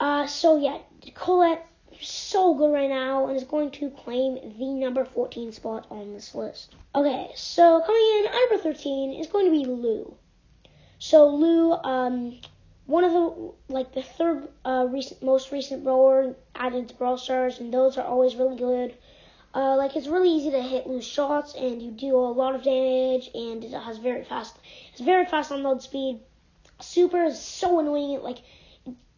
Uh, 0.00 0.26
so 0.26 0.58
yeah, 0.58 0.78
Colette 1.14 1.66
so 2.00 2.54
good 2.54 2.72
right 2.72 2.88
now 2.88 3.26
and 3.26 3.36
is 3.36 3.44
going 3.44 3.70
to 3.72 3.90
claim 3.90 4.34
the 4.58 4.72
number 4.74 5.04
14 5.04 5.52
spot 5.52 5.86
on 5.90 6.12
this 6.12 6.34
list. 6.34 6.74
Okay, 6.94 7.30
so 7.34 7.80
coming 7.84 8.02
in 8.18 8.26
at 8.26 8.32
number 8.32 8.62
13 8.62 9.12
is 9.12 9.26
going 9.26 9.46
to 9.46 9.50
be 9.50 9.64
Lou. 9.64 10.14
So 10.98 11.28
Lou, 11.28 11.72
um, 11.72 12.40
one 12.86 13.04
of 13.04 13.12
the 13.12 13.52
like 13.68 13.92
the 13.94 14.02
third 14.02 14.48
uh, 14.64 14.86
recent 14.90 15.22
most 15.22 15.52
recent 15.52 15.84
brawler 15.84 16.34
added 16.54 16.88
to 16.88 16.94
Brawl 16.94 17.16
Stars, 17.18 17.58
and 17.58 17.72
those 17.72 17.96
are 17.98 18.06
always 18.06 18.36
really 18.36 18.56
good. 18.56 18.94
Uh, 19.54 19.76
like 19.76 19.96
it's 19.96 20.06
really 20.06 20.30
easy 20.30 20.50
to 20.50 20.62
hit 20.62 20.86
Lou's 20.86 21.06
shots, 21.06 21.54
and 21.54 21.80
you 21.80 21.90
do 21.90 22.16
a 22.16 22.32
lot 22.32 22.54
of 22.54 22.62
damage, 22.62 23.30
and 23.34 23.64
it 23.64 23.72
has 23.72 23.98
very 23.98 24.24
fast. 24.24 24.56
It's 24.92 25.00
very 25.00 25.26
fast 25.26 25.50
unload 25.50 25.82
speed. 25.82 26.20
Super 26.80 27.24
is 27.24 27.40
so 27.40 27.78
annoying. 27.78 28.20
Like 28.22 28.38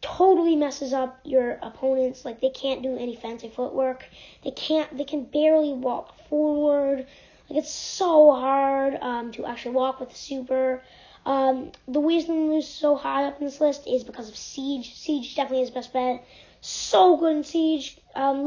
totally 0.07 0.55
messes 0.55 0.93
up 0.93 1.19
your 1.25 1.59
opponents. 1.63 2.25
Like 2.25 2.41
they 2.41 2.51
can't 2.51 2.83
do 2.83 2.97
any 2.97 3.17
fancy 3.17 3.49
footwork. 3.49 4.05
They 4.45 4.53
can't. 4.53 4.97
They 4.97 5.05
can 5.05 5.25
barely 5.25 5.73
walk 5.73 6.29
forward. 6.29 7.07
Like 7.51 7.59
it's 7.59 7.73
so 7.73 8.31
hard 8.31 8.97
um, 9.01 9.33
to 9.33 9.47
actually 9.47 9.75
walk 9.75 9.99
with 9.99 10.11
the 10.11 10.17
super. 10.17 10.83
Um, 11.25 11.73
the 11.89 12.01
reason 12.01 12.53
is 12.53 12.69
so 12.69 12.95
high 12.95 13.25
up 13.25 13.41
in 13.41 13.47
this 13.47 13.61
list 13.61 13.89
is 13.89 14.05
because 14.05 14.29
of 14.29 14.37
Siege. 14.37 14.95
Siege 14.95 15.35
definitely 15.35 15.65
is 15.65 15.71
best 15.71 15.93
bet. 15.93 16.25
So 16.61 17.17
good 17.17 17.37
in 17.39 17.45
Siege, 17.45 17.99
um, 18.15 18.47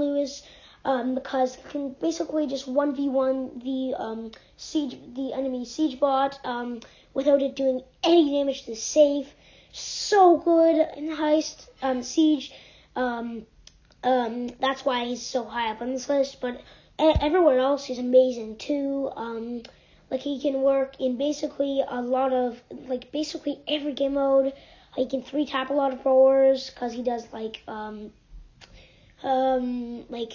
um, 0.86 1.14
because 1.14 1.57
can 1.70 1.95
basically 1.99 2.47
just 2.47 2.68
1v1 2.68 3.64
the 3.64 4.01
um, 4.01 4.32
siege, 4.55 4.97
the 5.14 5.34
enemy 5.34 5.66
siege 5.66 5.99
bot 5.99 6.39
um, 6.45 6.80
without 7.14 7.41
it 7.41 7.55
doing 7.55 7.82
any 8.03 8.32
damage 8.32 8.64
to 8.64 8.72
the 8.72 8.78
safe. 8.78 9.28
So 9.72 10.38
good 10.38 10.88
in 10.97 11.09
heist 11.09 11.67
um, 11.82 12.03
siege. 12.03 12.51
Um, 12.95 13.45
um, 14.03 14.47
that's 14.59 14.84
why 14.86 15.05
he's 15.05 15.22
so 15.22 15.43
high 15.43 15.72
up 15.72 15.82
on 15.82 15.93
this 15.93 16.09
list. 16.09 16.41
But 16.41 16.61
everywhere 16.97 17.59
else, 17.59 17.86
he's 17.86 17.99
amazing 17.99 18.57
too. 18.57 19.11
Um, 19.15 19.63
like 20.09 20.22
he 20.22 20.41
can 20.41 20.61
work 20.61 20.99
in 20.99 21.17
basically 21.17 21.84
a 21.88 22.01
lot 22.01 22.34
of 22.34 22.61
like 22.88 23.11
basically 23.11 23.59
every 23.67 23.93
game 23.93 24.15
mode. 24.15 24.53
He 24.95 25.07
can 25.07 25.22
three 25.22 25.45
tap 25.45 25.70
a 25.70 25.74
lot 25.74 25.93
of 25.93 26.01
throwers 26.01 26.70
because 26.70 26.93
he 26.93 27.03
does 27.03 27.32
like 27.32 27.61
um, 27.67 28.11
um, 29.24 30.05
like 30.09 30.34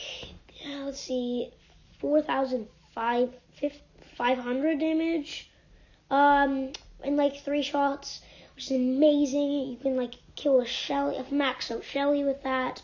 let's 0.66 1.00
see, 1.00 1.50
four 1.98 2.22
thousand 2.22 2.68
five 2.94 3.34
five 4.16 4.38
hundred 4.38 4.78
damage, 4.78 5.50
um, 6.10 6.70
in 7.02 7.16
like 7.16 7.42
three 7.42 7.62
shots, 7.62 8.22
which 8.54 8.66
is 8.66 8.72
amazing. 8.72 9.68
You 9.68 9.76
can 9.76 9.96
like 9.96 10.14
kill 10.36 10.60
a 10.60 10.66
Shelly, 10.66 11.16
a 11.16 11.34
max 11.34 11.72
Shelly 11.82 12.24
with 12.24 12.42
that. 12.42 12.82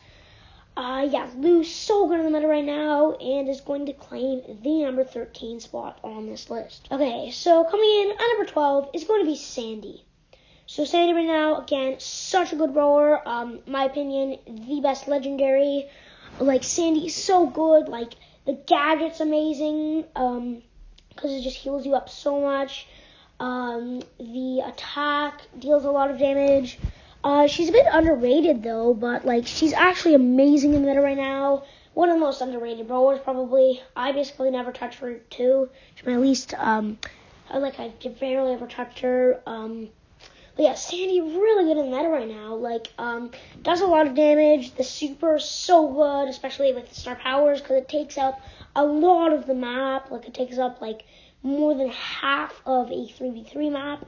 Uh, 0.76 1.06
yeah, 1.10 1.28
Lou's 1.36 1.72
so 1.72 2.08
good 2.08 2.20
in 2.20 2.24
the 2.24 2.30
meta 2.30 2.46
right 2.46 2.64
now 2.64 3.12
and 3.14 3.48
is 3.48 3.60
going 3.60 3.86
to 3.86 3.92
claim 3.92 4.40
the 4.62 4.84
number 4.84 5.04
13 5.04 5.60
spot 5.60 5.98
on 6.02 6.26
this 6.26 6.48
list. 6.48 6.88
Okay, 6.90 7.30
so 7.32 7.64
coming 7.64 7.90
in 7.90 8.12
at 8.12 8.18
number 8.18 8.46
12 8.46 8.90
is 8.94 9.04
going 9.04 9.20
to 9.20 9.30
be 9.30 9.36
Sandy. 9.36 10.04
So 10.66 10.84
Sandy 10.84 11.12
right 11.12 11.26
now, 11.26 11.60
again, 11.60 11.98
such 11.98 12.52
a 12.52 12.56
good 12.56 12.74
rower. 12.74 13.26
Um, 13.28 13.58
my 13.66 13.84
opinion, 13.84 14.38
the 14.46 14.80
best 14.80 15.08
legendary. 15.08 15.88
Like 16.38 16.62
Sandy 16.62 17.06
is 17.06 17.14
so 17.14 17.46
good. 17.46 17.88
Like 17.88 18.14
the 18.46 18.52
gadget's 18.52 19.20
amazing. 19.20 20.04
Um, 20.14 20.62
because 21.20 21.32
it 21.32 21.42
just 21.42 21.56
heals 21.56 21.84
you 21.84 21.94
up 21.94 22.08
so 22.08 22.40
much. 22.40 22.86
Um, 23.41 24.03
the 24.18 24.62
attack 24.66 25.43
deals 25.59 25.84
a 25.84 25.91
lot 25.91 26.11
of 26.11 26.18
damage. 26.18 26.78
Uh, 27.24 27.47
she's 27.47 27.68
a 27.68 27.72
bit 27.72 27.86
underrated 27.91 28.62
though, 28.62 28.95
but 28.95 29.24
like 29.24 29.47
she's 29.47 29.72
actually 29.72 30.14
amazing 30.14 30.74
in 30.74 30.82
the 30.82 30.88
meta 30.88 31.01
right 31.01 31.16
now. 31.16 31.64
One 31.95 32.09
of 32.09 32.16
the 32.16 32.20
most 32.20 32.41
underrated 32.41 32.86
brawlers 32.86 33.20
probably. 33.20 33.82
I 33.97 34.12
basically 34.12 34.51
never 34.51 34.70
touch 34.72 34.99
her 34.99 35.14
too. 35.30 35.68
She's 35.97 36.07
my 36.07 36.16
least 36.16 36.55
um, 36.55 36.99
I 37.51 37.59
like 37.59 37.80
I 37.80 37.88
barely 38.20 38.53
ever 38.53 38.66
touched 38.66 39.01
her. 39.01 39.41
Um, 39.45 39.88
but 40.57 40.64
yeah, 40.64 40.74
Sandy 40.74 41.20
really 41.20 41.64
good 41.64 41.80
in 41.80 41.91
the 41.91 41.97
meta 41.97 42.09
right 42.09 42.28
now. 42.28 42.55
Like, 42.55 42.88
um, 42.99 43.30
does 43.62 43.80
a 43.80 43.86
lot 43.86 44.07
of 44.07 44.14
damage. 44.14 44.74
The 44.74 44.84
super 44.84 45.36
is 45.36 45.45
so 45.45 45.93
good, 45.93 46.28
especially 46.28 46.72
with 46.72 46.88
the 46.88 46.95
star 46.95 47.16
powers, 47.16 47.61
because 47.61 47.76
it 47.76 47.88
takes 47.88 48.18
up 48.18 48.41
a 48.76 48.84
lot 48.84 49.32
of 49.32 49.47
the 49.47 49.55
map. 49.55 50.11
Like, 50.11 50.26
it 50.26 50.34
takes 50.34 50.59
up 50.59 50.80
like 50.80 51.05
more 51.43 51.74
than 51.74 51.88
half 51.88 52.61
of 52.66 52.91
a 52.91 53.07
3v3 53.07 53.72
map. 53.72 54.07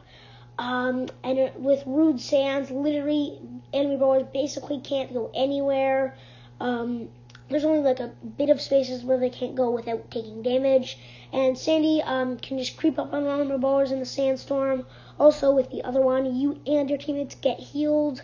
Um, 0.58 1.08
and 1.24 1.38
it, 1.38 1.58
with 1.58 1.82
Rude 1.86 2.20
Sands, 2.20 2.70
literally 2.70 3.40
enemy 3.72 3.96
brawlers 3.96 4.26
basically 4.32 4.80
can't 4.80 5.12
go 5.12 5.30
anywhere. 5.34 6.16
Um, 6.60 7.08
there's 7.48 7.64
only 7.64 7.80
like 7.80 8.00
a 8.00 8.08
bit 8.08 8.50
of 8.50 8.60
spaces 8.60 9.02
where 9.02 9.18
they 9.18 9.30
can't 9.30 9.54
go 9.54 9.70
without 9.70 10.10
taking 10.10 10.42
damage. 10.42 10.98
And 11.32 11.56
Sandy 11.56 12.02
um, 12.02 12.38
can 12.38 12.58
just 12.58 12.76
creep 12.76 12.98
up 12.98 13.12
on 13.12 13.48
the 13.48 13.58
brawlers 13.58 13.92
in 13.92 13.98
the 13.98 14.06
sandstorm 14.06 14.86
also, 15.22 15.54
with 15.54 15.70
the 15.70 15.84
other 15.84 16.00
one, 16.00 16.34
you 16.34 16.60
and 16.66 16.88
your 16.88 16.98
teammates 16.98 17.36
get 17.36 17.60
healed. 17.60 18.22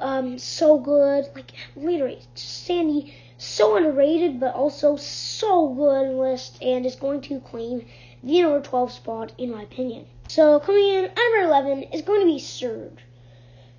Um, 0.00 0.38
so 0.38 0.78
good. 0.78 1.30
Like, 1.34 1.52
literally, 1.74 2.20
Sandy, 2.34 3.14
so 3.38 3.76
underrated, 3.76 4.38
but 4.38 4.54
also 4.54 4.96
so 4.96 5.72
good 5.72 6.14
list, 6.14 6.62
and 6.62 6.84
is 6.84 6.96
going 6.96 7.22
to 7.22 7.40
claim 7.40 7.86
the 8.22 8.42
number 8.42 8.60
12 8.60 8.92
spot, 8.92 9.32
in 9.38 9.50
my 9.50 9.62
opinion. 9.62 10.06
So, 10.28 10.60
coming 10.60 10.88
in 10.88 11.04
at 11.06 11.16
number 11.16 11.48
11 11.48 11.82
is 11.92 12.02
going 12.02 12.20
to 12.20 12.26
be 12.26 12.38
Surge. 12.38 12.98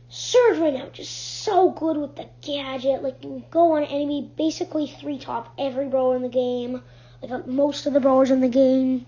Surge 0.09 0.57
right 0.57 0.73
now, 0.73 0.89
just 0.89 1.11
so 1.43 1.71
good 1.71 1.97
with 1.97 2.15
the 2.15 2.27
gadget. 2.41 3.01
Like, 3.01 3.23
you 3.23 3.43
go 3.49 3.77
on 3.77 3.83
enemy, 3.83 4.29
basically 4.37 4.87
three 4.87 5.17
top 5.17 5.53
every 5.57 5.87
brawler 5.87 6.15
in 6.15 6.21
the 6.21 6.29
game. 6.29 6.81
Like, 7.21 7.47
most 7.47 7.85
of 7.85 7.93
the 7.93 7.99
brawlers 7.99 8.31
in 8.31 8.41
the 8.41 8.49
game 8.49 9.05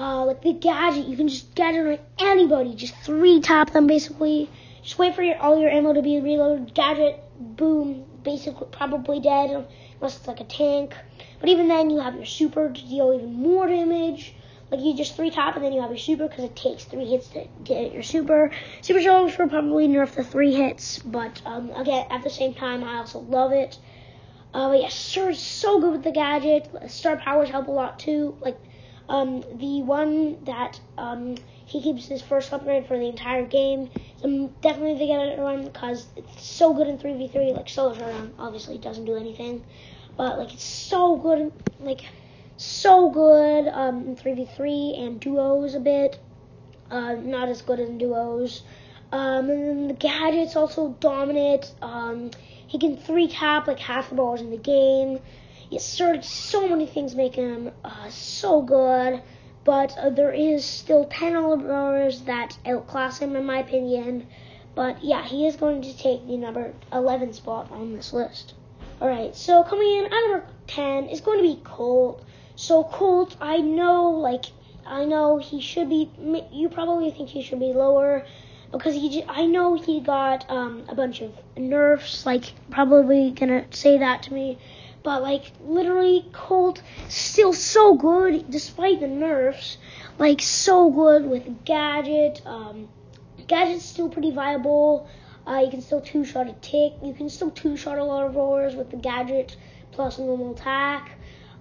uh, 0.00 0.24
like 0.24 0.40
the 0.42 0.54
gadget. 0.54 1.06
You 1.06 1.16
can 1.16 1.28
just 1.28 1.54
gadget 1.54 1.86
on 1.86 1.98
anybody. 2.18 2.74
Just 2.74 2.94
three 3.04 3.40
top 3.40 3.72
them 3.72 3.86
basically. 3.86 4.48
Just 4.82 4.98
wait 4.98 5.14
for 5.14 5.22
your, 5.22 5.36
all 5.38 5.60
your 5.60 5.70
ammo 5.70 5.92
to 5.92 6.02
be 6.02 6.20
reloaded. 6.20 6.74
Gadget, 6.74 7.22
boom, 7.38 8.04
basically 8.22 8.66
probably 8.72 9.20
dead 9.20 9.50
unless 9.50 10.16
it's 10.16 10.26
like 10.26 10.40
a 10.40 10.44
tank. 10.44 10.94
But 11.38 11.50
even 11.50 11.68
then, 11.68 11.90
you 11.90 12.00
have 12.00 12.14
your 12.14 12.24
super 12.24 12.72
to 12.72 12.80
deal 12.80 13.12
even 13.12 13.34
more 13.34 13.66
damage. 13.66 14.34
Like 14.70 14.80
you 14.80 14.96
just 14.96 15.16
three 15.16 15.30
top 15.30 15.56
and 15.56 15.64
then 15.64 15.72
you 15.72 15.80
have 15.80 15.90
your 15.90 15.98
super 15.98 16.28
because 16.28 16.44
it 16.44 16.54
takes 16.54 16.84
three 16.84 17.06
hits 17.06 17.28
to 17.28 17.46
get 17.64 17.92
your 17.92 18.02
super. 18.02 18.50
Supercell 18.82 19.36
will 19.38 19.48
probably 19.48 19.88
nerf 19.88 20.14
the 20.14 20.22
three 20.24 20.54
hits, 20.54 21.00
but 21.00 21.42
um, 21.44 21.70
again 21.72 22.06
at 22.10 22.22
the 22.22 22.30
same 22.30 22.54
time 22.54 22.84
I 22.84 22.98
also 22.98 23.18
love 23.18 23.52
it. 23.52 23.78
Uh, 24.52 24.68
but 24.68 24.80
yeah, 24.80 24.88
Surge 24.88 25.36
so 25.36 25.80
good 25.80 25.92
with 25.92 26.04
the 26.04 26.12
gadget. 26.12 26.68
Star 26.88 27.16
powers 27.16 27.50
help 27.50 27.68
a 27.68 27.70
lot 27.70 27.98
too. 27.98 28.36
Like 28.40 28.58
um, 29.08 29.42
the 29.54 29.82
one 29.82 30.44
that 30.44 30.80
um, 30.96 31.36
he 31.66 31.82
keeps 31.82 32.06
his 32.06 32.22
first 32.22 32.52
upgrade 32.52 32.86
for 32.86 32.96
the 32.96 33.08
entire 33.08 33.44
game. 33.44 33.90
So 34.22 34.52
definitely 34.60 34.98
the 34.98 35.06
get 35.06 35.20
it 35.20 35.38
run 35.38 35.64
because 35.64 36.06
it's 36.16 36.46
so 36.46 36.74
good 36.74 36.86
in 36.86 36.98
3v3. 36.98 37.56
Like 37.56 37.68
Solo 37.68 37.94
Showdown 37.94 38.32
obviously 38.38 38.78
doesn't 38.78 39.04
do 39.04 39.16
anything, 39.16 39.64
but 40.16 40.38
like 40.38 40.52
it's 40.52 40.64
so 40.64 41.16
good, 41.16 41.52
like 41.80 42.02
so 42.60 43.08
good 43.08 43.68
um, 43.68 44.06
in 44.06 44.16
3v3 44.16 45.00
and 45.02 45.18
duos 45.18 45.74
a 45.74 45.80
bit. 45.80 46.20
Uh, 46.90 47.14
not 47.14 47.48
as 47.48 47.62
good 47.62 47.80
in 47.80 47.96
duos. 47.96 48.62
Um, 49.12 49.48
and 49.48 49.88
the 49.90 49.94
gadget's 49.94 50.56
also 50.56 50.90
dominant. 51.00 51.74
Um, 51.80 52.30
he 52.66 52.78
can 52.78 52.98
three 52.98 53.28
tap 53.28 53.66
like 53.66 53.78
half 53.78 54.10
the 54.10 54.16
balls 54.16 54.42
in 54.42 54.50
the 54.50 54.58
game. 54.58 55.20
Yes, 55.70 55.86
sir, 55.86 56.20
so 56.20 56.68
many 56.68 56.84
things 56.84 57.14
make 57.14 57.34
him 57.34 57.70
uh, 57.82 58.10
so 58.10 58.60
good, 58.60 59.22
but 59.64 59.96
uh, 59.96 60.10
there 60.10 60.32
is 60.32 60.62
still 60.62 61.06
10 61.06 61.36
Olivers 61.36 62.22
that 62.22 62.58
outclass 62.66 63.20
him, 63.20 63.36
in 63.36 63.46
my 63.46 63.60
opinion. 63.60 64.26
But 64.74 65.02
yeah, 65.02 65.24
he 65.24 65.46
is 65.46 65.56
going 65.56 65.80
to 65.82 65.96
take 65.96 66.26
the 66.26 66.36
number 66.36 66.74
11 66.92 67.32
spot 67.32 67.70
on 67.70 67.94
this 67.94 68.12
list. 68.12 68.52
Alright, 69.00 69.34
so 69.34 69.62
coming 69.62 69.96
in 69.96 70.04
at 70.04 70.10
number 70.10 70.46
10 70.66 71.06
is 71.06 71.22
going 71.22 71.38
to 71.38 71.42
be 71.42 71.58
Colt. 71.64 72.22
So 72.60 72.84
Colt, 72.84 73.38
I 73.40 73.62
know, 73.62 74.10
like, 74.10 74.44
I 74.84 75.06
know 75.06 75.38
he 75.38 75.62
should 75.62 75.88
be, 75.88 76.10
you 76.52 76.68
probably 76.68 77.10
think 77.10 77.30
he 77.30 77.42
should 77.42 77.58
be 77.58 77.72
lower 77.72 78.26
because 78.70 78.92
he 78.94 79.08
Just, 79.08 79.24
I 79.30 79.46
know 79.46 79.76
he 79.76 80.00
got 80.00 80.44
um, 80.50 80.84
a 80.86 80.94
bunch 80.94 81.22
of 81.22 81.32
nerfs. 81.56 82.26
Like 82.26 82.52
probably 82.70 83.30
gonna 83.30 83.64
say 83.70 83.96
that 83.96 84.24
to 84.24 84.34
me, 84.34 84.58
but 85.02 85.22
like 85.22 85.52
literally 85.64 86.26
Colt 86.34 86.82
still 87.08 87.54
so 87.54 87.94
good 87.94 88.50
despite 88.50 89.00
the 89.00 89.08
nerfs. 89.08 89.78
Like 90.18 90.42
so 90.42 90.90
good 90.90 91.24
with 91.24 91.64
Gadget. 91.64 92.42
Um, 92.44 92.90
Gadget's 93.46 93.86
still 93.86 94.10
pretty 94.10 94.32
viable. 94.32 95.08
Uh, 95.46 95.62
you 95.64 95.70
can 95.70 95.80
still 95.80 96.02
two 96.02 96.26
shot 96.26 96.46
a 96.46 96.52
tick. 96.60 96.92
You 97.02 97.14
can 97.14 97.30
still 97.30 97.50
two 97.50 97.78
shot 97.78 97.96
a 97.96 98.04
lot 98.04 98.26
of 98.26 98.36
rollers 98.36 98.76
with 98.76 98.90
the 98.90 98.98
Gadget 98.98 99.56
plus 99.92 100.18
normal 100.18 100.52
attack. 100.52 101.12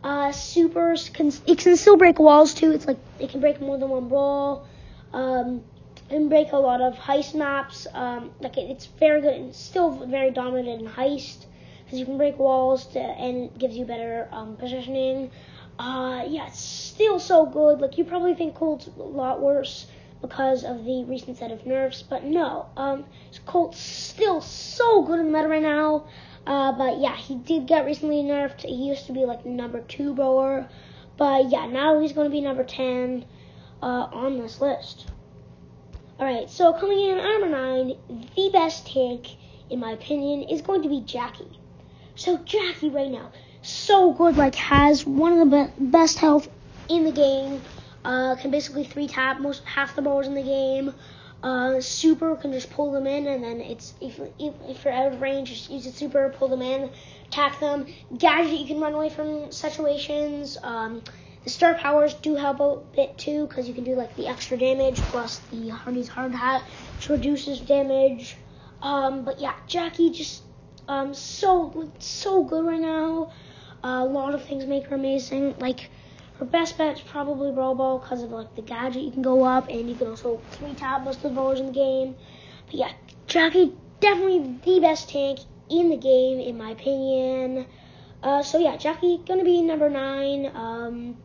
Uh, 0.03 0.31
supers 0.31 1.09
can 1.09 1.31
it 1.45 1.57
can 1.57 1.75
still 1.75 1.97
break 1.97 2.19
walls 2.19 2.53
too. 2.53 2.71
It's 2.71 2.87
like 2.87 2.99
it 3.19 3.29
can 3.29 3.41
break 3.41 3.59
more 3.61 3.77
than 3.77 3.89
one 3.89 4.07
brawl. 4.07 4.65
Um, 5.11 5.63
and 6.09 6.29
break 6.29 6.51
a 6.51 6.57
lot 6.57 6.81
of 6.81 6.95
heist 6.95 7.35
maps. 7.35 7.87
Um, 7.93 8.31
like 8.39 8.57
it, 8.57 8.69
it's 8.69 8.85
very 8.85 9.21
good 9.21 9.33
and 9.35 9.55
still 9.55 9.91
very 10.05 10.31
dominant 10.31 10.81
in 10.81 10.87
heist 10.87 11.45
because 11.83 11.99
you 11.99 12.05
can 12.05 12.17
break 12.17 12.37
walls 12.37 12.85
to, 12.87 12.99
and 12.99 13.57
gives 13.57 13.75
you 13.75 13.85
better 13.85 14.27
um, 14.31 14.55
positioning. 14.57 15.31
Uh, 15.77 16.25
yeah, 16.27 16.47
it's 16.47 16.59
still 16.59 17.19
so 17.19 17.45
good. 17.45 17.79
Like 17.79 17.97
you 17.97 18.03
probably 18.03 18.35
think 18.35 18.55
Colt's 18.55 18.87
a 18.87 19.01
lot 19.01 19.41
worse 19.41 19.87
because 20.21 20.63
of 20.63 20.83
the 20.83 21.05
recent 21.05 21.37
set 21.37 21.51
of 21.51 21.65
nerfs, 21.65 22.03
but 22.03 22.23
no. 22.23 22.65
Um, 22.75 23.05
Colt's 23.45 23.79
still 23.79 24.41
so 24.41 25.03
good 25.03 25.19
in 25.19 25.31
the 25.31 25.31
meta 25.31 25.47
right 25.47 25.61
now. 25.61 26.05
Uh, 26.49 26.71
but 26.71 26.99
yeah, 26.99 27.15
he 27.15 27.35
did 27.35 27.67
get 27.67 27.85
recently 27.85 28.23
nerfed. 28.23 28.61
He 28.61 28.87
used 28.87 29.05
to 29.05 29.13
be 29.13 29.23
like 29.23 29.45
number 29.45 29.81
two 29.81 30.15
brawler, 30.15 30.67
but 31.15 31.51
yeah, 31.51 31.67
now 31.67 31.99
he's 31.99 32.11
going 32.11 32.25
to 32.25 32.31
be 32.31 32.41
number 32.41 32.63
ten 32.63 33.23
uh, 33.83 34.07
on 34.11 34.39
this 34.39 34.59
list. 34.59 35.05
All 36.17 36.25
right, 36.25 36.49
so 36.49 36.73
coming 36.73 36.99
in 37.01 37.17
number 37.17 37.49
nine, 37.49 37.93
the 38.35 38.49
best 38.51 38.87
tank 38.87 39.27
in 39.69 39.79
my 39.79 39.91
opinion 39.91 40.49
is 40.49 40.61
going 40.61 40.81
to 40.81 40.89
be 40.89 41.01
Jacky. 41.01 41.47
So 42.15 42.37
Jacky 42.37 42.89
right 42.89 43.11
now, 43.11 43.31
so 43.61 44.11
good, 44.13 44.35
like 44.35 44.55
has 44.55 45.05
one 45.05 45.33
of 45.33 45.51
the 45.51 45.55
be- 45.55 45.85
best 45.85 46.17
health 46.17 46.49
in 46.89 47.03
the 47.03 47.11
game. 47.11 47.61
Uh, 48.03 48.35
can 48.37 48.49
basically 48.49 48.85
three 48.85 49.07
tap 49.07 49.39
most 49.39 49.63
half 49.65 49.95
the 49.95 50.01
balls 50.01 50.25
in 50.25 50.33
the 50.33 50.41
game. 50.41 50.95
Uh, 51.41 51.79
super 51.79 52.35
can 52.35 52.51
just 52.51 52.69
pull 52.71 52.91
them 52.91 53.07
in, 53.07 53.27
and 53.27 53.41
then 53.41 53.61
it's 53.61 53.93
if, 54.01 54.19
if, 54.39 54.53
if 54.67 54.83
you're 54.83 54.93
out 54.93 55.13
of 55.13 55.21
range, 55.21 55.49
just 55.49 55.69
use 55.69 55.85
a 55.85 55.91
super, 55.91 56.33
pull 56.37 56.49
them 56.49 56.61
in, 56.61 56.89
attack 57.27 57.59
them. 57.61 57.85
Gadget, 58.17 58.59
you 58.59 58.67
can 58.67 58.81
run 58.81 58.93
away 58.93 59.09
from 59.09 59.49
situations. 59.51 60.57
Um, 60.61 61.01
the 61.45 61.49
star 61.49 61.75
powers 61.75 62.13
do 62.15 62.35
help 62.35 62.59
a 62.59 62.81
bit 62.93 63.17
too, 63.17 63.47
because 63.47 63.67
you 63.69 63.73
can 63.73 63.85
do 63.85 63.95
like 63.95 64.13
the 64.17 64.27
extra 64.27 64.57
damage 64.57 64.97
plus 64.97 65.39
the 65.51 65.69
Hardy's 65.69 66.09
hard 66.09 66.33
hat, 66.33 66.61
which 66.97 67.07
reduces 67.07 67.61
damage. 67.61 68.35
Um, 68.81 69.23
but 69.23 69.39
yeah, 69.39 69.55
Jacky 69.67 70.09
just 70.11 70.43
um 70.89 71.13
so 71.13 71.89
so 71.99 72.43
good 72.43 72.65
right 72.65 72.79
now. 72.81 73.31
Uh, 73.81 74.03
a 74.03 74.05
lot 74.05 74.35
of 74.35 74.43
things 74.43 74.65
make 74.65 74.87
her 74.87 74.95
amazing. 74.95 75.55
Like 75.59 75.89
her 76.39 76.45
best 76.45 76.77
bet 76.77 76.95
is 76.95 77.01
probably 77.01 77.51
Ball 77.51 77.99
because 77.99 78.23
of 78.23 78.31
like 78.31 78.55
the 78.55 78.61
gadget 78.61 79.03
you 79.03 79.11
can 79.11 79.21
go 79.21 79.43
up 79.43 79.67
and 79.67 79.89
you 79.89 79.95
can 79.95 80.07
also 80.07 80.41
three 80.51 80.73
tap 80.73 81.03
most 81.03 81.17
of 81.17 81.23
the 81.23 81.29
brawlers 81.29 81.59
in 81.59 81.67
the 81.67 81.71
game. 81.73 82.15
But 82.65 82.75
yeah, 82.75 82.91
Jacky 83.27 83.73
definitely 83.99 84.57
the 84.63 84.79
best 84.79 85.09
tank 85.09 85.39
in 85.69 85.89
the 85.89 85.97
game 85.97 86.39
in 86.39 86.57
my 86.57 86.71
opinion. 86.71 87.65
Uh, 88.23 88.41
so 88.41 88.57
yeah, 88.57 88.77
Jacky 88.77 89.21
gonna 89.27 89.43
be 89.43 89.61
number 89.61 89.89
nine 89.89 90.51
um, 90.55 91.17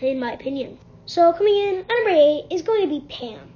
in 0.00 0.18
my 0.18 0.32
opinion. 0.32 0.78
So 1.06 1.32
coming 1.34 1.56
in 1.56 1.78
at 1.80 1.88
number 1.88 2.10
eight 2.10 2.46
is 2.50 2.62
going 2.62 2.82
to 2.82 2.88
be 2.88 3.00
Pam. 3.06 3.52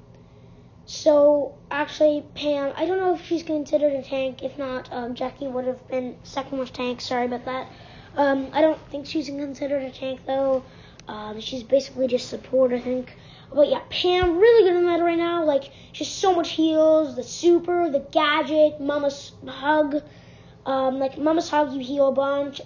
So 0.85 1.55
actually, 1.71 2.25
Pam, 2.35 2.73
I 2.77 2.85
don't 2.85 2.99
know 2.99 3.15
if 3.15 3.25
she's 3.25 3.43
considered 3.43 3.93
a 3.93 4.03
tank. 4.03 4.43
If 4.43 4.59
not, 4.59 4.93
um, 4.93 5.15
Jacky 5.15 5.47
would 5.47 5.67
have 5.67 5.87
been 5.89 6.17
second 6.23 6.59
worst 6.59 6.75
tank. 6.75 7.01
Sorry 7.01 7.25
about 7.25 7.47
that. 7.47 7.69
Um, 8.17 8.49
I 8.53 8.61
don't 8.61 8.81
think 8.91 9.07
she's 9.07 9.27
considered 9.27 9.83
a 9.83 9.91
tank 9.91 10.21
though. 10.27 10.63
Um, 11.09 11.41
she's 11.41 11.63
basically 11.63 12.07
just 12.07 12.29
support, 12.29 12.73
I 12.73 12.81
think. 12.81 13.17
But 13.53 13.69
yeah, 13.69 13.81
Pam, 13.89 14.39
really 14.39 14.69
good 14.69 14.77
in 14.77 14.85
that 14.87 15.03
right 15.03 15.17
now. 15.17 15.43
Like, 15.45 15.71
she's 15.93 16.09
so 16.09 16.35
much 16.35 16.51
heals. 16.51 17.17
The 17.17 17.23
super, 17.23 17.91
the 17.91 18.01
gadget, 18.13 18.81
Mama's 18.81 19.33
hug. 19.47 20.03
Um, 20.67 20.99
like 20.99 21.17
Mama's 21.17 21.49
hug, 21.49 21.73
you 21.73 21.81
heal 21.81 22.09
a 22.09 22.13
bunch. 22.13 22.61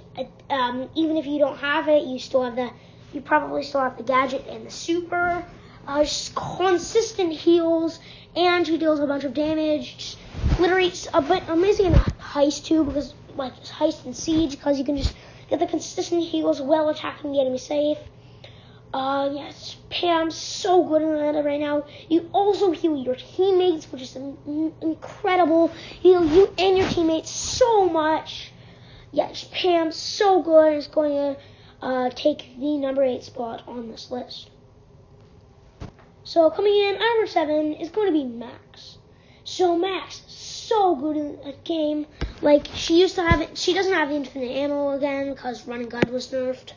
Um, 0.50 0.90
even 0.96 1.16
if 1.16 1.24
you 1.24 1.38
don't 1.38 1.56
have 1.58 1.88
it, 1.88 2.04
you 2.04 2.18
still 2.18 2.42
have 2.42 2.56
the. 2.56 2.70
You 3.12 3.20
probably 3.20 3.62
still 3.62 3.82
have 3.82 3.96
the 3.96 4.02
gadget 4.02 4.44
and 4.48 4.66
the 4.66 4.70
super. 4.70 5.44
Uh, 5.86 6.04
consistent 6.34 7.32
heals, 7.32 7.98
and 8.36 8.66
she 8.66 8.78
deals 8.78 9.00
a 9.00 9.06
bunch 9.06 9.24
of 9.24 9.34
damage. 9.34 10.16
Literally, 10.58 10.92
a 11.12 11.22
bit 11.22 11.42
amazing 11.48 11.86
in 11.86 11.92
heist 11.92 12.64
too, 12.64 12.84
because 12.84 13.14
like 13.36 13.54
heist 13.64 14.04
and 14.04 14.16
siege, 14.16 14.52
because 14.52 14.78
you 14.78 14.84
can 14.84 14.96
just 14.96 15.14
get 15.48 15.58
the 15.58 15.66
consistent 15.66 16.22
heals 16.22 16.60
while 16.60 16.88
attacking 16.88 17.32
the 17.32 17.40
enemy 17.40 17.58
safe. 17.58 17.98
Uh, 18.92 19.30
yes, 19.32 19.76
Pam's 19.88 20.36
so 20.36 20.84
good 20.84 21.00
in 21.00 21.14
that 21.14 21.44
right 21.44 21.60
now. 21.60 21.86
You 22.10 22.28
also 22.32 22.72
heal 22.72 22.96
your 22.96 23.14
teammates, 23.14 23.90
which 23.90 24.02
is 24.02 24.16
incredible. 24.16 25.68
Heal 25.68 26.24
you 26.26 26.52
and 26.58 26.76
your 26.76 26.88
teammates 26.88 27.30
so 27.30 27.88
much. 27.88 28.52
Yes, 29.10 29.48
Pam's 29.50 29.96
so 29.96 30.42
good. 30.42 30.74
Is 30.74 30.88
going 30.88 31.12
to 31.12 31.40
uh, 31.80 32.10
take 32.10 32.58
the 32.58 32.76
number 32.76 33.02
eight 33.02 33.24
spot 33.24 33.62
on 33.66 33.88
this 33.88 34.10
list. 34.10 34.50
So 36.24 36.50
coming 36.50 36.74
in 36.74 36.94
at 36.94 37.00
number 37.00 37.26
seven 37.26 37.72
is 37.74 37.88
going 37.88 38.08
to 38.08 38.12
be 38.12 38.24
Max. 38.24 38.98
So 39.44 39.76
Max, 39.76 40.22
so 40.28 40.94
good 40.96 41.16
in 41.16 41.38
a 41.44 41.52
game. 41.64 42.06
Like 42.42 42.66
she 42.74 43.00
used 43.00 43.14
to 43.14 43.22
have 43.22 43.40
it. 43.40 43.56
She 43.56 43.72
doesn't 43.72 43.92
have 43.92 44.10
infinite 44.10 44.50
ammo 44.50 44.90
again 44.90 45.30
because 45.30 45.66
Run 45.66 45.80
n' 45.80 45.88
Gun 45.88 46.12
was 46.12 46.28
nerfed. 46.28 46.72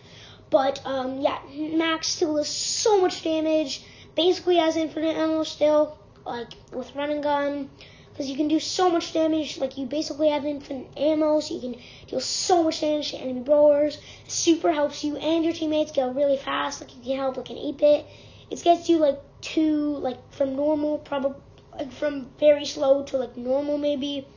But 0.50 0.82
um, 0.86 1.22
yeah, 1.22 1.40
Max 1.54 2.08
still 2.08 2.36
does 2.38 2.50
so 2.50 3.02
much 3.02 3.24
damage. 3.24 3.84
Basically 4.16 4.58
has 4.58 4.78
infinite 4.78 5.18
ammo 5.18 5.44
still, 5.44 5.98
like 6.26 6.54
with 6.72 6.96
Run 6.96 7.12
n' 7.12 7.22
Gun, 7.22 7.70
because 8.12 8.30
you 8.30 8.38
can 8.38 8.48
do 8.48 8.60
so 8.60 8.90
much 8.90 9.12
damage. 9.12 9.58
Like 9.58 9.78
you 9.78 9.86
basically 9.88 10.30
have 10.30 10.46
infinite 10.46 10.88
ammo, 10.96 11.40
so 11.40 11.56
you 11.56 11.60
can 11.60 11.82
deal 12.08 12.22
so 12.22 12.64
much 12.64 12.82
damage 12.82 13.12
to 13.12 13.18
enemy 13.18 13.42
brawlers. 13.42 13.98
Super 14.28 14.72
helps 14.72 15.04
you 15.04 15.18
and 15.18 15.44
your 15.44 15.54
teammates 15.54 15.92
go 15.92 16.12
really 16.12 16.38
fast. 16.38 16.80
Like 16.82 16.96
you 16.96 17.02
can 17.02 17.18
help 17.18 17.38
like 17.38 17.50
an 17.50 17.58
8-bit. 17.58 18.06
It 18.52 18.64
gets 18.64 18.88
you 18.88 18.98
like 18.98 19.20
two, 19.42 19.98
like 19.98 20.32
from 20.32 20.56
normal, 20.56 21.00
probably 21.00 21.42
like 21.74 21.92
from 21.92 22.28
very 22.40 22.66
slow 22.66 23.04
to 23.04 23.18
like 23.18 23.36
normal 23.36 23.78
maybe. 23.78 24.28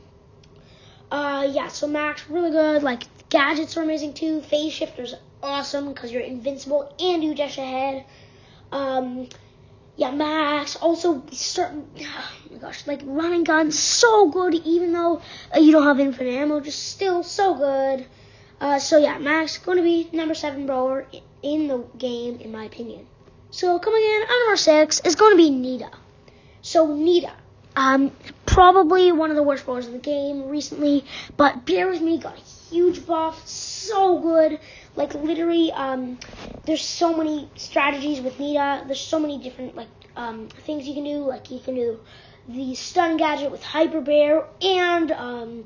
Uh, 1.11 1.47
yeah, 1.49 1.67
so 1.69 1.87
Max 1.87 2.29
really 2.29 2.51
good. 2.51 2.83
Like 2.83 3.03
gadgets 3.29 3.77
are 3.77 3.83
amazing 3.83 4.13
too. 4.13 4.41
Phase 4.41 4.73
shifters 4.73 5.13
awesome 5.41 5.93
because 5.93 6.11
you're 6.11 6.21
invincible 6.21 6.93
and 6.99 7.23
you 7.23 7.35
dash 7.35 7.57
ahead. 7.57 8.05
Um, 8.71 9.27
yeah, 9.95 10.11
Max 10.11 10.75
also 10.75 11.23
start. 11.31 11.73
Oh 12.51 12.53
my 12.53 12.57
gosh, 12.57 12.87
like 12.87 13.01
Run 13.03 13.33
n' 13.33 13.43
Gun, 13.43 13.71
so 13.71 14.29
good. 14.29 14.55
Even 14.55 14.91
though 14.91 15.21
uh, 15.55 15.59
you 15.59 15.71
don't 15.71 15.83
have 15.83 15.99
infinite 15.99 16.33
ammo, 16.33 16.59
just 16.59 16.89
still 16.89 17.21
so 17.21 17.53
good. 17.53 18.07
Uh, 18.59 18.79
so 18.79 18.97
yeah, 18.97 19.19
Max 19.19 19.57
going 19.59 19.77
to 19.77 19.83
be 19.83 20.09
number 20.11 20.33
seven 20.33 20.65
brawler 20.65 21.05
in 21.43 21.67
the 21.67 21.85
game 21.97 22.39
in 22.39 22.51
my 22.51 22.63
opinion. 22.63 23.05
So 23.51 23.77
coming 23.77 24.01
in 24.01 24.21
at 24.23 24.29
number 24.29 24.57
six 24.57 24.99
is 25.01 25.15
going 25.15 25.33
to 25.33 25.37
be 25.37 25.49
Nita. 25.49 25.91
So 26.61 26.93
Nita, 26.93 27.33
um, 27.75 28.11
probably 28.45 29.11
one 29.11 29.29
of 29.29 29.35
the 29.35 29.43
worst 29.43 29.65
brawlers 29.65 29.87
in 29.87 29.93
the 29.93 29.99
game 29.99 30.49
recently, 30.49 31.05
but 31.37 31.65
bear 31.65 31.87
with 31.87 32.01
me, 32.01 32.15
a 32.23 32.37
huge 32.69 33.05
buff, 33.05 33.47
so 33.47 34.19
good. 34.19 34.59
Like 34.95 35.13
literally, 35.13 35.71
um, 35.71 36.19
there's 36.65 36.81
so 36.83 37.15
many 37.15 37.49
strategies 37.55 38.21
with 38.21 38.39
Nita. 38.39 38.83
There's 38.85 39.01
so 39.01 39.19
many 39.19 39.37
different 39.37 39.75
like 39.75 39.87
um, 40.15 40.47
things 40.65 40.87
you 40.87 40.93
can 40.93 41.03
do. 41.03 41.17
Like 41.19 41.51
you 41.51 41.59
can 41.59 41.75
do 41.75 41.99
the 42.47 42.75
stun 42.75 43.17
gadget 43.17 43.51
with 43.51 43.63
Hyper 43.63 44.01
Bear 44.01 44.45
and 44.61 45.11
um, 45.11 45.63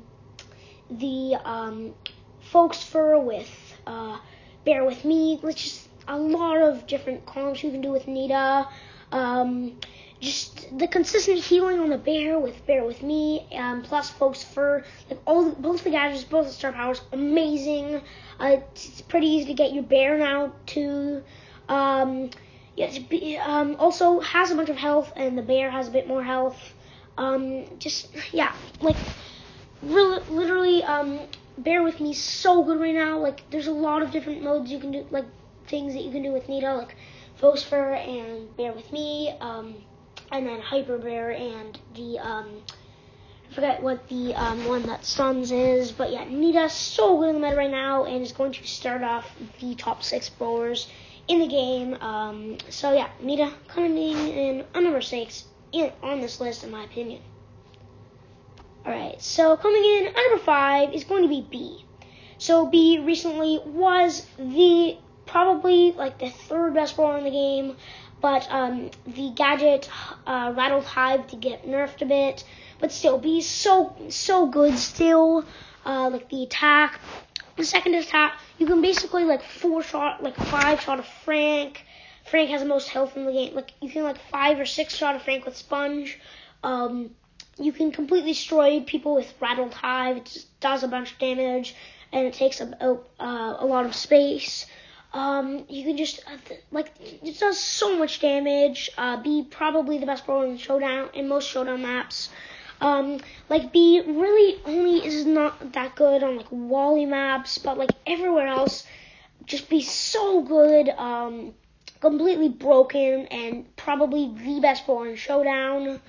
the 0.90 1.36
um, 1.44 1.94
Faux 2.40 2.82
Fur 2.82 3.18
with 3.18 3.50
uh, 3.86 4.18
Bear 4.64 4.84
with 4.84 5.04
Me. 5.04 5.38
Which 5.40 5.66
is 5.66 5.88
a 6.06 6.18
lot 6.18 6.60
of 6.60 6.86
different 6.86 7.26
combos 7.26 7.62
you 7.62 7.70
can 7.70 7.80
do 7.80 7.90
with 7.90 8.06
Nita. 8.06 8.68
Um, 9.12 9.78
just 10.24 10.78
the 10.78 10.88
consistent 10.88 11.38
healing 11.38 11.78
on 11.78 11.90
the 11.90 11.98
bear 11.98 12.38
with 12.38 12.66
bear 12.66 12.84
with 12.84 13.02
me, 13.02 13.46
um, 13.52 13.82
plus 13.82 14.10
Faux 14.10 14.42
Fur, 14.42 14.82
like 15.10 15.20
all 15.26 15.50
both 15.52 15.84
the 15.84 15.90
gadgets, 15.90 16.24
both 16.24 16.46
the 16.46 16.52
star 16.52 16.72
powers, 16.72 17.02
amazing. 17.12 18.00
Uh, 18.40 18.56
it's, 18.72 18.88
it's, 18.88 19.02
pretty 19.02 19.26
easy 19.26 19.46
to 19.46 19.54
get 19.54 19.72
your 19.72 19.84
bear 19.84 20.18
now 20.18 20.52
too. 20.66 21.22
Um, 21.68 22.30
yeah, 22.76 22.90
um, 23.44 23.76
also 23.78 24.20
has 24.20 24.50
a 24.50 24.56
bunch 24.56 24.70
of 24.70 24.76
health, 24.76 25.12
and 25.14 25.36
the 25.38 25.42
bear 25.42 25.70
has 25.70 25.88
a 25.88 25.90
bit 25.90 26.08
more 26.08 26.24
health. 26.24 26.58
Um, 27.18 27.66
just 27.78 28.08
yeah, 28.32 28.52
like 28.80 28.96
really, 29.82 30.22
literally, 30.30 30.82
um, 30.82 31.20
bear 31.58 31.82
with 31.82 32.00
me 32.00 32.14
so 32.14 32.64
good 32.64 32.80
right 32.80 32.94
now. 32.94 33.18
Like 33.18 33.48
there's 33.50 33.68
a 33.68 33.72
lot 33.72 34.02
of 34.02 34.10
different 34.10 34.42
modes 34.42 34.72
you 34.72 34.80
can 34.80 34.90
do, 34.90 35.06
like 35.10 35.26
things 35.66 35.92
that 35.94 36.02
you 36.02 36.10
can 36.10 36.22
do 36.22 36.32
with 36.32 36.48
Nita, 36.48 36.74
like 36.74 36.96
Faux 37.36 37.62
Fur 37.62 37.94
and 37.94 38.56
bear 38.56 38.72
with 38.72 38.90
me. 38.90 39.34
Um, 39.40 39.74
and 40.30 40.46
then 40.46 40.60
Hyper 40.60 40.98
Bear 40.98 41.30
and 41.30 41.78
the 41.94 42.18
um, 42.18 42.62
I 43.50 43.54
forget 43.54 43.82
what 43.82 44.08
the 44.08 44.34
um, 44.34 44.64
one 44.66 44.82
that 44.84 45.04
stuns 45.04 45.52
is, 45.52 45.92
but 45.92 46.10
yeah, 46.10 46.24
Nita's 46.24 46.72
so 46.72 47.18
good 47.18 47.28
in 47.28 47.34
the 47.36 47.40
meta 47.40 47.56
right 47.56 47.70
now 47.70 48.04
and 48.04 48.22
is 48.22 48.32
going 48.32 48.52
to 48.52 48.66
start 48.66 49.02
off 49.02 49.30
the 49.60 49.74
top 49.74 50.02
six 50.02 50.28
brawlers 50.28 50.88
in 51.28 51.38
the 51.38 51.46
game. 51.46 51.94
Um, 51.94 52.58
so 52.68 52.92
yeah, 52.92 53.08
Nita 53.20 53.52
coming 53.68 53.96
in 53.96 54.64
at 54.74 54.82
number 54.82 55.00
six 55.00 55.44
in, 55.72 55.92
on 56.02 56.20
this 56.20 56.40
list, 56.40 56.64
in 56.64 56.70
my 56.70 56.84
opinion. 56.84 57.22
Alright, 58.86 59.22
so 59.22 59.56
coming 59.56 59.84
in 59.84 60.06
at 60.08 60.14
number 60.16 60.44
five 60.44 60.92
is 60.92 61.04
going 61.04 61.22
to 61.22 61.28
be 61.28 61.46
Bea. 61.48 61.84
So 62.38 62.66
Bea 62.66 62.98
recently 62.98 63.60
was 63.64 64.26
the 64.38 64.96
probably 65.26 65.92
like 65.92 66.18
the 66.18 66.30
third 66.30 66.74
best 66.74 66.96
brawler 66.96 67.18
in 67.18 67.24
the 67.24 67.30
game. 67.30 67.76
But 68.24 68.50
um, 68.50 68.90
the 69.06 69.32
gadget 69.34 69.90
uh, 70.26 70.54
rattled 70.56 70.84
Hive 70.84 71.26
to 71.26 71.36
get 71.36 71.66
nerfed 71.66 72.00
a 72.00 72.06
bit, 72.06 72.42
but 72.78 72.90
still, 72.90 73.18
Bea 73.18 73.42
so 73.42 73.94
so 74.08 74.46
good 74.46 74.78
still. 74.78 75.44
Uh, 75.84 76.08
like 76.08 76.30
the 76.30 76.44
attack, 76.44 77.00
the 77.58 77.66
second 77.66 77.94
attack, 77.94 78.38
you 78.56 78.66
can 78.66 78.80
basically 78.80 79.24
like 79.24 79.42
four 79.42 79.82
shot, 79.82 80.22
like 80.22 80.36
five 80.36 80.80
shot 80.80 80.98
of 81.00 81.06
Frank. 81.26 81.84
Frank 82.24 82.48
has 82.48 82.62
the 82.62 82.66
most 82.66 82.88
health 82.88 83.14
in 83.14 83.26
the 83.26 83.32
game. 83.32 83.54
Like 83.54 83.72
you 83.82 83.90
can 83.90 84.04
like 84.04 84.16
five 84.30 84.58
or 84.58 84.64
six 84.64 84.96
shot 84.96 85.14
of 85.14 85.20
Frank 85.20 85.44
with 85.44 85.58
Sponge. 85.58 86.18
Um, 86.62 87.10
you 87.58 87.72
can 87.72 87.92
completely 87.92 88.30
destroy 88.30 88.80
people 88.80 89.16
with 89.16 89.34
rattled 89.38 89.74
hive. 89.74 90.16
It's 90.16 90.44
does 90.60 90.82
a 90.82 90.88
bunch 90.88 91.12
of 91.12 91.18
damage 91.18 91.76
and 92.10 92.26
it 92.26 92.32
takes 92.32 92.62
a, 92.62 92.74
uh, 93.20 93.56
a 93.58 93.66
lot 93.66 93.84
of 93.84 93.94
space. 93.94 94.64
Um, 95.14 95.64
you 95.68 95.84
can 95.84 95.96
just 95.96 96.20
uh, 96.26 96.54
like 96.72 96.90
it 97.00 97.38
does 97.38 97.58
so 97.58 97.96
much 97.96 98.20
damage. 98.20 98.90
Uh, 98.98 99.22
Bea 99.22 99.46
probably 99.48 99.98
the 99.98 100.06
best 100.06 100.26
brawler 100.26 100.46
in 100.46 100.58
showdown 100.58 101.08
in 101.14 101.28
most 101.28 101.48
showdown 101.48 101.82
maps. 101.82 102.30
Um, 102.80 103.20
like 103.48 103.72
Bea 103.72 104.00
really 104.00 104.60
only 104.66 105.06
is 105.06 105.24
not 105.24 105.72
that 105.72 105.94
good 105.94 106.24
on 106.24 106.36
like 106.36 106.48
Wally 106.50 107.06
maps, 107.06 107.58
but 107.58 107.78
like 107.78 107.92
everywhere 108.04 108.48
else, 108.48 108.84
just 109.46 109.68
Bea 109.70 109.82
so 109.82 110.42
good. 110.42 110.88
Um, 110.88 111.54
completely 112.00 112.50
broken 112.50 113.26
and 113.28 113.76
probably 113.76 114.34
the 114.36 114.60
best 114.60 114.84
brawler 114.84 115.10
in 115.10 115.16
Showdown. 115.16 116.00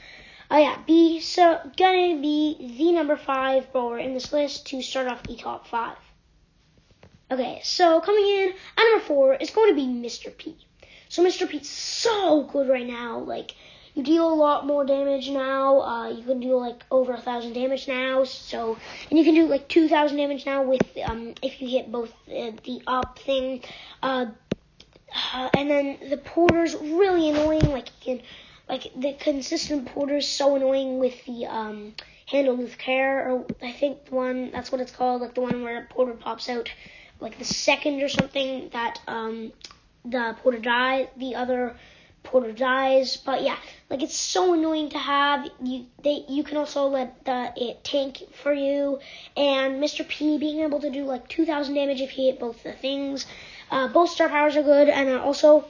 Oh 0.51 0.57
yeah, 0.57 0.77
be 0.85 1.19
so 1.19 1.59
gonna 1.77 2.19
be 2.19 2.75
the 2.77 2.91
number 2.91 3.15
five 3.15 3.71
brawler 3.71 3.99
in 3.99 4.13
this 4.13 4.33
list 4.33 4.67
to 4.67 4.81
start 4.81 5.07
off 5.07 5.23
the 5.23 5.35
top 5.35 5.67
five. 5.67 5.97
Okay, 7.31 7.59
so 7.63 8.01
coming 8.01 8.23
in 8.23 8.53
at 8.77 8.83
number 8.83 9.03
four 9.03 9.33
is 9.33 9.49
going 9.49 9.69
to 9.69 9.75
be 9.75 9.87
Mr. 9.87 10.35
P. 10.35 10.55
So 11.09 11.23
Mr. 11.23 11.49
P's 11.49 11.67
so 11.67 12.43
good 12.43 12.69
right 12.69 12.85
now. 12.85 13.17
Like 13.17 13.55
you 13.95 14.03
deal 14.03 14.31
a 14.31 14.35
lot 14.35 14.67
more 14.67 14.85
damage 14.85 15.29
now. 15.29 15.81
Uh, 15.81 16.09
you 16.09 16.23
can 16.23 16.39
do 16.39 16.55
like 16.57 16.83
over 16.91 17.13
a 17.13 17.19
thousand 17.19 17.53
damage 17.53 17.87
now. 17.87 18.25
So 18.25 18.77
and 19.09 19.17
you 19.17 19.25
can 19.25 19.33
do 19.33 19.47
like 19.47 19.67
two 19.67 19.87
thousand 19.87 20.17
damage 20.17 20.45
now 20.45 20.63
with 20.63 20.85
um 21.03 21.33
if 21.41 21.61
you 21.61 21.69
hit 21.69 21.91
both 21.91 22.11
uh, 22.27 22.51
the 22.63 22.81
up 22.85 23.17
thing. 23.17 23.63
Uh, 24.03 24.27
uh, 25.33 25.49
and 25.57 25.69
then 25.69 25.97
the 26.09 26.17
porter's 26.17 26.75
really 26.75 27.29
annoying. 27.29 27.71
Like 27.71 27.89
you 28.05 28.17
can, 28.17 28.25
like 28.69 28.91
the 28.95 29.13
consistent 29.13 29.87
porter's 29.87 30.27
so 30.27 30.55
annoying 30.55 30.99
with 30.99 31.25
the 31.25 31.47
um 31.47 31.95
handle 32.27 32.55
with 32.55 32.77
care 32.77 33.31
or 33.31 33.45
I 33.61 33.71
think 33.71 34.05
the 34.05 34.15
one 34.15 34.51
that's 34.51 34.71
what 34.71 34.81
it's 34.81 34.91
called. 34.91 35.21
Like 35.21 35.33
the 35.33 35.41
one 35.41 35.63
where 35.63 35.87
porter 35.89 36.13
pops 36.13 36.49
out 36.49 36.69
like 37.19 37.37
the 37.39 37.45
second 37.45 38.01
or 38.01 38.09
something 38.09 38.69
that 38.73 38.99
um 39.07 39.51
the 40.03 40.35
porter 40.41 40.59
dies. 40.59 41.07
The 41.17 41.35
other 41.35 41.75
Porter 42.25 42.51
dies. 42.51 43.17
But 43.17 43.43
yeah, 43.43 43.57
like 43.89 44.03
it's 44.03 44.17
so 44.17 44.53
annoying 44.53 44.89
to 44.89 44.97
have. 44.97 45.49
You 45.63 45.85
they 46.03 46.25
you 46.27 46.43
can 46.43 46.57
also 46.57 46.87
let 46.87 47.23
the 47.23 47.53
it 47.55 47.83
tank 47.83 48.23
for 48.33 48.51
you, 48.51 48.99
and 49.37 49.81
Mr. 49.81 50.05
P 50.07 50.37
being 50.37 50.59
able 50.59 50.81
to 50.81 50.89
do 50.89 51.05
like 51.05 51.27
2,000 51.29 51.73
damage 51.73 52.01
if 52.01 52.09
he 52.11 52.27
hit 52.27 52.39
both 52.39 52.63
the 52.63 52.73
things. 52.73 53.25
Uh, 53.71 53.87
both 53.87 54.09
star 54.09 54.27
powers 54.27 54.57
are 54.57 54.63
good, 54.63 54.89
and 54.89 55.09
also 55.09 55.65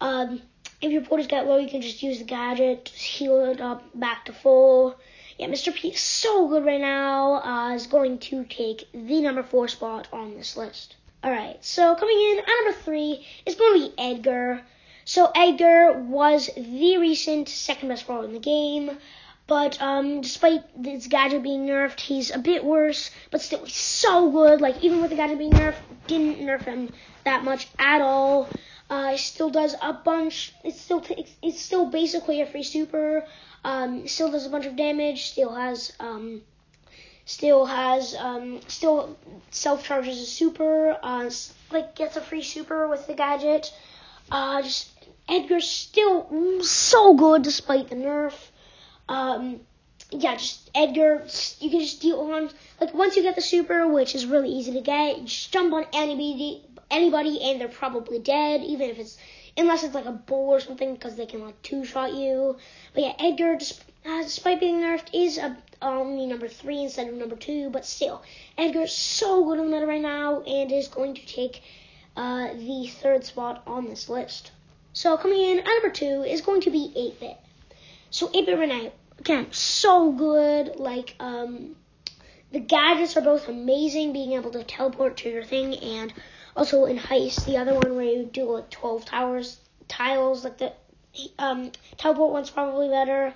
um, 0.00 0.40
if 0.80 0.92
your 0.92 1.02
porters 1.02 1.26
get 1.26 1.46
low, 1.46 1.58
you 1.58 1.68
can 1.68 1.82
just 1.82 2.02
use 2.02 2.18
the 2.18 2.24
gadget, 2.24 2.88
heal 2.88 3.44
it 3.46 3.60
up 3.60 3.82
back 3.94 4.26
to 4.26 4.32
full. 4.32 4.96
Yeah, 5.38 5.48
Mr. 5.48 5.74
P 5.74 5.88
is 5.88 6.00
so 6.00 6.46
good 6.48 6.64
right 6.64 6.80
now. 6.80 7.42
Uh, 7.42 7.74
is 7.74 7.86
going 7.88 8.18
to 8.18 8.44
take 8.44 8.88
the 8.92 9.20
number 9.20 9.42
four 9.42 9.66
spot 9.68 10.06
on 10.12 10.34
this 10.34 10.56
list. 10.56 10.94
Alright, 11.24 11.64
so 11.64 11.94
coming 11.96 12.18
in 12.18 12.38
at 12.38 12.46
number 12.46 12.78
three 12.80 13.26
is 13.44 13.54
going 13.54 13.80
to 13.80 13.88
be 13.88 13.94
Edgar. 13.98 14.62
So 15.04 15.32
Edgar 15.34 15.92
was 16.00 16.50
the 16.56 16.98
recent 16.98 17.48
second 17.48 17.88
best 17.88 18.06
brawler 18.06 18.26
in 18.26 18.32
the 18.32 18.38
game, 18.38 18.90
but 19.46 19.80
um, 19.82 20.20
despite 20.20 20.64
his 20.82 21.08
gadget 21.08 21.42
being 21.42 21.66
nerfed, 21.66 22.00
he's 22.00 22.30
a 22.30 22.38
bit 22.38 22.64
worse, 22.64 23.10
but 23.30 23.42
still 23.42 23.64
he's 23.64 23.74
so 23.74 24.30
good. 24.30 24.60
Like 24.60 24.82
even 24.82 25.00
with 25.00 25.10
the 25.10 25.16
gadget 25.16 25.38
being 25.38 25.52
nerfed, 25.52 25.76
didn't 26.06 26.38
nerf 26.38 26.64
him 26.64 26.90
that 27.24 27.42
much 27.42 27.68
at 27.78 28.00
all. 28.00 28.48
Uh, 28.88 29.12
he 29.12 29.18
still 29.18 29.50
does 29.50 29.74
a 29.82 29.92
bunch. 29.92 30.52
It's 30.62 30.80
still 30.80 31.04
it's 31.42 31.60
still 31.60 31.86
basically 31.86 32.40
a 32.40 32.46
free 32.46 32.62
super. 32.62 33.26
Um, 33.64 34.06
still 34.06 34.30
does 34.30 34.46
a 34.46 34.50
bunch 34.50 34.66
of 34.66 34.76
damage. 34.76 35.30
Still 35.30 35.54
has 35.54 35.92
um, 35.98 36.42
still 37.24 37.64
has 37.64 38.14
um, 38.14 38.60
still 38.68 39.16
self 39.50 39.84
charges 39.84 40.20
a 40.20 40.26
super. 40.26 40.96
Uh, 41.02 41.30
like 41.70 41.94
gets 41.96 42.16
a 42.16 42.20
free 42.20 42.42
super 42.42 42.88
with 42.88 43.06
the 43.06 43.14
gadget. 43.14 43.72
Uh, 44.30 44.62
just 44.62 44.90
Edgar's 45.28 45.68
still 45.68 46.62
so 46.62 47.14
good 47.14 47.42
despite 47.42 47.88
the 47.88 47.96
nerf. 47.96 48.34
Um, 49.08 49.60
yeah, 50.10 50.36
just 50.36 50.70
Edgar, 50.74 51.26
you 51.60 51.70
can 51.70 51.80
just 51.80 52.00
deal 52.00 52.20
on 52.20 52.50
like 52.80 52.94
once 52.94 53.16
you 53.16 53.22
get 53.22 53.34
the 53.34 53.42
super, 53.42 53.88
which 53.88 54.14
is 54.14 54.26
really 54.26 54.50
easy 54.50 54.72
to 54.72 54.80
get, 54.80 55.18
you 55.18 55.24
just 55.24 55.52
jump 55.52 55.72
on 55.72 55.86
anybody, 55.92 56.62
anybody, 56.90 57.40
and 57.42 57.60
they're 57.60 57.68
probably 57.68 58.18
dead, 58.18 58.62
even 58.62 58.90
if 58.90 58.98
it's 58.98 59.18
unless 59.56 59.84
it's 59.84 59.94
like 59.94 60.06
a 60.06 60.12
bull 60.12 60.50
or 60.50 60.60
something, 60.60 60.94
because 60.94 61.16
they 61.16 61.26
can 61.26 61.44
like 61.44 61.60
two 61.62 61.84
shot 61.84 62.14
you. 62.14 62.56
But 62.92 63.02
yeah, 63.02 63.12
Edgar, 63.18 63.58
uh, 64.04 64.22
despite 64.22 64.60
being 64.60 64.80
nerfed, 64.80 65.08
is 65.12 65.38
a, 65.38 65.56
only 65.82 66.26
number 66.26 66.48
three 66.48 66.82
instead 66.82 67.08
of 67.08 67.14
number 67.14 67.36
two, 67.36 67.70
but 67.70 67.84
still, 67.84 68.22
Edgar 68.58 68.82
is 68.82 68.92
so 68.92 69.44
good 69.44 69.58
on 69.58 69.70
the 69.70 69.72
meta 69.72 69.86
right 69.86 70.00
now, 70.00 70.40
and 70.42 70.72
is 70.72 70.88
going 70.88 71.14
to 71.14 71.26
take 71.26 71.62
uh, 72.16 72.52
the 72.54 72.88
third 73.00 73.24
spot 73.24 73.62
on 73.66 73.86
this 73.86 74.08
list. 74.08 74.52
So 74.92 75.16
coming 75.16 75.40
in 75.40 75.58
at 75.58 75.66
number 75.66 75.90
two 75.90 76.22
is 76.22 76.40
going 76.40 76.60
to 76.62 76.70
be 76.70 76.92
8-Bit. 77.18 77.36
So 78.10 78.28
8-Bit 78.28 78.58
right 78.58 78.68
now, 78.68 78.92
again, 79.18 79.48
so 79.50 80.12
good. 80.12 80.76
Like, 80.76 81.16
um, 81.18 81.74
the 82.52 82.60
gadgets 82.60 83.16
are 83.16 83.20
both 83.20 83.48
amazing, 83.48 84.12
being 84.12 84.32
able 84.34 84.52
to 84.52 84.62
teleport 84.62 85.16
to 85.18 85.28
your 85.28 85.42
thing, 85.42 85.74
and 85.74 86.12
also 86.56 86.84
in 86.84 86.98
Heist, 86.98 87.44
the 87.44 87.56
other 87.56 87.74
one 87.74 87.96
where 87.96 88.04
you 88.04 88.24
do 88.24 88.50
like 88.50 88.70
12 88.70 89.04
towers, 89.04 89.58
tiles, 89.88 90.44
like 90.44 90.58
the 90.58 90.72
um, 91.38 91.72
teleport 91.96 92.32
one's 92.32 92.50
probably 92.50 92.88
better. 92.88 93.34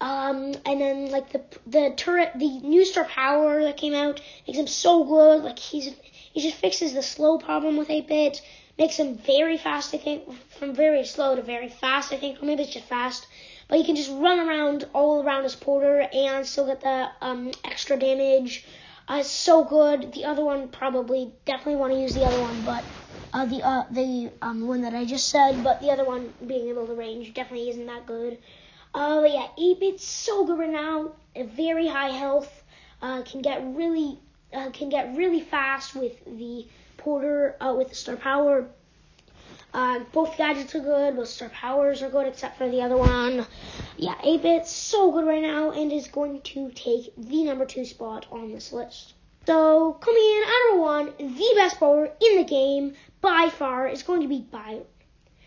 Um, 0.00 0.54
and 0.64 0.80
then 0.80 1.10
like 1.10 1.30
the 1.30 1.42
the 1.66 1.92
turret, 1.94 2.32
the 2.34 2.60
new 2.60 2.86
star 2.86 3.04
power 3.04 3.62
that 3.64 3.76
came 3.76 3.94
out 3.94 4.20
makes 4.46 4.58
him 4.58 4.66
so 4.66 5.04
good. 5.04 5.44
Like 5.44 5.58
he's 5.58 5.94
he 6.32 6.40
just 6.40 6.56
fixes 6.56 6.94
the 6.94 7.02
slow 7.02 7.38
problem 7.38 7.76
with 7.76 7.88
8-bit 7.88 8.40
makes 8.80 8.96
him 8.96 9.18
very 9.18 9.58
fast, 9.58 9.94
I 9.94 9.98
think, 9.98 10.24
from 10.58 10.74
very 10.74 11.04
slow 11.04 11.36
to 11.36 11.42
very 11.42 11.68
fast, 11.68 12.12
I 12.14 12.16
think, 12.16 12.42
or 12.42 12.46
maybe 12.46 12.62
it's 12.62 12.72
just 12.72 12.86
fast. 12.86 13.26
But 13.68 13.78
he 13.78 13.84
can 13.84 13.94
just 13.94 14.10
run 14.10 14.40
around 14.40 14.88
all 14.94 15.22
around 15.22 15.42
his 15.42 15.54
porter 15.54 16.08
and 16.12 16.46
still 16.46 16.66
get 16.66 16.80
the 16.80 17.08
um, 17.20 17.52
extra 17.62 17.98
damage. 17.98 18.64
Uh, 19.10 19.16
it's 19.16 19.28
so 19.28 19.64
good. 19.64 20.12
The 20.12 20.24
other 20.24 20.44
one 20.44 20.68
probably 20.68 21.32
definitely 21.44 21.74
want 21.74 21.92
to 21.94 21.98
use 21.98 22.14
the 22.14 22.24
other 22.24 22.40
one, 22.40 22.62
but 22.62 22.84
uh, 23.32 23.44
the 23.44 23.60
uh, 23.60 23.82
the 23.90 24.30
um, 24.40 24.68
one 24.68 24.82
that 24.82 24.94
I 24.94 25.04
just 25.04 25.30
said, 25.30 25.64
but 25.64 25.80
the 25.80 25.90
other 25.90 26.04
one 26.04 26.32
being 26.46 26.68
able 26.68 26.86
to 26.86 26.94
range 26.94 27.34
definitely 27.34 27.70
isn't 27.70 27.86
that 27.86 28.06
good. 28.06 28.38
Uh, 28.94 29.24
yeah, 29.26 29.48
8-bit's 29.58 30.04
so 30.04 30.46
good 30.46 30.60
right 30.60 30.70
now. 30.70 31.10
Very 31.36 31.88
high 31.88 32.10
health. 32.10 32.62
Uh, 33.02 33.22
can 33.22 33.42
get 33.42 33.64
really 33.74 34.20
uh, 34.52 34.70
can 34.70 34.88
get 34.90 35.16
really 35.16 35.40
fast 35.40 35.96
with 35.96 36.24
the 36.24 36.66
Porter 36.96 37.56
uh, 37.60 37.74
with 37.76 37.88
the 37.88 37.96
star 37.96 38.14
power. 38.14 38.68
Uh, 39.74 40.00
both 40.12 40.36
gadgets 40.36 40.74
are 40.76 40.80
good, 40.80 41.16
both 41.16 41.28
star 41.28 41.48
powers 41.48 42.02
are 42.02 42.10
good, 42.10 42.28
except 42.28 42.58
for 42.58 42.68
the 42.68 42.80
other 42.82 42.96
one. 42.96 43.44
Yeah, 44.02 44.14
8-Bit's 44.14 44.70
so 44.70 45.12
good 45.12 45.26
right 45.26 45.42
now 45.42 45.72
and 45.72 45.92
is 45.92 46.08
going 46.08 46.40
to 46.40 46.70
take 46.70 47.12
the 47.18 47.44
number 47.44 47.66
two 47.66 47.84
spot 47.84 48.24
on 48.32 48.50
this 48.50 48.72
list. 48.72 49.12
So, 49.44 49.92
coming 49.92 50.22
in 50.22 50.42
at 50.42 50.70
number 50.70 50.82
one, 50.82 51.12
the 51.18 51.52
best 51.54 51.78
brawler 51.78 52.06
in 52.06 52.38
the 52.38 52.44
game 52.44 52.94
by 53.20 53.50
far 53.50 53.88
is 53.88 54.02
going 54.02 54.22
to 54.22 54.26
be 54.26 54.40
Byron. 54.40 54.84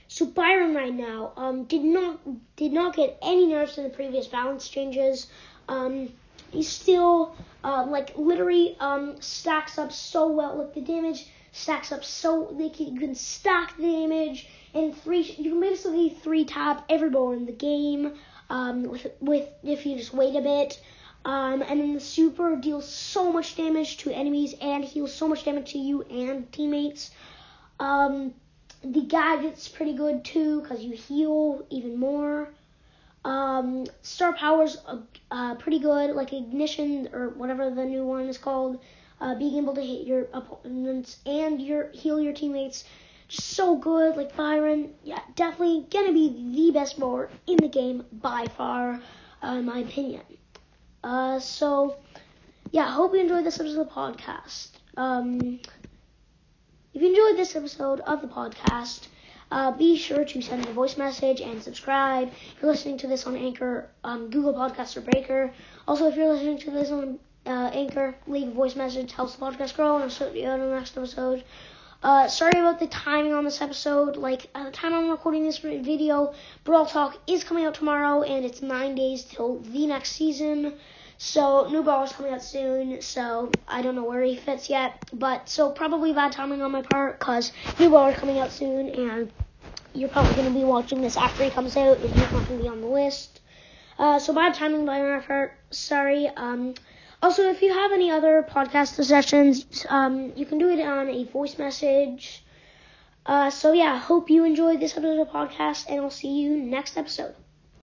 So 0.08 0.28
Byron 0.28 0.76
right 0.76 0.94
now 0.94 1.34
um, 1.36 1.64
did 1.64 1.84
not 1.84 2.20
did 2.56 2.72
not 2.72 2.96
get 2.96 3.18
any 3.24 3.48
nerfs 3.48 3.80
in 3.80 3.86
the 3.86 3.90
previous 3.90 4.28
balance 4.28 4.70
changes. 4.70 5.26
Um, 5.68 6.10
he's 6.52 6.70
still 6.70 7.36
uh, 7.64 7.88
like 7.88 8.16
literally 8.16 8.78
um, 8.80 9.20
stacks 9.20 9.80
up 9.80 9.92
so 9.92 10.28
well. 10.28 10.60
Like 10.60 10.76
the 10.76 10.82
damage 10.82 11.26
stacks 11.54 11.92
up 11.92 12.04
so 12.04 12.54
they 12.56 12.70
can, 12.70 12.94
you 12.94 13.00
can 13.00 13.16
stack 13.16 13.78
the 13.78 13.84
damage 13.84 14.48
and 14.76 14.96
three 14.96 15.22
you 15.40 15.52
can 15.52 15.60
basically 15.60 16.10
three 16.10 16.46
tap 16.46 16.86
every 16.90 17.10
ball 17.10 17.32
in 17.32 17.48
the 17.48 17.52
game 17.52 18.14
um, 18.50 18.84
with 18.84 19.08
with 19.20 19.48
if 19.64 19.86
you 19.86 19.98
just 19.98 20.14
wait 20.14 20.36
a 20.36 20.42
bit. 20.42 20.80
Um, 21.26 21.62
and 21.62 21.80
then 21.80 21.94
the 21.94 22.02
super 22.02 22.58
deals 22.58 22.88
so 22.88 23.32
much 23.32 23.56
damage 23.56 23.98
to 24.00 24.12
enemies 24.12 24.56
and 24.60 24.84
heals 24.84 25.14
so 25.14 25.28
much 25.28 25.46
damage 25.46 25.72
to 25.72 25.78
you 25.78 26.02
and 26.04 26.52
teammates. 26.52 27.12
Um, 27.80 28.34
the 28.84 29.02
gadget's 29.02 29.70
pretty 29.70 29.94
good 29.94 30.26
too 30.26 30.62
because 30.62 30.84
you 30.84 30.94
heal 30.94 31.66
even 31.70 31.98
more. 31.98 32.50
Um, 33.24 33.86
star 34.02 34.34
powers 34.34 34.78
uh, 34.86 34.98
uh, 35.32 35.56
pretty 35.56 35.80
good, 35.80 36.14
like 36.14 36.34
ignition 36.34 37.08
or 37.14 37.30
whatever 37.30 37.70
the 37.70 37.86
new 37.86 38.04
one 38.04 38.28
is 38.28 38.38
called 38.38 38.82
uh, 39.22 39.36
being 39.36 39.56
able 39.56 39.74
to 39.74 39.82
hit 39.82 40.06
your 40.06 40.28
opponents 40.34 41.20
and 41.26 41.62
your 41.62 41.90
heal 41.92 42.20
your 42.20 42.34
teammates. 42.34 42.84
Just 43.28 43.50
so 43.50 43.76
good, 43.76 44.16
like 44.16 44.36
Byron. 44.36 44.94
Yeah, 45.04 45.22
definitely 45.36 45.88
gonna 45.90 46.14
be 46.14 46.30
the 46.56 46.72
best 46.72 47.00
brawler 47.00 47.30
in 47.48 47.58
the 47.58 47.70
game 47.70 48.06
by 48.12 48.46
far, 48.58 49.02
uh, 49.42 49.56
in 49.58 49.66
my 49.66 49.80
opinion. 49.80 50.24
Uh, 51.04 51.40
so 51.40 51.98
yeah, 52.72 52.90
hope 52.90 53.14
you 53.14 53.20
enjoyed 53.20 53.46
this 53.46 53.60
episode 53.60 53.82
of 53.82 53.88
the 53.88 53.94
podcast. 53.94 54.70
Um, 54.98 55.60
if 56.94 57.02
you 57.02 57.10
enjoyed 57.10 57.38
this 57.38 57.56
episode 57.56 58.00
of 58.02 58.22
the 58.22 58.28
podcast, 58.28 59.08
uh, 59.52 59.72
be 59.72 59.98
sure 59.98 60.26
to 60.26 60.42
send 60.42 60.64
me 60.64 60.72
a 60.72 60.74
voice 60.74 60.98
message 60.98 61.42
and 61.42 61.62
subscribe. 61.62 62.30
If 62.30 62.62
you're 62.62 62.72
listening 62.72 62.98
to 63.00 63.08
this 63.08 63.28
on 63.28 63.36
Anchor, 63.36 63.90
um, 64.04 64.30
Google 64.30 64.54
Podcasts, 64.54 64.98
or 64.98 65.02
Breaker. 65.02 65.54
Also, 65.88 66.08
if 66.08 66.16
you're 66.16 66.32
listening 66.32 66.58
to 66.60 66.72
this 66.72 66.90
on 66.90 67.20
uh, 67.46 67.70
Anchor, 67.74 68.16
leave 68.26 68.48
a 68.48 68.52
voice 68.52 68.76
message, 68.76 69.12
helps 69.12 69.36
the 69.36 69.46
podcast 69.46 69.76
grow, 69.76 69.96
and 69.96 70.04
I'll 70.06 70.10
see 70.10 70.42
you 70.42 70.48
on 70.48 70.60
the 70.60 70.68
next 70.68 70.98
episode. 70.98 71.44
Uh, 72.04 72.28
sorry 72.28 72.60
about 72.60 72.80
the 72.80 72.88
timing 72.88 73.34
on 73.34 73.46
this 73.46 73.62
episode. 73.62 74.18
Like, 74.18 74.50
at 74.54 74.66
the 74.66 74.72
time 74.72 74.94
I'm 74.94 75.10
recording 75.10 75.46
this 75.46 75.60
video, 75.60 76.34
Brawl 76.66 76.86
Talk 76.86 77.18
is 77.28 77.46
coming 77.46 77.64
out 77.64 77.76
tomorrow, 77.76 78.24
and 78.24 78.44
it's 78.44 78.62
nine 78.62 78.94
days 78.94 79.24
till 79.24 79.60
the 79.60 79.88
next 79.88 80.12
season. 80.12 80.74
So, 81.18 81.70
new 81.70 81.82
Brawl 81.82 82.04
is 82.04 82.12
coming 82.12 82.34
out 82.34 82.44
soon, 82.44 83.02
so 83.02 83.50
I 83.70 83.82
don't 83.82 83.96
know 83.96 84.04
where 84.04 84.22
he 84.22 84.36
fits 84.36 84.70
yet. 84.70 85.10
But, 85.14 85.48
so 85.48 85.70
probably 85.70 86.12
bad 86.12 86.34
timing 86.34 86.62
on 86.62 86.74
my 86.74 86.82
part, 86.82 87.20
because 87.20 87.54
new 87.80 87.90
Brawl 87.90 88.10
is 88.10 88.18
coming 88.18 88.38
out 88.38 88.52
soon, 88.52 88.90
and 88.90 89.32
you're 89.94 90.10
probably 90.10 90.34
going 90.34 90.52
to 90.52 90.60
be 90.60 90.66
watching 90.66 91.00
this 91.00 91.16
after 91.16 91.46
he 91.46 91.52
comes 91.52 91.78
out, 91.78 92.00
and 92.00 92.10
he's 92.10 92.32
not 92.34 92.46
going 92.48 92.58
to 92.58 92.64
be 92.64 92.68
on 92.68 92.82
the 92.82 92.88
list. 92.88 93.40
Uh, 93.98 94.20
so, 94.20 94.34
bad 94.34 94.56
timing 94.56 94.86
by 94.86 95.02
my 95.02 95.20
part. 95.22 95.54
Sorry. 95.72 96.28
Um, 96.28 96.74
also, 97.24 97.50
if 97.50 97.62
you 97.62 97.74
have 97.74 97.94
any 97.94 98.12
other 98.12 98.44
podcast 98.44 98.96
suggestions, 98.96 99.86
um, 99.90 100.34
you 100.36 100.46
can 100.46 100.58
do 100.58 100.68
it 100.70 100.80
on 100.82 101.10
a 101.10 101.24
voice 101.24 101.58
message. 101.58 102.44
Uh, 103.26 103.50
so 103.50 103.72
yeah, 103.72 103.94
I 103.94 103.98
hope 103.98 104.30
you 104.30 104.44
enjoyed 104.44 104.82
this 104.82 104.98
episode 104.98 105.20
of 105.20 105.28
the 105.28 105.34
podcast, 105.34 105.86
and 105.88 106.02
I'll 106.02 106.10
see 106.10 106.42
you 106.42 106.58
next 106.58 106.98
episode. 106.98 107.34